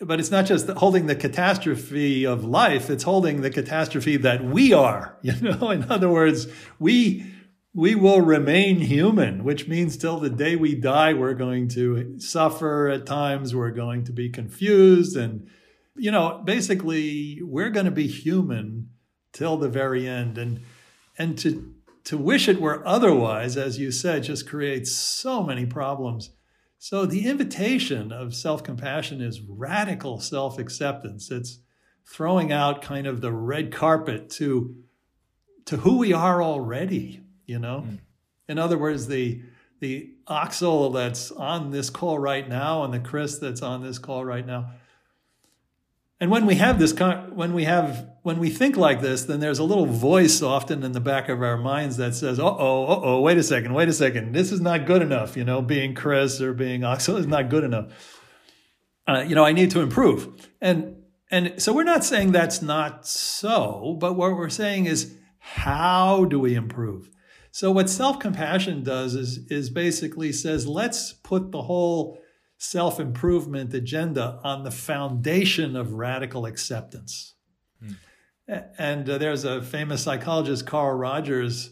but 0.00 0.18
it's 0.18 0.30
not 0.30 0.46
just 0.46 0.68
holding 0.70 1.06
the 1.06 1.14
catastrophe 1.14 2.24
of 2.24 2.44
life 2.44 2.90
it's 2.90 3.04
holding 3.04 3.42
the 3.42 3.50
catastrophe 3.50 4.16
that 4.16 4.44
we 4.44 4.72
are 4.72 5.18
you 5.22 5.34
know? 5.40 5.70
In 5.70 5.90
other 5.90 6.08
words 6.08 6.46
we 6.78 7.26
we 7.72 7.94
will 7.94 8.20
remain 8.20 8.80
human 8.80 9.44
which 9.44 9.68
means 9.68 9.96
till 9.96 10.18
the 10.18 10.30
day 10.30 10.56
we 10.56 10.74
die 10.74 11.12
we're 11.12 11.34
going 11.34 11.68
to 11.68 12.18
suffer 12.18 12.88
at 12.88 13.06
times 13.06 13.54
we're 13.54 13.70
going 13.70 14.04
to 14.04 14.12
be 14.12 14.28
confused 14.28 15.16
and 15.16 15.48
you 15.96 16.10
know 16.10 16.42
basically 16.44 17.40
we're 17.42 17.70
going 17.70 17.86
to 17.86 17.92
be 17.92 18.06
human 18.06 18.88
till 19.32 19.56
the 19.56 19.68
very 19.68 20.08
end 20.08 20.38
and 20.38 20.60
and 21.18 21.38
to 21.38 21.74
to 22.02 22.16
wish 22.16 22.48
it 22.48 22.60
were 22.60 22.86
otherwise 22.86 23.56
as 23.56 23.78
you 23.78 23.90
said 23.90 24.22
just 24.22 24.48
creates 24.48 24.90
so 24.90 25.42
many 25.42 25.66
problems 25.66 26.30
so 26.82 27.04
the 27.04 27.26
invitation 27.26 28.10
of 28.10 28.34
self 28.34 28.64
compassion 28.64 29.20
is 29.20 29.42
radical 29.42 30.18
self 30.18 30.58
acceptance. 30.58 31.30
It's 31.30 31.58
throwing 32.06 32.50
out 32.52 32.80
kind 32.80 33.06
of 33.06 33.20
the 33.20 33.30
red 33.30 33.70
carpet 33.70 34.30
to 34.30 34.74
to 35.66 35.76
who 35.76 35.98
we 35.98 36.14
are 36.14 36.42
already, 36.42 37.20
you 37.44 37.58
know? 37.58 37.84
Mm. 37.86 37.98
In 38.48 38.58
other 38.58 38.78
words, 38.78 39.08
the 39.08 39.42
the 39.80 40.14
Axel 40.26 40.88
that's 40.88 41.30
on 41.30 41.70
this 41.70 41.90
call 41.90 42.18
right 42.18 42.48
now 42.48 42.82
and 42.82 42.94
the 42.94 42.98
Chris 42.98 43.38
that's 43.38 43.60
on 43.60 43.82
this 43.82 43.98
call 43.98 44.24
right 44.24 44.46
now. 44.46 44.70
And 46.20 46.30
when 46.30 46.44
we 46.44 46.56
have 46.56 46.78
this 46.78 46.92
when 46.92 47.54
we 47.54 47.64
have 47.64 48.06
when 48.22 48.38
we 48.38 48.50
think 48.50 48.76
like 48.76 49.00
this, 49.00 49.24
then 49.24 49.40
there's 49.40 49.58
a 49.58 49.64
little 49.64 49.86
voice 49.86 50.42
often 50.42 50.82
in 50.82 50.92
the 50.92 51.00
back 51.00 51.30
of 51.30 51.42
our 51.42 51.56
minds 51.56 51.96
that 51.96 52.14
says, 52.14 52.38
"Uh 52.38 52.44
oh, 52.44 52.86
uh 52.86 53.00
oh, 53.02 53.20
wait 53.22 53.38
a 53.38 53.42
second, 53.42 53.72
wait 53.72 53.88
a 53.88 53.92
second, 53.92 54.34
this 54.34 54.52
is 54.52 54.60
not 54.60 54.84
good 54.86 55.00
enough." 55.00 55.34
You 55.34 55.44
know, 55.44 55.62
being 55.62 55.94
Chris 55.94 56.40
or 56.42 56.52
being 56.52 56.84
Axel 56.84 57.16
is 57.16 57.26
not 57.26 57.48
good 57.48 57.64
enough. 57.64 58.20
Uh, 59.08 59.24
you 59.26 59.34
know, 59.34 59.44
I 59.44 59.52
need 59.52 59.70
to 59.70 59.80
improve, 59.80 60.46
and 60.60 60.96
and 61.30 61.54
so 61.56 61.72
we're 61.72 61.84
not 61.84 62.04
saying 62.04 62.32
that's 62.32 62.60
not 62.60 63.06
so, 63.06 63.96
but 63.98 64.12
what 64.12 64.36
we're 64.36 64.50
saying 64.50 64.84
is, 64.84 65.16
how 65.38 66.26
do 66.26 66.38
we 66.38 66.54
improve? 66.54 67.08
So 67.50 67.70
what 67.70 67.88
self 67.88 68.18
compassion 68.18 68.84
does 68.84 69.14
is 69.14 69.46
is 69.50 69.70
basically 69.70 70.32
says, 70.32 70.66
let's 70.66 71.14
put 71.14 71.50
the 71.50 71.62
whole 71.62 72.18
self 72.60 73.00
improvement 73.00 73.72
agenda 73.72 74.38
on 74.44 74.62
the 74.62 74.70
foundation 74.70 75.74
of 75.74 75.94
radical 75.94 76.44
acceptance. 76.44 77.34
And 78.78 79.08
uh, 79.08 79.16
there's 79.16 79.44
a 79.44 79.62
famous 79.62 80.02
psychologist, 80.02 80.66
Carl 80.66 80.96
Rogers, 80.96 81.70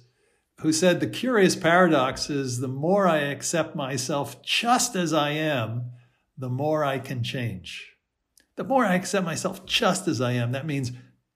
who 0.61 0.73
said 0.73 1.01
the 1.01 1.09
curious 1.09 1.55
paradox 1.57 2.31
is 2.31 2.61
the 2.61 2.69
more 2.69 3.07
I 3.07 3.19
accept 3.19 3.77
myself 3.77 4.43
just 4.43 4.97
as 4.97 5.13
I 5.13 5.31
am, 5.31 5.91
the 6.37 6.49
more 6.49 6.85
I 6.85 7.01
can 7.01 7.23
change. 7.23 7.95
The 8.57 8.65
more 8.65 8.85
I 8.85 8.95
accept 8.95 9.27
myself 9.27 9.67
just 9.67 10.09
as 10.09 10.21
I 10.21 10.33
am, 10.33 10.53
that 10.53 10.67
means 10.67 10.93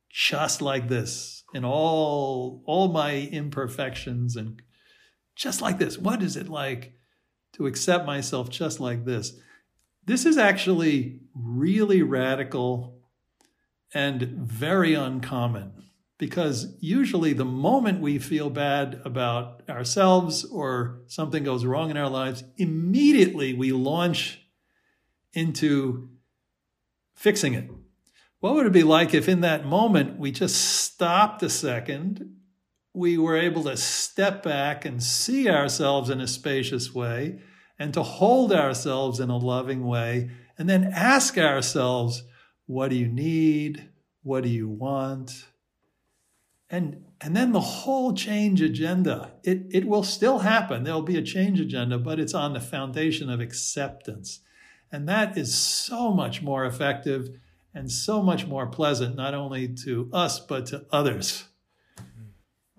just 0.08 0.62
like 0.62 0.88
this 0.88 1.44
in 1.52 1.64
all 1.64 2.62
all 2.64 2.88
my 2.88 3.28
imperfections 3.32 4.36
and 4.36 4.62
just 5.36 5.60
like 5.60 5.78
this. 5.78 5.98
What 5.98 6.22
is 6.22 6.36
it 6.36 6.48
like 6.48 6.94
to 7.54 7.66
accept 7.66 8.06
myself 8.06 8.50
just 8.50 8.80
like 8.80 9.04
this? 9.04 9.38
This 10.04 10.26
is 10.26 10.36
actually 10.36 11.20
really 11.34 12.02
radical 12.02 12.98
and 13.94 14.22
very 14.22 14.94
uncommon 14.94 15.72
because 16.18 16.76
usually 16.80 17.32
the 17.32 17.44
moment 17.44 18.00
we 18.00 18.18
feel 18.18 18.48
bad 18.48 19.00
about 19.04 19.62
ourselves 19.68 20.44
or 20.44 21.02
something 21.06 21.42
goes 21.42 21.64
wrong 21.64 21.90
in 21.90 21.96
our 21.96 22.08
lives, 22.08 22.44
immediately 22.56 23.52
we 23.52 23.72
launch 23.72 24.40
into 25.32 26.08
fixing 27.14 27.54
it. 27.54 27.68
What 28.40 28.54
would 28.54 28.66
it 28.66 28.72
be 28.72 28.82
like 28.82 29.14
if 29.14 29.28
in 29.28 29.40
that 29.40 29.66
moment 29.66 30.18
we 30.18 30.32
just 30.32 30.56
stopped 30.56 31.42
a 31.42 31.48
second, 31.48 32.36
we 32.94 33.16
were 33.16 33.36
able 33.36 33.64
to 33.64 33.76
step 33.76 34.42
back 34.42 34.84
and 34.84 35.02
see 35.02 35.48
ourselves 35.48 36.10
in 36.10 36.20
a 36.20 36.26
spacious 36.26 36.94
way 36.94 37.40
and 37.78 37.94
to 37.94 38.02
hold 38.02 38.52
ourselves 38.52 39.18
in 39.18 39.30
a 39.30 39.36
loving 39.36 39.84
way 39.84 40.30
and 40.58 40.68
then 40.68 40.92
ask 40.94 41.38
ourselves, 41.38 42.22
what 42.66 42.88
do 42.88 42.96
you 42.96 43.08
need? 43.08 43.88
What 44.22 44.44
do 44.44 44.50
you 44.50 44.68
want? 44.68 45.46
And, 46.68 47.04
and 47.20 47.36
then 47.36 47.52
the 47.52 47.60
whole 47.60 48.14
change 48.14 48.62
agenda, 48.62 49.32
it, 49.42 49.66
it 49.70 49.86
will 49.86 50.02
still 50.02 50.40
happen. 50.40 50.84
There'll 50.84 51.02
be 51.02 51.18
a 51.18 51.22
change 51.22 51.60
agenda, 51.60 51.98
but 51.98 52.20
it's 52.20 52.34
on 52.34 52.52
the 52.52 52.60
foundation 52.60 53.28
of 53.28 53.40
acceptance. 53.40 54.40
And 54.90 55.08
that 55.08 55.36
is 55.36 55.54
so 55.54 56.12
much 56.12 56.42
more 56.42 56.64
effective 56.64 57.28
and 57.74 57.90
so 57.90 58.22
much 58.22 58.46
more 58.46 58.66
pleasant, 58.66 59.16
not 59.16 59.34
only 59.34 59.68
to 59.84 60.10
us, 60.12 60.38
but 60.38 60.66
to 60.66 60.86
others. 60.90 61.44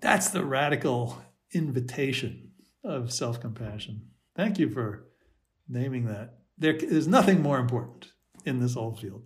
That's 0.04 0.28
the 0.28 0.44
radical 0.44 1.22
invitation 1.54 2.50
of 2.84 3.10
self 3.10 3.40
compassion. 3.40 4.02
Thank 4.36 4.58
you 4.58 4.68
for 4.68 5.06
naming 5.66 6.04
that. 6.08 6.40
There 6.58 6.74
is 6.74 7.08
nothing 7.08 7.40
more 7.40 7.58
important 7.58 8.12
in 8.44 8.60
this 8.60 8.74
whole 8.74 8.94
field. 8.94 9.22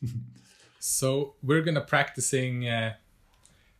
so 0.78 1.34
we're 1.42 1.62
gonna 1.62 1.80
practicing 1.80 2.68
uh, 2.68 2.94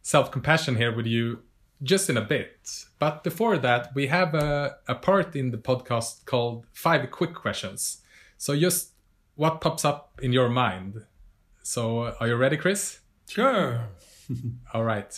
self-compassion 0.02 0.74
here 0.74 0.92
with 0.92 1.06
you 1.06 1.38
just 1.84 2.10
in 2.10 2.16
a 2.16 2.20
bit. 2.20 2.68
But 2.98 3.22
before 3.22 3.56
that, 3.58 3.94
we 3.94 4.08
have 4.08 4.34
a, 4.34 4.78
a 4.88 4.96
part 4.96 5.36
in 5.36 5.52
the 5.52 5.58
podcast 5.58 6.24
called 6.24 6.66
Five 6.72 7.08
Quick 7.12 7.32
Questions. 7.32 8.02
So 8.38 8.58
just 8.58 8.94
what 9.36 9.60
pops 9.60 9.84
up 9.84 10.18
in 10.20 10.32
your 10.32 10.48
mind? 10.48 11.06
So 11.62 12.12
are 12.18 12.26
you 12.26 12.34
ready, 12.34 12.56
Chris? 12.56 12.98
Sure. 13.28 13.82
All 14.74 14.82
right. 14.82 15.16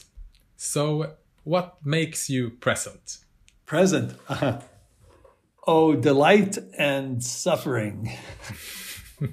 So 0.59 1.15
what 1.45 1.85
makes 1.85 2.31
you 2.31 2.51
present? 2.51 3.19
Present. 3.67 4.15
oh, 5.67 5.95
delight 5.95 6.59
and 6.79 7.23
suffering. 7.23 8.13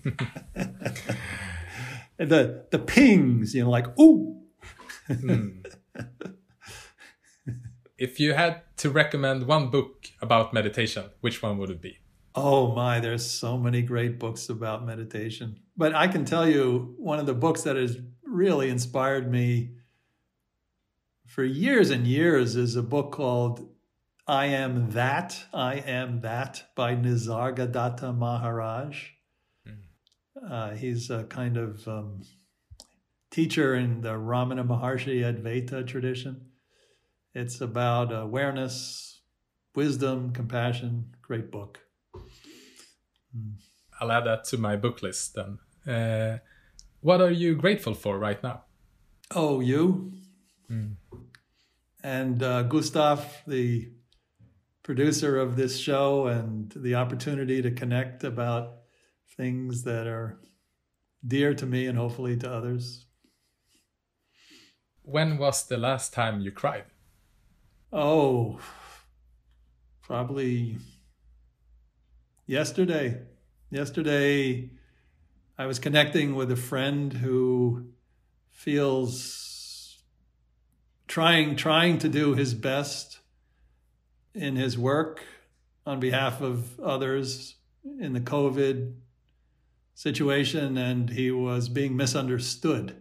the 2.18 2.66
the 2.72 2.80
pings, 2.80 3.53
you 3.53 3.64
know, 3.64 3.70
like 3.70 3.88
ooh. 3.99 4.41
mm. 5.10 5.66
If 7.97 8.20
you 8.20 8.34
had 8.34 8.62
to 8.78 8.89
recommend 8.89 9.45
one 9.45 9.70
book 9.70 10.07
about 10.22 10.53
meditation, 10.53 11.10
which 11.20 11.41
one 11.43 11.57
would 11.57 11.70
it 11.70 11.82
be? 11.82 11.97
Oh 12.34 12.74
my, 12.74 13.01
there's 13.01 13.30
so 13.30 13.57
many 13.57 13.82
great 13.82 14.20
books 14.20 14.47
about 14.47 14.86
meditation. 14.86 15.60
But 15.76 15.93
I 15.93 16.07
can 16.07 16.24
tell 16.24 16.47
you 16.47 16.95
one 16.97 17.20
of 17.20 17.26
the 17.26 17.34
books 17.34 17.64
that 17.64 17.76
has 17.76 17.97
really 18.24 18.70
inspired 18.70 19.30
me 19.30 19.72
for 21.30 21.44
years 21.44 21.92
and 21.92 22.08
years 22.08 22.56
is 22.56 22.76
a 22.76 22.82
book 22.82 23.12
called 23.12 23.70
I 24.28 24.48
Am 24.48 24.92
That, 24.92 25.46
I 25.54 25.76
Am 25.76 26.22
That 26.22 26.64
by 26.76 26.96
Nisargadatta 26.96 28.18
Maharaj. 28.18 29.12
Uh, 30.50 30.72
he's 30.72 31.10
a 31.10 31.26
kind 31.26 31.58
of 31.58 31.88
um, 31.88 32.22
teacher 33.30 33.76
in 33.76 34.02
the 34.02 34.14
Ramana 34.14 34.66
Maharshi 34.66 35.22
Advaita 35.22 35.86
tradition. 35.86 36.50
It's 37.36 37.62
about 37.62 38.12
awareness, 38.12 39.22
wisdom, 39.76 40.32
compassion. 40.32 41.16
Great 41.22 41.52
book. 41.52 41.80
Mm. 43.36 43.56
I'll 44.00 44.12
add 44.12 44.26
that 44.26 44.46
to 44.46 44.58
my 44.58 44.76
book 44.78 45.04
list 45.04 45.36
then. 45.36 45.60
Uh, 45.86 46.40
What 47.02 47.22
are 47.22 47.32
you 47.32 47.56
grateful 47.56 47.94
for 47.94 48.18
right 48.18 48.42
now? 48.42 48.64
Oh, 49.32 49.60
you 49.60 50.14
and 52.04 52.41
uh, 52.41 52.64
Gustav, 52.64 53.43
the 53.45 53.91
producer 54.84 55.38
of 55.38 55.56
this 55.56 55.78
show, 55.78 56.28
and 56.28 56.72
the 56.76 56.95
opportunity 56.95 57.62
to 57.62 57.72
connect 57.72 58.24
about 58.24 58.78
things 59.36 59.84
that 59.84 60.08
are 60.08 60.39
dear 61.26 61.54
to 61.54 61.66
me 61.66 61.86
and 61.86 61.97
hopefully 61.97 62.38
to 62.38 62.52
others. 62.52 63.06
When 65.02 65.38
was 65.38 65.66
the 65.66 65.78
last 65.78 66.14
time 66.14 66.39
you 66.39 66.52
cried? 66.52 66.86
Oh, 67.91 68.60
probably 70.02 70.78
yesterday. 72.45 73.22
Yesterday, 73.72 74.72
I 75.58 75.66
was 75.66 75.80
connecting 75.80 76.36
with 76.36 76.52
a 76.52 76.56
friend 76.56 77.12
who 77.14 77.89
feels 78.50 79.49
trying 81.10 81.55
trying 81.57 81.97
to 81.97 82.07
do 82.07 82.36
his 82.36 82.53
best 82.53 83.20
in 84.34 84.55
his 84.55 84.78
work 84.78 85.24
on 85.86 85.99
behalf 85.99 86.39
of 86.39 86.80
others 86.80 87.55
in 87.99 88.14
the 88.14 88.22
COVID 88.22 88.93
situation, 89.95 90.78
and 90.78 91.10
he 91.10 91.32
was 91.32 91.68
being 91.68 91.97
misunderstood. 91.97 92.95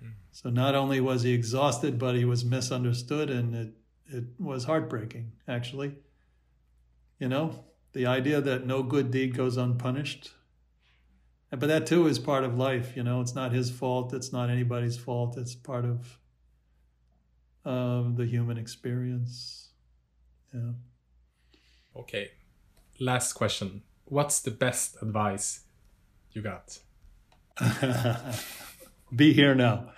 Hmm. 0.00 0.08
So 0.32 0.48
not 0.48 0.74
only 0.74 1.00
was 1.00 1.22
he 1.22 1.34
exhausted, 1.34 1.98
but 1.98 2.16
he 2.16 2.24
was 2.24 2.44
misunderstood, 2.44 3.30
and 3.30 3.54
it 3.54 3.74
it 4.06 4.24
was 4.38 4.64
heartbreaking, 4.64 5.32
actually. 5.46 5.94
You 7.18 7.28
know, 7.28 7.64
the 7.92 8.06
idea 8.06 8.40
that 8.40 8.66
no 8.66 8.82
good 8.82 9.10
deed 9.10 9.36
goes 9.36 9.56
unpunished. 9.56 10.32
But 11.50 11.68
that 11.68 11.86
too 11.86 12.06
is 12.06 12.18
part 12.18 12.44
of 12.44 12.56
life, 12.56 12.96
you 12.96 13.02
know, 13.02 13.20
it's 13.20 13.34
not 13.34 13.52
his 13.52 13.70
fault, 13.70 14.14
it's 14.14 14.32
not 14.32 14.50
anybody's 14.50 14.96
fault, 14.96 15.36
it's 15.36 15.54
part 15.54 15.84
of 15.84 16.18
um, 17.64 18.14
the 18.16 18.26
human 18.26 18.58
experience. 18.58 19.70
Yeah. 20.52 20.72
Okay. 21.96 22.30
Last 22.98 23.34
question. 23.34 23.82
What's 24.04 24.40
the 24.40 24.50
best 24.50 24.96
advice 25.02 25.60
you 26.32 26.42
got? 26.42 26.78
Be 29.14 29.32
here 29.32 29.54
now. 29.54 29.92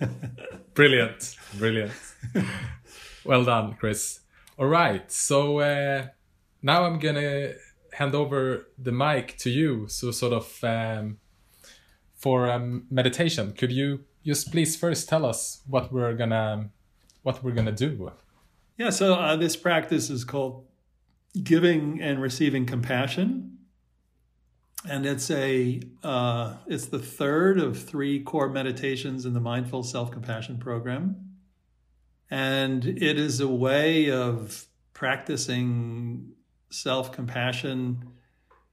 Brilliant. 0.74 1.36
Brilliant. 1.58 1.92
well 3.24 3.44
done, 3.44 3.74
Chris. 3.78 4.20
All 4.58 4.66
right. 4.66 5.10
So 5.10 5.60
uh, 5.60 6.06
now 6.62 6.84
I'm 6.84 6.98
going 6.98 7.16
to 7.16 7.54
hand 7.92 8.14
over 8.14 8.68
the 8.78 8.92
mic 8.92 9.36
to 9.38 9.50
you. 9.50 9.86
So, 9.88 10.10
sort 10.10 10.32
of 10.32 10.64
um, 10.64 11.18
for 12.14 12.50
um, 12.50 12.86
meditation, 12.90 13.52
could 13.52 13.72
you 13.72 14.04
just 14.24 14.50
please 14.50 14.76
first 14.76 15.08
tell 15.08 15.24
us 15.24 15.62
what 15.66 15.92
we're 15.92 16.14
gonna 16.14 16.70
what 17.22 17.42
we're 17.42 17.52
gonna 17.52 17.72
do? 17.72 18.12
Yeah, 18.76 18.90
so 18.90 19.14
uh, 19.14 19.36
this 19.36 19.56
practice 19.56 20.08
is 20.10 20.24
called 20.24 20.64
giving 21.42 22.00
and 22.00 22.20
receiving 22.20 22.66
compassion, 22.66 23.58
and 24.88 25.04
it's 25.06 25.30
a 25.30 25.80
uh, 26.02 26.54
it's 26.66 26.86
the 26.86 26.98
third 26.98 27.58
of 27.58 27.82
three 27.82 28.20
core 28.20 28.48
meditations 28.48 29.26
in 29.26 29.34
the 29.34 29.40
mindful 29.40 29.82
self 29.82 30.10
compassion 30.10 30.58
program, 30.58 31.36
and 32.30 32.84
it 32.84 33.18
is 33.18 33.40
a 33.40 33.48
way 33.48 34.10
of 34.10 34.66
practicing 34.94 36.32
self 36.70 37.12
compassion 37.12 38.08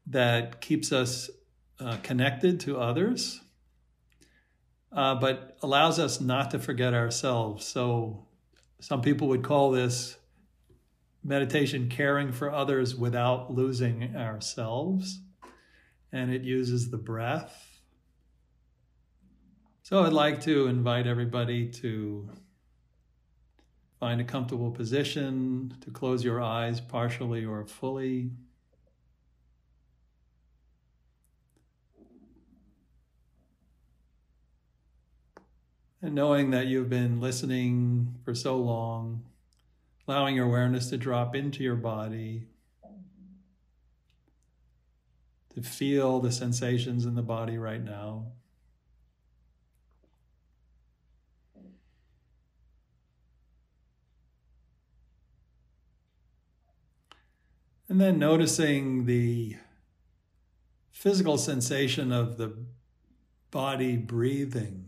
that 0.06 0.62
keeps 0.62 0.92
us 0.92 1.30
uh, 1.80 1.98
connected 2.02 2.60
to 2.62 2.80
others, 2.80 3.42
uh, 4.92 5.16
but 5.16 5.58
allows 5.62 6.00
us 6.00 6.22
not 6.22 6.52
to 6.52 6.60
forget 6.60 6.94
ourselves. 6.94 7.66
So, 7.66 8.26
some 8.80 9.02
people 9.02 9.28
would 9.30 9.44
call 9.44 9.72
this 9.72 10.18
meditation 11.24 11.90
caring 11.90 12.32
for 12.32 12.52
others 12.52 12.96
without 12.96 13.52
losing 13.54 14.16
ourselves. 14.16 15.20
And 16.12 16.32
it 16.32 16.44
uses 16.44 16.90
the 16.90 16.98
breath. 16.98 17.82
So, 19.84 20.04
I'd 20.04 20.14
like 20.14 20.42
to 20.42 20.68
invite 20.68 21.08
everybody 21.08 21.70
to 21.70 22.30
find 24.00 24.22
a 24.22 24.24
comfortable 24.24 24.72
position, 24.72 25.76
to 25.82 25.92
close 25.92 26.24
your 26.24 26.42
eyes 26.42 26.80
partially 26.80 27.46
or 27.46 27.66
fully. 27.66 28.32
And 36.02 36.14
knowing 36.14 36.52
that 36.52 36.68
you've 36.68 36.90
been 36.90 37.20
listening 37.20 38.16
for 38.24 38.36
so 38.36 38.58
long, 38.58 39.24
allowing 40.08 40.36
your 40.36 40.46
awareness 40.46 40.90
to 40.92 40.98
drop 40.98 41.36
into 41.36 41.64
your 41.64 41.76
body, 41.76 42.44
to 45.56 45.62
feel 45.64 46.20
the 46.20 46.32
sensations 46.32 47.04
in 47.04 47.16
the 47.16 47.24
body 47.24 47.58
right 47.58 47.84
now. 47.84 48.28
And 57.90 58.00
then 58.00 58.20
noticing 58.20 59.06
the 59.06 59.56
physical 60.92 61.38
sensation 61.38 62.12
of 62.12 62.38
the 62.38 62.56
body 63.50 63.98
breathing. 63.98 64.87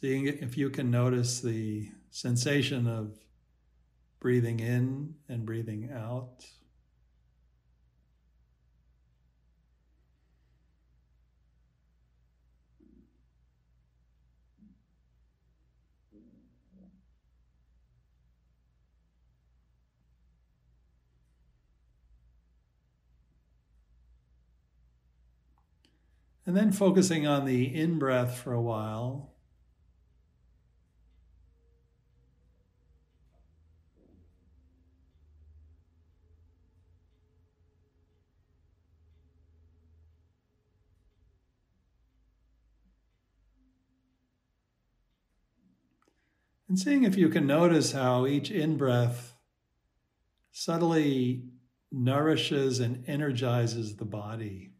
Seeing 0.00 0.28
if 0.28 0.56
you 0.56 0.70
can 0.70 0.90
notice 0.90 1.40
the 1.40 1.90
sensation 2.08 2.86
of 2.86 3.18
breathing 4.18 4.58
in 4.58 5.16
and 5.28 5.44
breathing 5.44 5.90
out. 5.94 6.46
And 26.46 26.56
then 26.56 26.72
focusing 26.72 27.26
on 27.26 27.44
the 27.44 27.66
in 27.66 27.98
breath 27.98 28.38
for 28.38 28.54
a 28.54 28.62
while. 28.62 29.34
And 46.70 46.78
seeing 46.78 47.02
if 47.02 47.16
you 47.16 47.28
can 47.28 47.48
notice 47.48 47.90
how 47.90 48.28
each 48.28 48.48
in 48.48 48.76
breath 48.76 49.34
subtly 50.52 51.42
nourishes 51.90 52.78
and 52.78 53.02
energizes 53.08 53.96
the 53.96 54.04
body. 54.04 54.70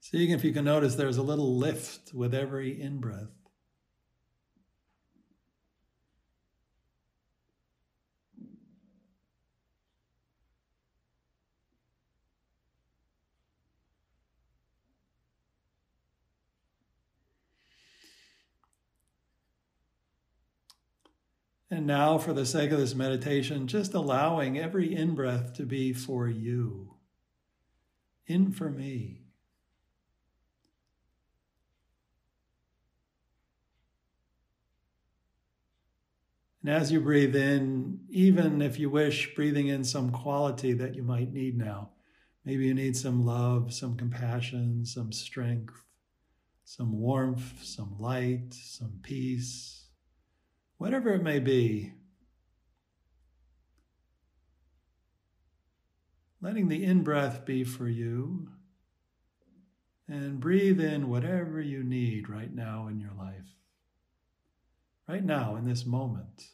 Seeing 0.00 0.32
if 0.32 0.44
you 0.44 0.52
can 0.52 0.66
notice 0.66 0.96
there's 0.96 1.16
a 1.16 1.22
little 1.22 1.56
lift 1.56 2.12
with 2.12 2.34
every 2.34 2.78
in 2.78 2.98
breath. 2.98 3.41
And 21.72 21.86
now, 21.86 22.18
for 22.18 22.34
the 22.34 22.44
sake 22.44 22.70
of 22.70 22.78
this 22.78 22.94
meditation, 22.94 23.66
just 23.66 23.94
allowing 23.94 24.58
every 24.58 24.94
in 24.94 25.14
breath 25.14 25.54
to 25.54 25.62
be 25.62 25.94
for 25.94 26.28
you. 26.28 26.96
In 28.26 28.52
for 28.52 28.68
me. 28.68 29.22
And 36.60 36.74
as 36.74 36.92
you 36.92 37.00
breathe 37.00 37.34
in, 37.34 38.00
even 38.10 38.60
if 38.60 38.78
you 38.78 38.90
wish, 38.90 39.34
breathing 39.34 39.68
in 39.68 39.82
some 39.82 40.10
quality 40.10 40.74
that 40.74 40.94
you 40.94 41.02
might 41.02 41.32
need 41.32 41.56
now. 41.56 41.92
Maybe 42.44 42.66
you 42.66 42.74
need 42.74 42.98
some 42.98 43.24
love, 43.24 43.72
some 43.72 43.96
compassion, 43.96 44.84
some 44.84 45.10
strength, 45.10 45.82
some 46.66 47.00
warmth, 47.00 47.64
some 47.64 47.96
light, 47.98 48.52
some 48.52 48.98
peace, 49.02 49.81
whatever 50.82 51.14
it 51.14 51.22
may 51.22 51.38
be. 51.38 51.92
letting 56.40 56.66
the 56.66 56.82
in 56.82 57.04
breath 57.04 57.46
be 57.46 57.62
for 57.62 57.88
you, 57.88 58.48
and 60.08 60.40
breathe 60.40 60.80
in 60.80 61.08
whatever 61.08 61.60
you 61.60 61.84
need 61.84 62.28
right 62.28 62.52
now 62.52 62.88
in 62.88 62.98
your 62.98 63.12
life, 63.16 63.46
right 65.08 65.24
now 65.24 65.54
in 65.54 65.64
this 65.64 65.86
moment. 65.86 66.48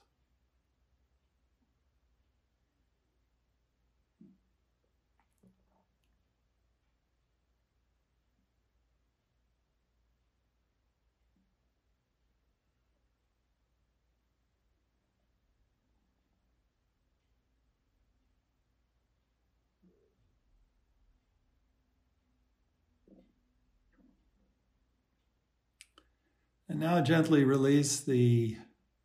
And 26.79 26.87
now 26.87 27.01
gently 27.01 27.43
release 27.43 27.99
the 27.99 28.57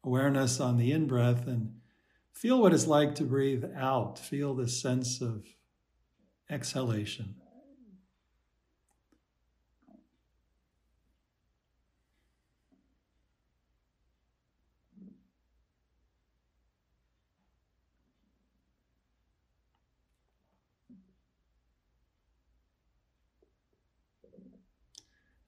awareness 0.03 0.59
on 0.59 0.77
the 0.77 0.91
in 0.91 1.07
breath 1.07 1.47
and 1.47 1.79
feel 2.31 2.61
what 2.61 2.71
it's 2.71 2.85
like 2.85 3.15
to 3.15 3.23
breathe 3.23 3.65
out. 3.75 4.19
Feel 4.19 4.53
this 4.53 4.79
sense 4.79 5.21
of 5.21 5.47
exhalation. 6.51 7.33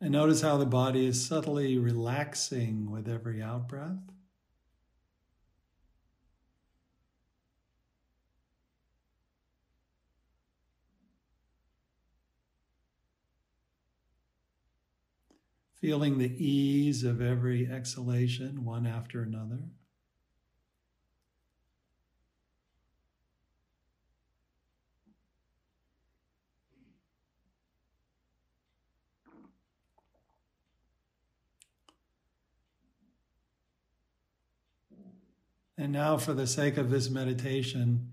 And 0.06 0.12
notice 0.12 0.42
how 0.42 0.58
the 0.58 0.68
body 0.68 1.08
is 1.08 1.26
subtly 1.26 1.80
relaxing 1.80 2.92
with 2.92 3.10
every 3.10 3.42
out 3.42 3.68
breath. 3.68 3.98
Feeling 15.82 16.20
the 16.20 16.36
ease 16.38 17.04
of 17.04 17.20
every 17.20 17.68
exhalation, 17.68 18.64
one 18.64 18.86
after 18.86 19.24
another. 19.24 19.64
And 35.78 35.92
now, 35.92 36.18
for 36.18 36.34
the 36.34 36.48
sake 36.48 36.78
of 36.78 36.90
this 36.90 37.10
meditation, 37.10 38.12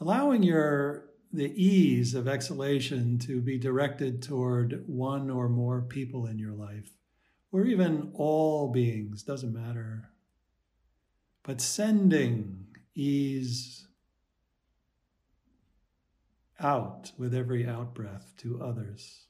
allowing 0.00 0.42
your 0.42 1.10
the 1.32 1.52
ease 1.62 2.14
of 2.14 2.28
exhalation 2.28 3.18
to 3.18 3.40
be 3.40 3.58
directed 3.58 4.22
toward 4.22 4.84
one 4.86 5.30
or 5.30 5.48
more 5.48 5.80
people 5.80 6.26
in 6.26 6.38
your 6.38 6.52
life, 6.52 6.90
or 7.50 7.64
even 7.64 8.10
all 8.14 8.70
beings, 8.70 9.22
doesn't 9.22 9.52
matter. 9.52 10.10
But 11.42 11.60
sending 11.60 12.66
ease 12.94 13.86
out 16.60 17.12
with 17.18 17.34
every 17.34 17.66
out 17.66 17.94
breath 17.94 18.34
to 18.38 18.62
others. 18.62 19.26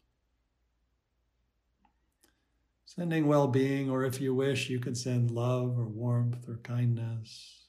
Sending 2.94 3.27
well 3.27 3.48
being, 3.48 3.89
or 3.89 4.05
if 4.05 4.20
you 4.20 4.35
wish, 4.35 4.69
you 4.69 4.78
could 4.78 4.98
send 4.98 5.31
love 5.31 5.78
or 5.78 5.86
warmth 5.86 6.47
or 6.47 6.59
kindness. 6.62 7.64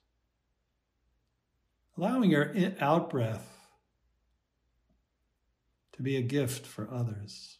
Allowing 1.97 2.29
your 2.29 2.53
out 2.81 3.09
breath 3.09 3.47
to 5.93 6.03
be 6.03 6.17
a 6.17 6.21
gift 6.21 6.65
for 6.65 6.91
others. 6.91 7.59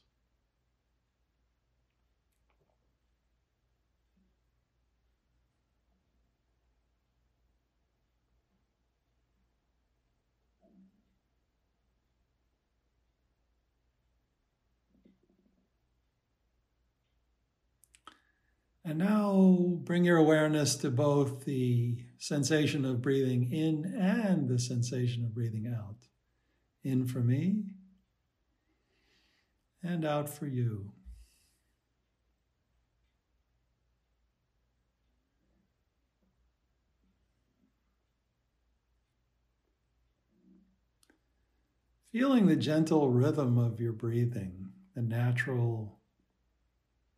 And 18.85 18.97
now 18.97 19.79
bring 19.83 20.03
your 20.03 20.17
awareness 20.17 20.75
to 20.77 20.91
both 20.91 21.45
the 21.45 22.03
sensation 22.17 22.83
of 22.83 23.01
breathing 23.01 23.51
in 23.51 23.95
and 23.97 24.49
the 24.49 24.59
sensation 24.59 25.23
of 25.23 25.33
breathing 25.33 25.73
out. 25.73 25.95
In 26.83 27.05
for 27.05 27.19
me 27.19 27.63
and 29.81 30.03
out 30.03 30.27
for 30.27 30.47
you. 30.47 30.91
Feeling 42.11 42.47
the 42.47 42.55
gentle 42.57 43.09
rhythm 43.09 43.57
of 43.57 43.79
your 43.79 43.93
breathing, 43.93 44.71
the 44.93 45.01
natural 45.01 45.99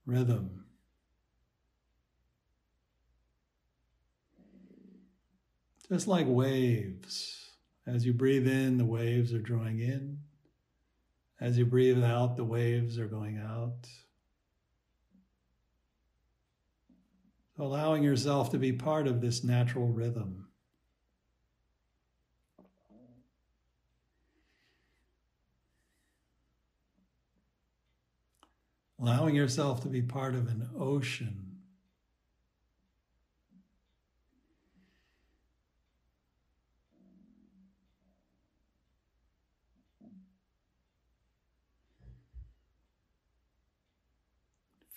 rhythm 0.05 0.64
Just 5.89 6.07
like 6.07 6.25
waves. 6.27 7.51
As 7.85 8.05
you 8.05 8.13
breathe 8.13 8.47
in, 8.47 8.77
the 8.77 8.85
waves 8.85 9.33
are 9.33 9.39
drawing 9.39 9.79
in. 9.79 10.19
As 11.39 11.57
you 11.57 11.65
breathe 11.65 12.03
out, 12.03 12.37
the 12.37 12.43
waves 12.43 12.97
are 12.97 13.07
going 13.07 13.37
out. 13.37 13.87
Allowing 17.59 18.03
yourself 18.03 18.49
to 18.51 18.57
be 18.57 18.73
part 18.73 19.07
of 19.07 19.21
this 19.21 19.43
natural 19.43 19.87
rhythm. 19.87 20.47
Allowing 28.99 29.35
yourself 29.35 29.83
to 29.83 29.87
be 29.87 30.01
part 30.01 30.33
of 30.33 30.47
an 30.47 30.67
ocean 30.77 31.44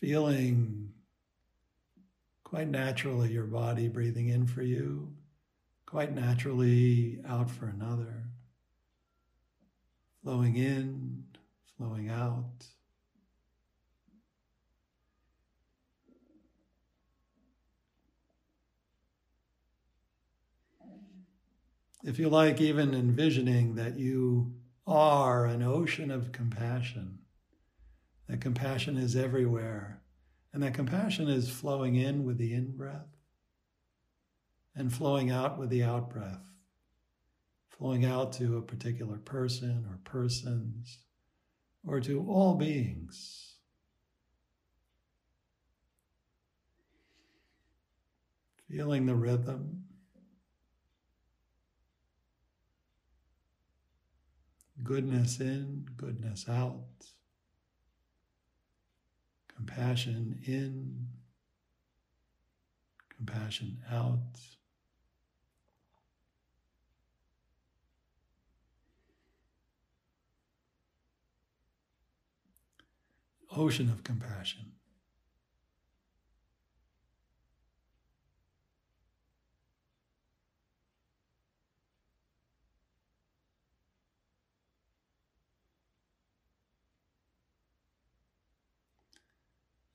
feeling 0.00 0.90
quite 2.44 2.68
naturally 2.68 3.32
your 3.32 3.44
body 3.44 3.88
breathing 3.88 4.28
in 4.28 4.46
for 4.46 4.62
you, 4.62 5.12
quite 5.86 6.14
naturally 6.14 7.18
out 7.26 7.50
for 7.50 7.66
another, 7.66 8.24
flowing 10.22 10.56
in, 10.56 11.24
flowing 11.76 12.08
out. 12.08 12.66
If 22.04 22.18
you 22.18 22.28
like, 22.28 22.60
even 22.60 22.94
envisioning 22.94 23.74
that 23.74 23.98
you 23.98 24.54
are 24.86 25.44
an 25.44 25.62
ocean 25.62 26.10
of 26.10 26.32
compassion 26.32 27.17
that 28.28 28.40
compassion 28.40 28.96
is 28.96 29.16
everywhere. 29.16 30.02
And 30.52 30.62
that 30.62 30.74
compassion 30.74 31.28
is 31.28 31.50
flowing 31.50 31.96
in 31.96 32.24
with 32.24 32.38
the 32.38 32.54
in 32.54 32.76
breath 32.76 33.16
and 34.74 34.92
flowing 34.92 35.30
out 35.30 35.58
with 35.58 35.70
the 35.70 35.82
out 35.82 36.10
breath, 36.10 36.50
flowing 37.68 38.04
out 38.04 38.32
to 38.34 38.56
a 38.56 38.62
particular 38.62 39.18
person 39.18 39.86
or 39.88 39.98
persons 40.04 40.98
or 41.86 42.00
to 42.00 42.26
all 42.28 42.54
beings. 42.54 43.56
Feeling 48.70 49.06
the 49.06 49.14
rhythm. 49.14 49.84
Goodness 54.82 55.40
in, 55.40 55.86
goodness 55.96 56.46
out 56.48 56.84
Compassion 59.58 60.38
in, 60.46 61.08
compassion 63.08 63.78
out. 63.90 64.20
Ocean 73.50 73.90
of 73.90 74.04
compassion. 74.04 74.77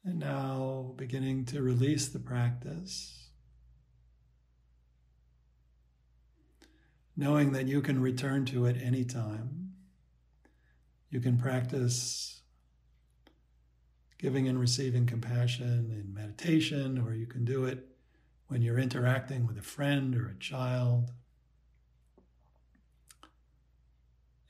And 0.05 0.19
now 0.19 0.93
beginning 0.97 1.45
to 1.45 1.61
release 1.61 2.09
the 2.09 2.19
practice, 2.19 3.30
knowing 7.15 7.53
that 7.53 7.67
you 7.67 7.81
can 7.81 8.01
return 8.01 8.43
to 8.45 8.65
it 8.65 8.75
anytime. 8.81 9.71
You 11.09 11.21
can 11.21 11.38
practice 11.38 12.41
giving 14.17 14.47
and 14.47 14.59
receiving 14.59 15.05
compassion 15.05 15.89
in 15.91 16.13
meditation, 16.13 16.97
or 16.97 17.13
you 17.13 17.25
can 17.25 17.45
do 17.45 17.63
it 17.63 17.88
when 18.47 18.61
you're 18.61 18.80
interacting 18.80 19.47
with 19.47 19.57
a 19.57 19.61
friend 19.61 20.15
or 20.15 20.27
a 20.27 20.39
child. 20.39 21.11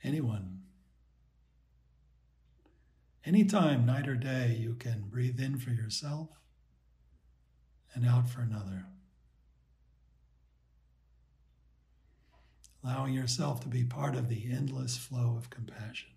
Anyone. 0.02 0.63
Anytime, 3.26 3.86
night 3.86 4.06
or 4.06 4.16
day, 4.16 4.54
you 4.60 4.74
can 4.74 5.04
breathe 5.08 5.40
in 5.40 5.56
for 5.56 5.70
yourself 5.70 6.28
and 7.94 8.06
out 8.06 8.28
for 8.28 8.42
another. 8.42 8.84
Allowing 12.82 13.14
yourself 13.14 13.60
to 13.60 13.68
be 13.68 13.82
part 13.82 14.14
of 14.14 14.28
the 14.28 14.52
endless 14.52 14.98
flow 14.98 15.36
of 15.38 15.48
compassion. 15.48 16.10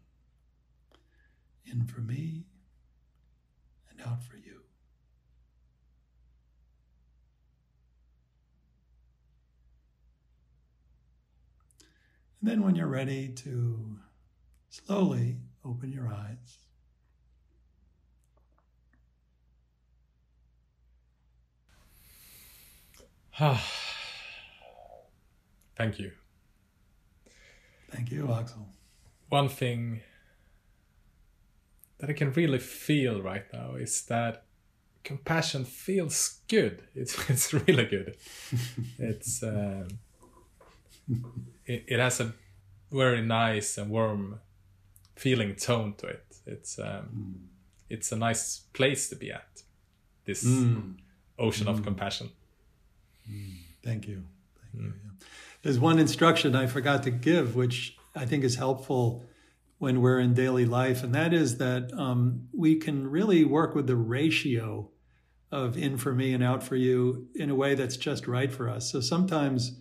In 1.66 1.86
for 1.86 2.02
me 2.02 2.44
and 3.90 4.02
out 4.02 4.22
for 4.22 4.36
you. 4.36 4.62
And 12.42 12.50
then, 12.50 12.64
when 12.64 12.76
you're 12.76 12.88
ready 12.88 13.30
to 13.30 13.98
slowly 14.70 15.38
open 15.64 15.92
your 15.92 16.10
eyes. 16.10 16.67
Thank 25.78 26.00
you. 26.00 26.12
Thank 27.92 28.12
you, 28.12 28.32
Axel. 28.34 28.68
One 29.30 29.48
thing 29.48 30.02
that 32.00 32.10
I 32.10 32.14
can 32.14 32.32
really 32.34 32.58
feel 32.58 33.22
right 33.22 33.46
now 33.54 33.76
is 33.76 34.06
that 34.06 34.46
compassion 35.04 35.66
feels 35.66 36.40
good. 36.48 36.82
It's 36.96 37.30
it's 37.30 37.54
really 37.54 37.86
good. 37.86 38.18
it's 39.00 39.44
um, 39.44 39.88
it, 41.66 41.86
it 41.88 42.00
has 42.00 42.20
a 42.20 42.34
very 42.92 43.22
nice 43.22 43.78
and 43.78 43.92
warm 43.92 44.40
feeling 45.16 45.56
tone 45.56 45.94
to 46.00 46.08
it. 46.08 46.38
It's 46.48 46.80
um, 46.80 47.50
it's 47.88 48.12
a 48.12 48.16
nice 48.16 48.62
place 48.74 49.10
to 49.10 49.16
be 49.16 49.32
at. 49.32 49.62
This 50.26 50.46
ocean 51.40 51.68
of 51.68 51.84
compassion. 51.84 52.32
Thank 53.84 54.08
you. 54.08 54.24
Thank 54.62 54.74
you. 54.74 54.94
Yeah. 54.94 55.26
There's 55.64 55.80
one 55.80 56.00
instruction 56.00 56.56
I 56.56 56.68
forgot 56.68 57.04
to 57.04 57.12
give, 57.12 57.56
which 57.56 57.98
I 58.16 58.26
think 58.26 58.44
is 58.44 58.56
helpful 58.56 59.26
when 59.80 60.02
we're 60.02 60.20
in 60.20 60.34
daily 60.34 60.66
life, 60.66 61.04
and 61.04 61.14
that 61.14 61.34
is 61.34 61.58
that 61.58 61.94
um, 61.94 62.48
we 62.52 62.76
can 62.76 63.08
really 63.10 63.46
work 63.46 63.76
with 63.76 63.88
the 63.88 63.96
ratio 63.96 64.90
of 65.52 65.78
in 65.78 65.98
for 65.98 66.14
me 66.14 66.34
and 66.34 66.44
out 66.44 66.64
for 66.64 66.76
you 66.76 67.28
in 67.36 67.50
a 67.50 67.56
way 67.56 67.76
that's 67.76 67.98
just 67.98 68.28
right 68.28 68.52
for 68.52 68.70
us. 68.70 68.92
So 68.92 69.00
sometimes 69.00 69.80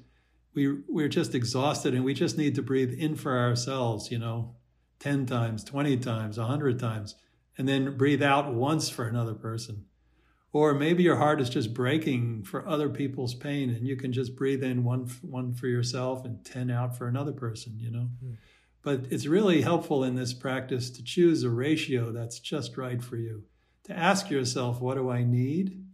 we 0.54 0.80
we're 0.88 1.08
just 1.08 1.34
exhausted 1.34 1.94
and 1.94 2.04
we 2.04 2.14
just 2.14 2.38
need 2.38 2.54
to 2.54 2.62
breathe 2.62 2.92
in 2.92 3.16
for 3.16 3.38
ourselves, 3.38 4.10
you 4.10 4.18
know, 4.18 4.54
10 5.00 5.26
times, 5.26 5.64
20 5.64 5.96
times, 5.98 6.38
100 6.38 6.78
times, 6.78 7.14
and 7.58 7.68
then 7.68 7.96
breathe 7.96 8.22
out 8.22 8.52
once 8.52 8.88
for 8.88 9.06
another 9.06 9.34
person. 9.34 9.86
Or 10.56 10.72
maybe 10.72 11.02
your 11.02 11.16
heart 11.16 11.38
is 11.42 11.50
just 11.50 11.74
breaking 11.74 12.44
for 12.44 12.66
other 12.66 12.88
people's 12.88 13.34
pain, 13.34 13.68
and 13.68 13.86
you 13.86 13.94
can 13.94 14.10
just 14.10 14.34
breathe 14.34 14.64
in 14.64 14.84
one 14.84 15.06
one 15.20 15.52
for 15.52 15.66
yourself 15.66 16.24
and 16.24 16.42
ten 16.46 16.70
out 16.70 16.96
for 16.96 17.08
another 17.08 17.32
person. 17.32 17.78
You 17.78 17.90
know, 17.90 18.08
but 18.80 19.04
it's 19.10 19.26
really 19.26 19.60
helpful 19.60 20.02
in 20.02 20.14
this 20.14 20.32
practice 20.32 20.88
to 20.92 21.04
choose 21.04 21.42
a 21.42 21.50
ratio 21.50 22.10
that's 22.10 22.40
just 22.40 22.78
right 22.78 23.02
for 23.04 23.18
you. 23.18 23.44
To 23.84 23.92
ask 23.94 24.30
yourself, 24.30 24.80
what 24.80 24.94
do 24.94 25.10
I 25.10 25.24
need, 25.24 25.84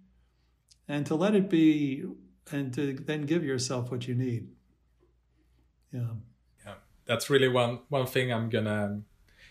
and 0.87 1.05
to 1.07 1.17
let 1.17 1.35
it 1.35 1.51
be, 1.51 2.05
and 2.53 2.73
to 2.75 2.93
then 2.93 3.23
give 3.23 3.43
yourself 3.43 3.91
what 3.91 4.07
you 4.07 4.15
need. 4.15 4.47
Yeah. 5.93 6.15
Yeah, 6.65 6.75
that's 7.05 7.29
really 7.29 7.49
one 7.49 7.81
one 7.89 8.07
thing 8.07 8.33
I'm 8.33 8.49
gonna 8.49 9.03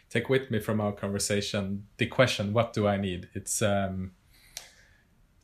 take 0.09 0.29
with 0.29 0.49
me 0.49 0.61
from 0.61 0.79
our 0.79 0.93
conversation. 0.93 1.87
The 1.97 2.05
question, 2.05 2.53
"What 2.53 2.71
do 2.71 2.87
I 2.87 2.95
need?" 2.95 3.27
It's 3.33 3.61
um, 3.61 4.11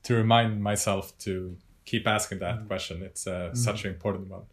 to 0.03 0.15
remind 0.15 0.61
myself 0.61 1.17
to 1.19 1.57
keep 1.85 2.07
asking 2.07 2.39
that 2.39 2.67
question. 2.67 3.01
It's 3.01 3.27
uh, 3.27 3.53
such 3.55 3.85
an 3.85 3.91
important 3.91 4.29
one. 4.29 4.43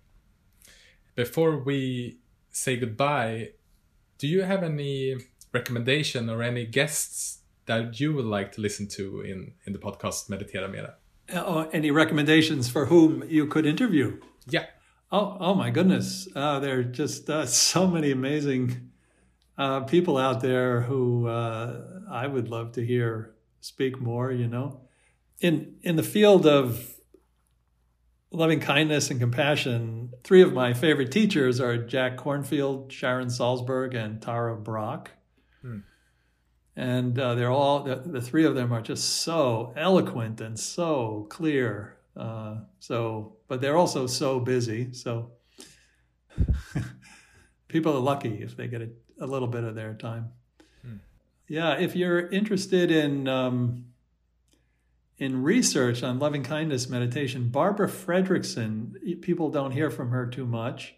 Before 1.14 1.58
we 1.58 2.18
say 2.50 2.76
goodbye, 2.76 3.50
do 4.18 4.26
you 4.26 4.42
have 4.42 4.62
any 4.62 5.16
recommendation 5.52 6.30
or 6.30 6.42
any 6.42 6.66
guests 6.66 7.40
that 7.66 8.00
you 8.00 8.12
would 8.14 8.24
like 8.24 8.52
to 8.52 8.60
listen 8.60 8.88
to 8.88 9.20
in 9.20 9.52
in 9.66 9.72
the 9.72 9.78
podcast 9.78 10.28
Meditera 10.28 10.70
Mera? 10.70 10.94
Oh, 11.32 11.68
any 11.72 11.90
recommendations 11.90 12.68
for 12.68 12.86
whom 12.86 13.24
you 13.28 13.46
could 13.46 13.66
interview? 13.66 14.20
Yeah. 14.46 14.66
Oh, 15.10 15.36
oh 15.40 15.54
my 15.54 15.70
goodness! 15.70 16.28
Uh, 16.34 16.58
there 16.58 16.80
are 16.80 16.84
just 16.84 17.30
uh, 17.30 17.46
so 17.46 17.86
many 17.86 18.10
amazing 18.10 18.90
uh, 19.56 19.80
people 19.80 20.16
out 20.18 20.40
there 20.40 20.82
who 20.82 21.28
uh, 21.28 22.00
I 22.10 22.26
would 22.26 22.48
love 22.48 22.72
to 22.72 22.84
hear 22.84 23.34
speak 23.60 24.00
more. 24.00 24.32
You 24.32 24.48
know, 24.48 24.80
in 25.40 25.77
in 25.82 25.97
the 25.97 26.02
field 26.02 26.47
of 26.47 26.94
loving 28.31 28.61
kindness 28.61 29.11
and 29.11 29.20
compassion, 29.20 30.12
three 30.24 30.43
of 30.43 30.52
my 30.52 30.73
favorite 30.73 31.12
teachers 31.12 31.61
are 31.61 31.77
Jack 31.77 32.16
Kornfield, 32.16 32.90
Sharon 32.90 33.28
Salzberg, 33.28 33.94
and 33.94 34.20
Tara 34.20 34.56
Brach. 34.56 35.11
And 36.77 37.19
uh, 37.19 37.36
they're 37.36 37.52
all 37.52 37.85
the, 37.85 37.97
the 37.97 38.20
three 38.20 38.44
of 38.44 38.55
them 38.56 38.73
are 38.73 38.82
just 38.82 39.23
so 39.23 39.73
eloquent 39.77 40.40
and 40.40 40.59
so 40.59 41.27
clear. 41.31 41.97
Uh, 42.16 42.56
so, 42.81 43.36
but 43.48 43.61
they're 43.61 43.77
also 43.77 44.06
so 44.06 44.40
busy. 44.40 44.93
So, 44.93 45.31
people 47.69 47.97
are 47.97 48.01
lucky 48.01 48.43
if 48.43 48.56
they 48.56 48.66
get 48.66 48.82
a, 48.82 48.89
a 49.20 49.27
little 49.27 49.48
bit 49.48 49.62
of 49.62 49.77
their 49.77 49.94
time. 49.94 50.31
Yeah, 51.47 51.78
if 51.78 51.94
you're 51.94 52.27
interested 52.28 52.90
in 52.90 53.28
um, 53.28 53.85
in 55.18 55.42
research 55.42 56.02
on 56.02 56.18
loving 56.18 56.42
kindness 56.42 56.88
meditation, 56.88 57.48
Barbara 57.48 57.88
Fredrickson, 57.88 59.20
people 59.22 59.50
don't 59.50 59.70
hear 59.70 59.90
from 59.90 60.10
her 60.10 60.26
too 60.26 60.46
much, 60.46 60.96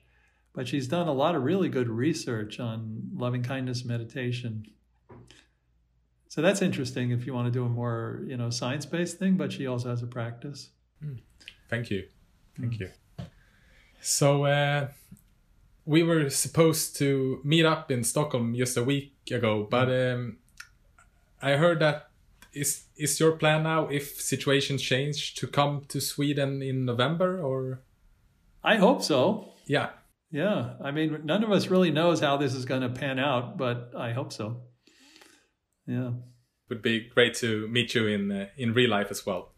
but 0.55 0.67
she's 0.67 0.89
done 0.89 1.07
a 1.07 1.13
lot 1.13 1.35
of 1.35 1.43
really 1.43 1.69
good 1.69 1.89
research 1.89 2.59
on 2.59 3.11
loving 3.15 3.43
kindness 3.43 3.85
meditation. 3.85 4.67
So 6.29 6.43
that's 6.43 6.63
interesting 6.63 7.11
if 7.11 7.27
you 7.27 7.35
want 7.35 7.47
to 7.47 7.51
do 7.51 7.65
a 7.65 7.69
more, 7.69 8.23
you 8.27 8.37
know, 8.37 8.51
science-based 8.51 9.19
thing, 9.19 9.37
but 9.37 9.53
she 9.53 9.67
also 9.67 9.91
has 9.91 10.03
a 10.03 10.07
practice. 10.07 10.71
Thank 11.69 11.91
you. 11.91 12.09
Thank 12.59 12.81
you. 12.81 12.91
So 14.01 14.45
uh, 14.45 14.89
we 15.85 16.03
were 16.03 16.31
supposed 16.31 16.97
to 16.97 17.41
meet 17.45 17.65
up 17.65 17.91
in 17.91 18.03
Stockholm 18.03 18.55
just 18.55 18.77
a 18.77 18.83
week 18.83 19.15
ago, 19.31 19.67
but 19.71 19.89
um, 19.89 20.39
I 21.43 21.53
heard 21.53 21.81
that 21.81 22.11
is 22.57 22.85
is 22.97 23.21
your 23.21 23.33
plan 23.37 23.63
now 23.63 23.89
if 23.89 24.21
situations 24.21 24.83
change 24.83 25.35
to 25.35 25.47
come 25.47 25.83
to 25.89 26.01
Sweden 26.01 26.63
in 26.63 26.85
November 26.85 27.41
or 27.41 27.81
I 28.65 28.77
hope 28.77 29.03
so. 29.03 29.53
yeah 29.67 29.89
Yeah, 30.33 30.75
I 30.83 30.91
mean, 30.91 31.21
none 31.25 31.45
of 31.45 31.51
us 31.53 31.71
really 31.71 31.91
knows 31.91 32.21
how 32.21 32.37
this 32.37 32.55
is 32.55 32.65
going 32.65 32.83
to 32.83 32.89
pan 33.01 33.19
out, 33.19 33.57
but 33.57 33.93
I 33.97 34.13
hope 34.13 34.33
so. 34.33 34.63
Yeah. 35.87 36.11
would 36.69 36.83
be 36.83 37.09
great 37.15 37.35
to 37.41 37.69
meet 37.69 37.95
you 37.95 38.07
in 38.09 38.33
uh, 38.33 38.47
in 38.57 38.75
real 38.75 38.91
life 38.91 39.11
as 39.11 39.25
well. 39.27 39.53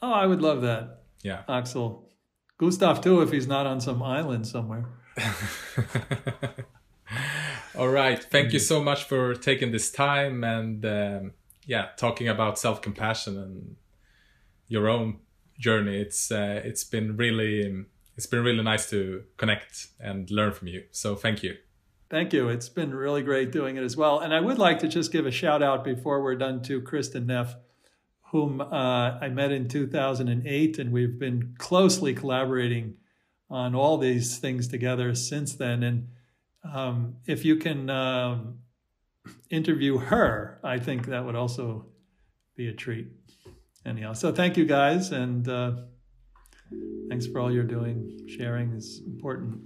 Oh, 0.00 0.12
I 0.22 0.26
would 0.26 0.42
love 0.42 0.62
that, 0.62 0.84
Yeah. 1.24 1.42
Axel. 1.48 2.08
Gustav 2.58 3.00
too, 3.00 3.22
if 3.22 3.30
he's 3.32 3.46
not 3.48 3.66
on 3.66 3.80
some 3.80 4.02
island 4.02 4.46
somewhere. 4.46 4.84
All 7.78 7.88
right. 7.88 8.22
Thank 8.30 8.52
you 8.52 8.58
so 8.58 8.82
much 8.82 9.04
for 9.04 9.34
taking 9.34 9.72
this 9.72 9.90
time 9.90 10.44
and 10.44 10.84
um, 10.84 11.32
yeah, 11.66 11.88
talking 11.96 12.28
about 12.28 12.58
self 12.58 12.82
compassion 12.82 13.38
and 13.38 13.76
your 14.68 14.88
own 14.88 15.18
journey. 15.58 16.00
It's 16.00 16.30
uh, 16.30 16.60
it's 16.64 16.84
been 16.84 17.16
really 17.16 17.86
it's 18.16 18.26
been 18.26 18.42
really 18.44 18.62
nice 18.62 18.88
to 18.90 19.24
connect 19.36 19.88
and 20.00 20.30
learn 20.30 20.52
from 20.52 20.68
you. 20.68 20.84
So 20.90 21.14
thank 21.14 21.42
you. 21.42 21.56
Thank 22.10 22.34
you. 22.34 22.50
It's 22.50 22.68
been 22.68 22.94
really 22.94 23.22
great 23.22 23.52
doing 23.52 23.76
it 23.76 23.82
as 23.82 23.96
well. 23.96 24.20
And 24.20 24.34
I 24.34 24.40
would 24.40 24.58
like 24.58 24.80
to 24.80 24.88
just 24.88 25.12
give 25.12 25.24
a 25.24 25.30
shout 25.30 25.62
out 25.62 25.82
before 25.82 26.22
we're 26.22 26.34
done 26.34 26.62
to 26.64 26.82
Kristin 26.82 27.24
Neff, 27.24 27.54
whom 28.32 28.60
uh, 28.60 29.18
I 29.18 29.30
met 29.30 29.50
in 29.50 29.66
2008, 29.66 30.78
and 30.78 30.92
we've 30.92 31.18
been 31.18 31.54
closely 31.56 32.12
collaborating 32.12 32.96
on 33.48 33.74
all 33.74 33.96
these 33.96 34.36
things 34.36 34.68
together 34.68 35.14
since 35.14 35.54
then. 35.54 35.82
And 35.82 36.08
um, 36.70 37.16
if 37.26 37.46
you 37.46 37.56
can 37.56 37.88
um, 37.88 38.58
interview 39.50 39.98
her, 39.98 40.58
I 40.64 40.78
think 40.78 41.06
that 41.06 41.24
would 41.24 41.34
also 41.34 41.86
be 42.56 42.68
a 42.68 42.72
treat. 42.72 43.08
Anyhow, 43.84 44.12
so 44.12 44.32
thank 44.32 44.56
you 44.56 44.64
guys, 44.64 45.10
and 45.10 45.48
uh, 45.48 45.72
thanks 47.08 47.26
for 47.26 47.40
all 47.40 47.52
you're 47.52 47.64
doing, 47.64 48.28
sharing 48.28 48.72
these 48.72 49.00
important 49.06 49.60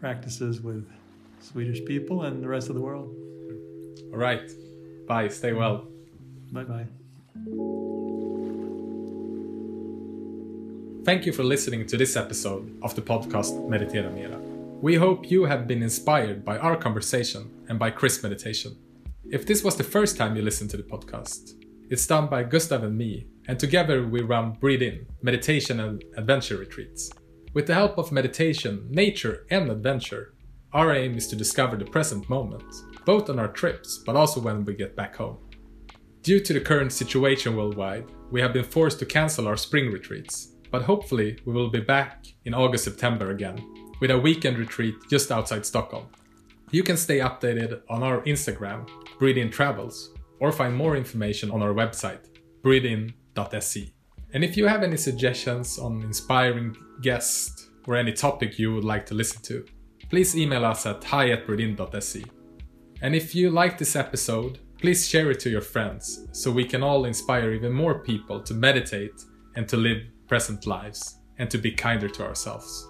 practices 0.00 0.60
with 0.60 0.84
Swedish 1.40 1.84
people 1.84 2.22
and 2.22 2.42
the 2.42 2.48
rest 2.48 2.68
of 2.68 2.74
the 2.74 2.80
world. 2.80 3.14
All 4.12 4.18
right. 4.18 4.50
Bye. 5.06 5.28
Stay 5.28 5.52
well. 5.52 5.86
Bye 6.50 6.64
bye. 6.64 6.86
Thank 11.04 11.26
you 11.26 11.32
for 11.32 11.42
listening 11.44 11.86
to 11.86 11.96
this 11.96 12.16
episode 12.16 12.78
of 12.82 12.94
the 12.94 13.02
podcast 13.02 13.52
Meditera 13.68 14.12
Mera. 14.12 14.41
We 14.82 14.96
hope 14.96 15.30
you 15.30 15.44
have 15.44 15.68
been 15.68 15.80
inspired 15.80 16.44
by 16.44 16.58
our 16.58 16.74
conversation 16.74 17.48
and 17.68 17.78
by 17.78 17.92
Chris' 17.92 18.20
meditation. 18.20 18.76
If 19.30 19.46
this 19.46 19.62
was 19.62 19.76
the 19.76 19.84
first 19.84 20.16
time 20.16 20.34
you 20.34 20.42
listened 20.42 20.70
to 20.70 20.76
the 20.76 20.82
podcast, 20.82 21.52
it's 21.88 22.04
done 22.04 22.26
by 22.26 22.42
Gustav 22.42 22.82
and 22.82 22.98
me, 22.98 23.28
and 23.46 23.60
together 23.60 24.04
we 24.04 24.22
run 24.22 24.54
Breathe 24.54 24.82
In 24.82 25.06
meditation 25.22 25.78
and 25.78 26.02
adventure 26.16 26.56
retreats. 26.56 27.12
With 27.54 27.68
the 27.68 27.74
help 27.74 27.96
of 27.96 28.10
meditation, 28.10 28.88
nature, 28.90 29.46
and 29.52 29.70
adventure, 29.70 30.34
our 30.72 30.92
aim 30.92 31.16
is 31.16 31.28
to 31.28 31.36
discover 31.36 31.76
the 31.76 31.84
present 31.84 32.28
moment, 32.28 32.64
both 33.06 33.30
on 33.30 33.38
our 33.38 33.52
trips 33.52 34.02
but 34.04 34.16
also 34.16 34.40
when 34.40 34.64
we 34.64 34.74
get 34.74 34.96
back 34.96 35.14
home. 35.14 35.38
Due 36.24 36.40
to 36.40 36.52
the 36.52 36.60
current 36.60 36.92
situation 36.92 37.54
worldwide, 37.54 38.06
we 38.32 38.40
have 38.40 38.52
been 38.52 38.64
forced 38.64 38.98
to 38.98 39.06
cancel 39.06 39.46
our 39.46 39.56
spring 39.56 39.92
retreats, 39.92 40.56
but 40.72 40.82
hopefully 40.82 41.38
we 41.44 41.52
will 41.52 41.70
be 41.70 41.78
back 41.78 42.26
in 42.46 42.52
August 42.52 42.82
September 42.82 43.30
again 43.30 43.64
with 44.02 44.10
a 44.10 44.18
weekend 44.18 44.58
retreat 44.58 44.96
just 45.08 45.30
outside 45.30 45.64
Stockholm. 45.64 46.08
You 46.72 46.82
can 46.82 46.96
stay 46.96 47.20
updated 47.20 47.82
on 47.88 48.02
our 48.02 48.20
Instagram, 48.22 48.90
Breathe 49.20 49.52
Travels, 49.52 50.12
or 50.40 50.50
find 50.50 50.74
more 50.74 50.96
information 50.96 51.52
on 51.52 51.62
our 51.62 51.72
website, 51.72 52.26
breathein.se. 52.62 53.94
And 54.34 54.42
if 54.42 54.56
you 54.56 54.66
have 54.66 54.82
any 54.82 54.96
suggestions 54.96 55.78
on 55.78 56.02
inspiring 56.02 56.76
guests 57.00 57.70
or 57.86 57.94
any 57.94 58.12
topic 58.12 58.58
you 58.58 58.74
would 58.74 58.82
like 58.82 59.06
to 59.06 59.14
listen 59.14 59.40
to, 59.42 59.64
please 60.10 60.36
email 60.36 60.64
us 60.64 60.84
at 60.84 61.04
hi 61.04 61.30
at 61.30 61.46
breathein.se. 61.46 62.24
And 63.02 63.14
if 63.14 63.36
you 63.36 63.50
like 63.50 63.78
this 63.78 63.94
episode, 63.94 64.58
please 64.80 65.06
share 65.06 65.30
it 65.30 65.38
to 65.40 65.50
your 65.50 65.60
friends 65.60 66.26
so 66.32 66.50
we 66.50 66.64
can 66.64 66.82
all 66.82 67.04
inspire 67.04 67.52
even 67.52 67.72
more 67.72 68.00
people 68.00 68.42
to 68.42 68.52
meditate 68.52 69.22
and 69.54 69.68
to 69.68 69.76
live 69.76 70.02
present 70.26 70.66
lives 70.66 71.20
and 71.38 71.48
to 71.50 71.58
be 71.58 71.70
kinder 71.70 72.08
to 72.08 72.24
ourselves. 72.24 72.88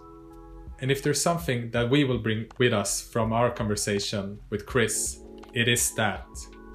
And 0.82 0.90
if 0.90 1.00
there's 1.00 1.22
something 1.22 1.70
that 1.70 1.88
we 1.88 2.02
will 2.02 2.18
bring 2.18 2.46
with 2.58 2.72
us 2.72 3.00
from 3.00 3.32
our 3.32 3.50
conversation 3.50 4.40
with 4.50 4.66
Chris, 4.66 5.20
it 5.54 5.68
is 5.68 5.94
that 5.94 6.26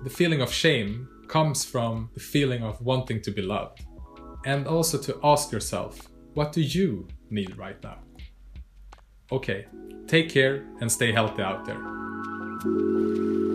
the 0.05 0.09
feeling 0.09 0.41
of 0.41 0.49
shame 0.49 1.09
comes 1.27 1.65
from 1.65 2.09
the 2.13 2.21
feeling 2.21 2.63
of 2.63 2.79
wanting 2.79 3.21
to 3.23 3.31
be 3.31 3.41
loved. 3.41 3.85
And 4.45 4.65
also 4.65 4.97
to 4.99 5.19
ask 5.25 5.51
yourself, 5.51 6.07
what 6.35 6.53
do 6.53 6.61
you 6.61 7.05
need 7.29 7.57
right 7.57 7.83
now? 7.83 7.97
Okay, 9.29 9.65
take 10.07 10.29
care 10.29 10.65
and 10.79 10.89
stay 10.89 11.11
healthy 11.11 11.41
out 11.41 11.65
there. 11.65 13.46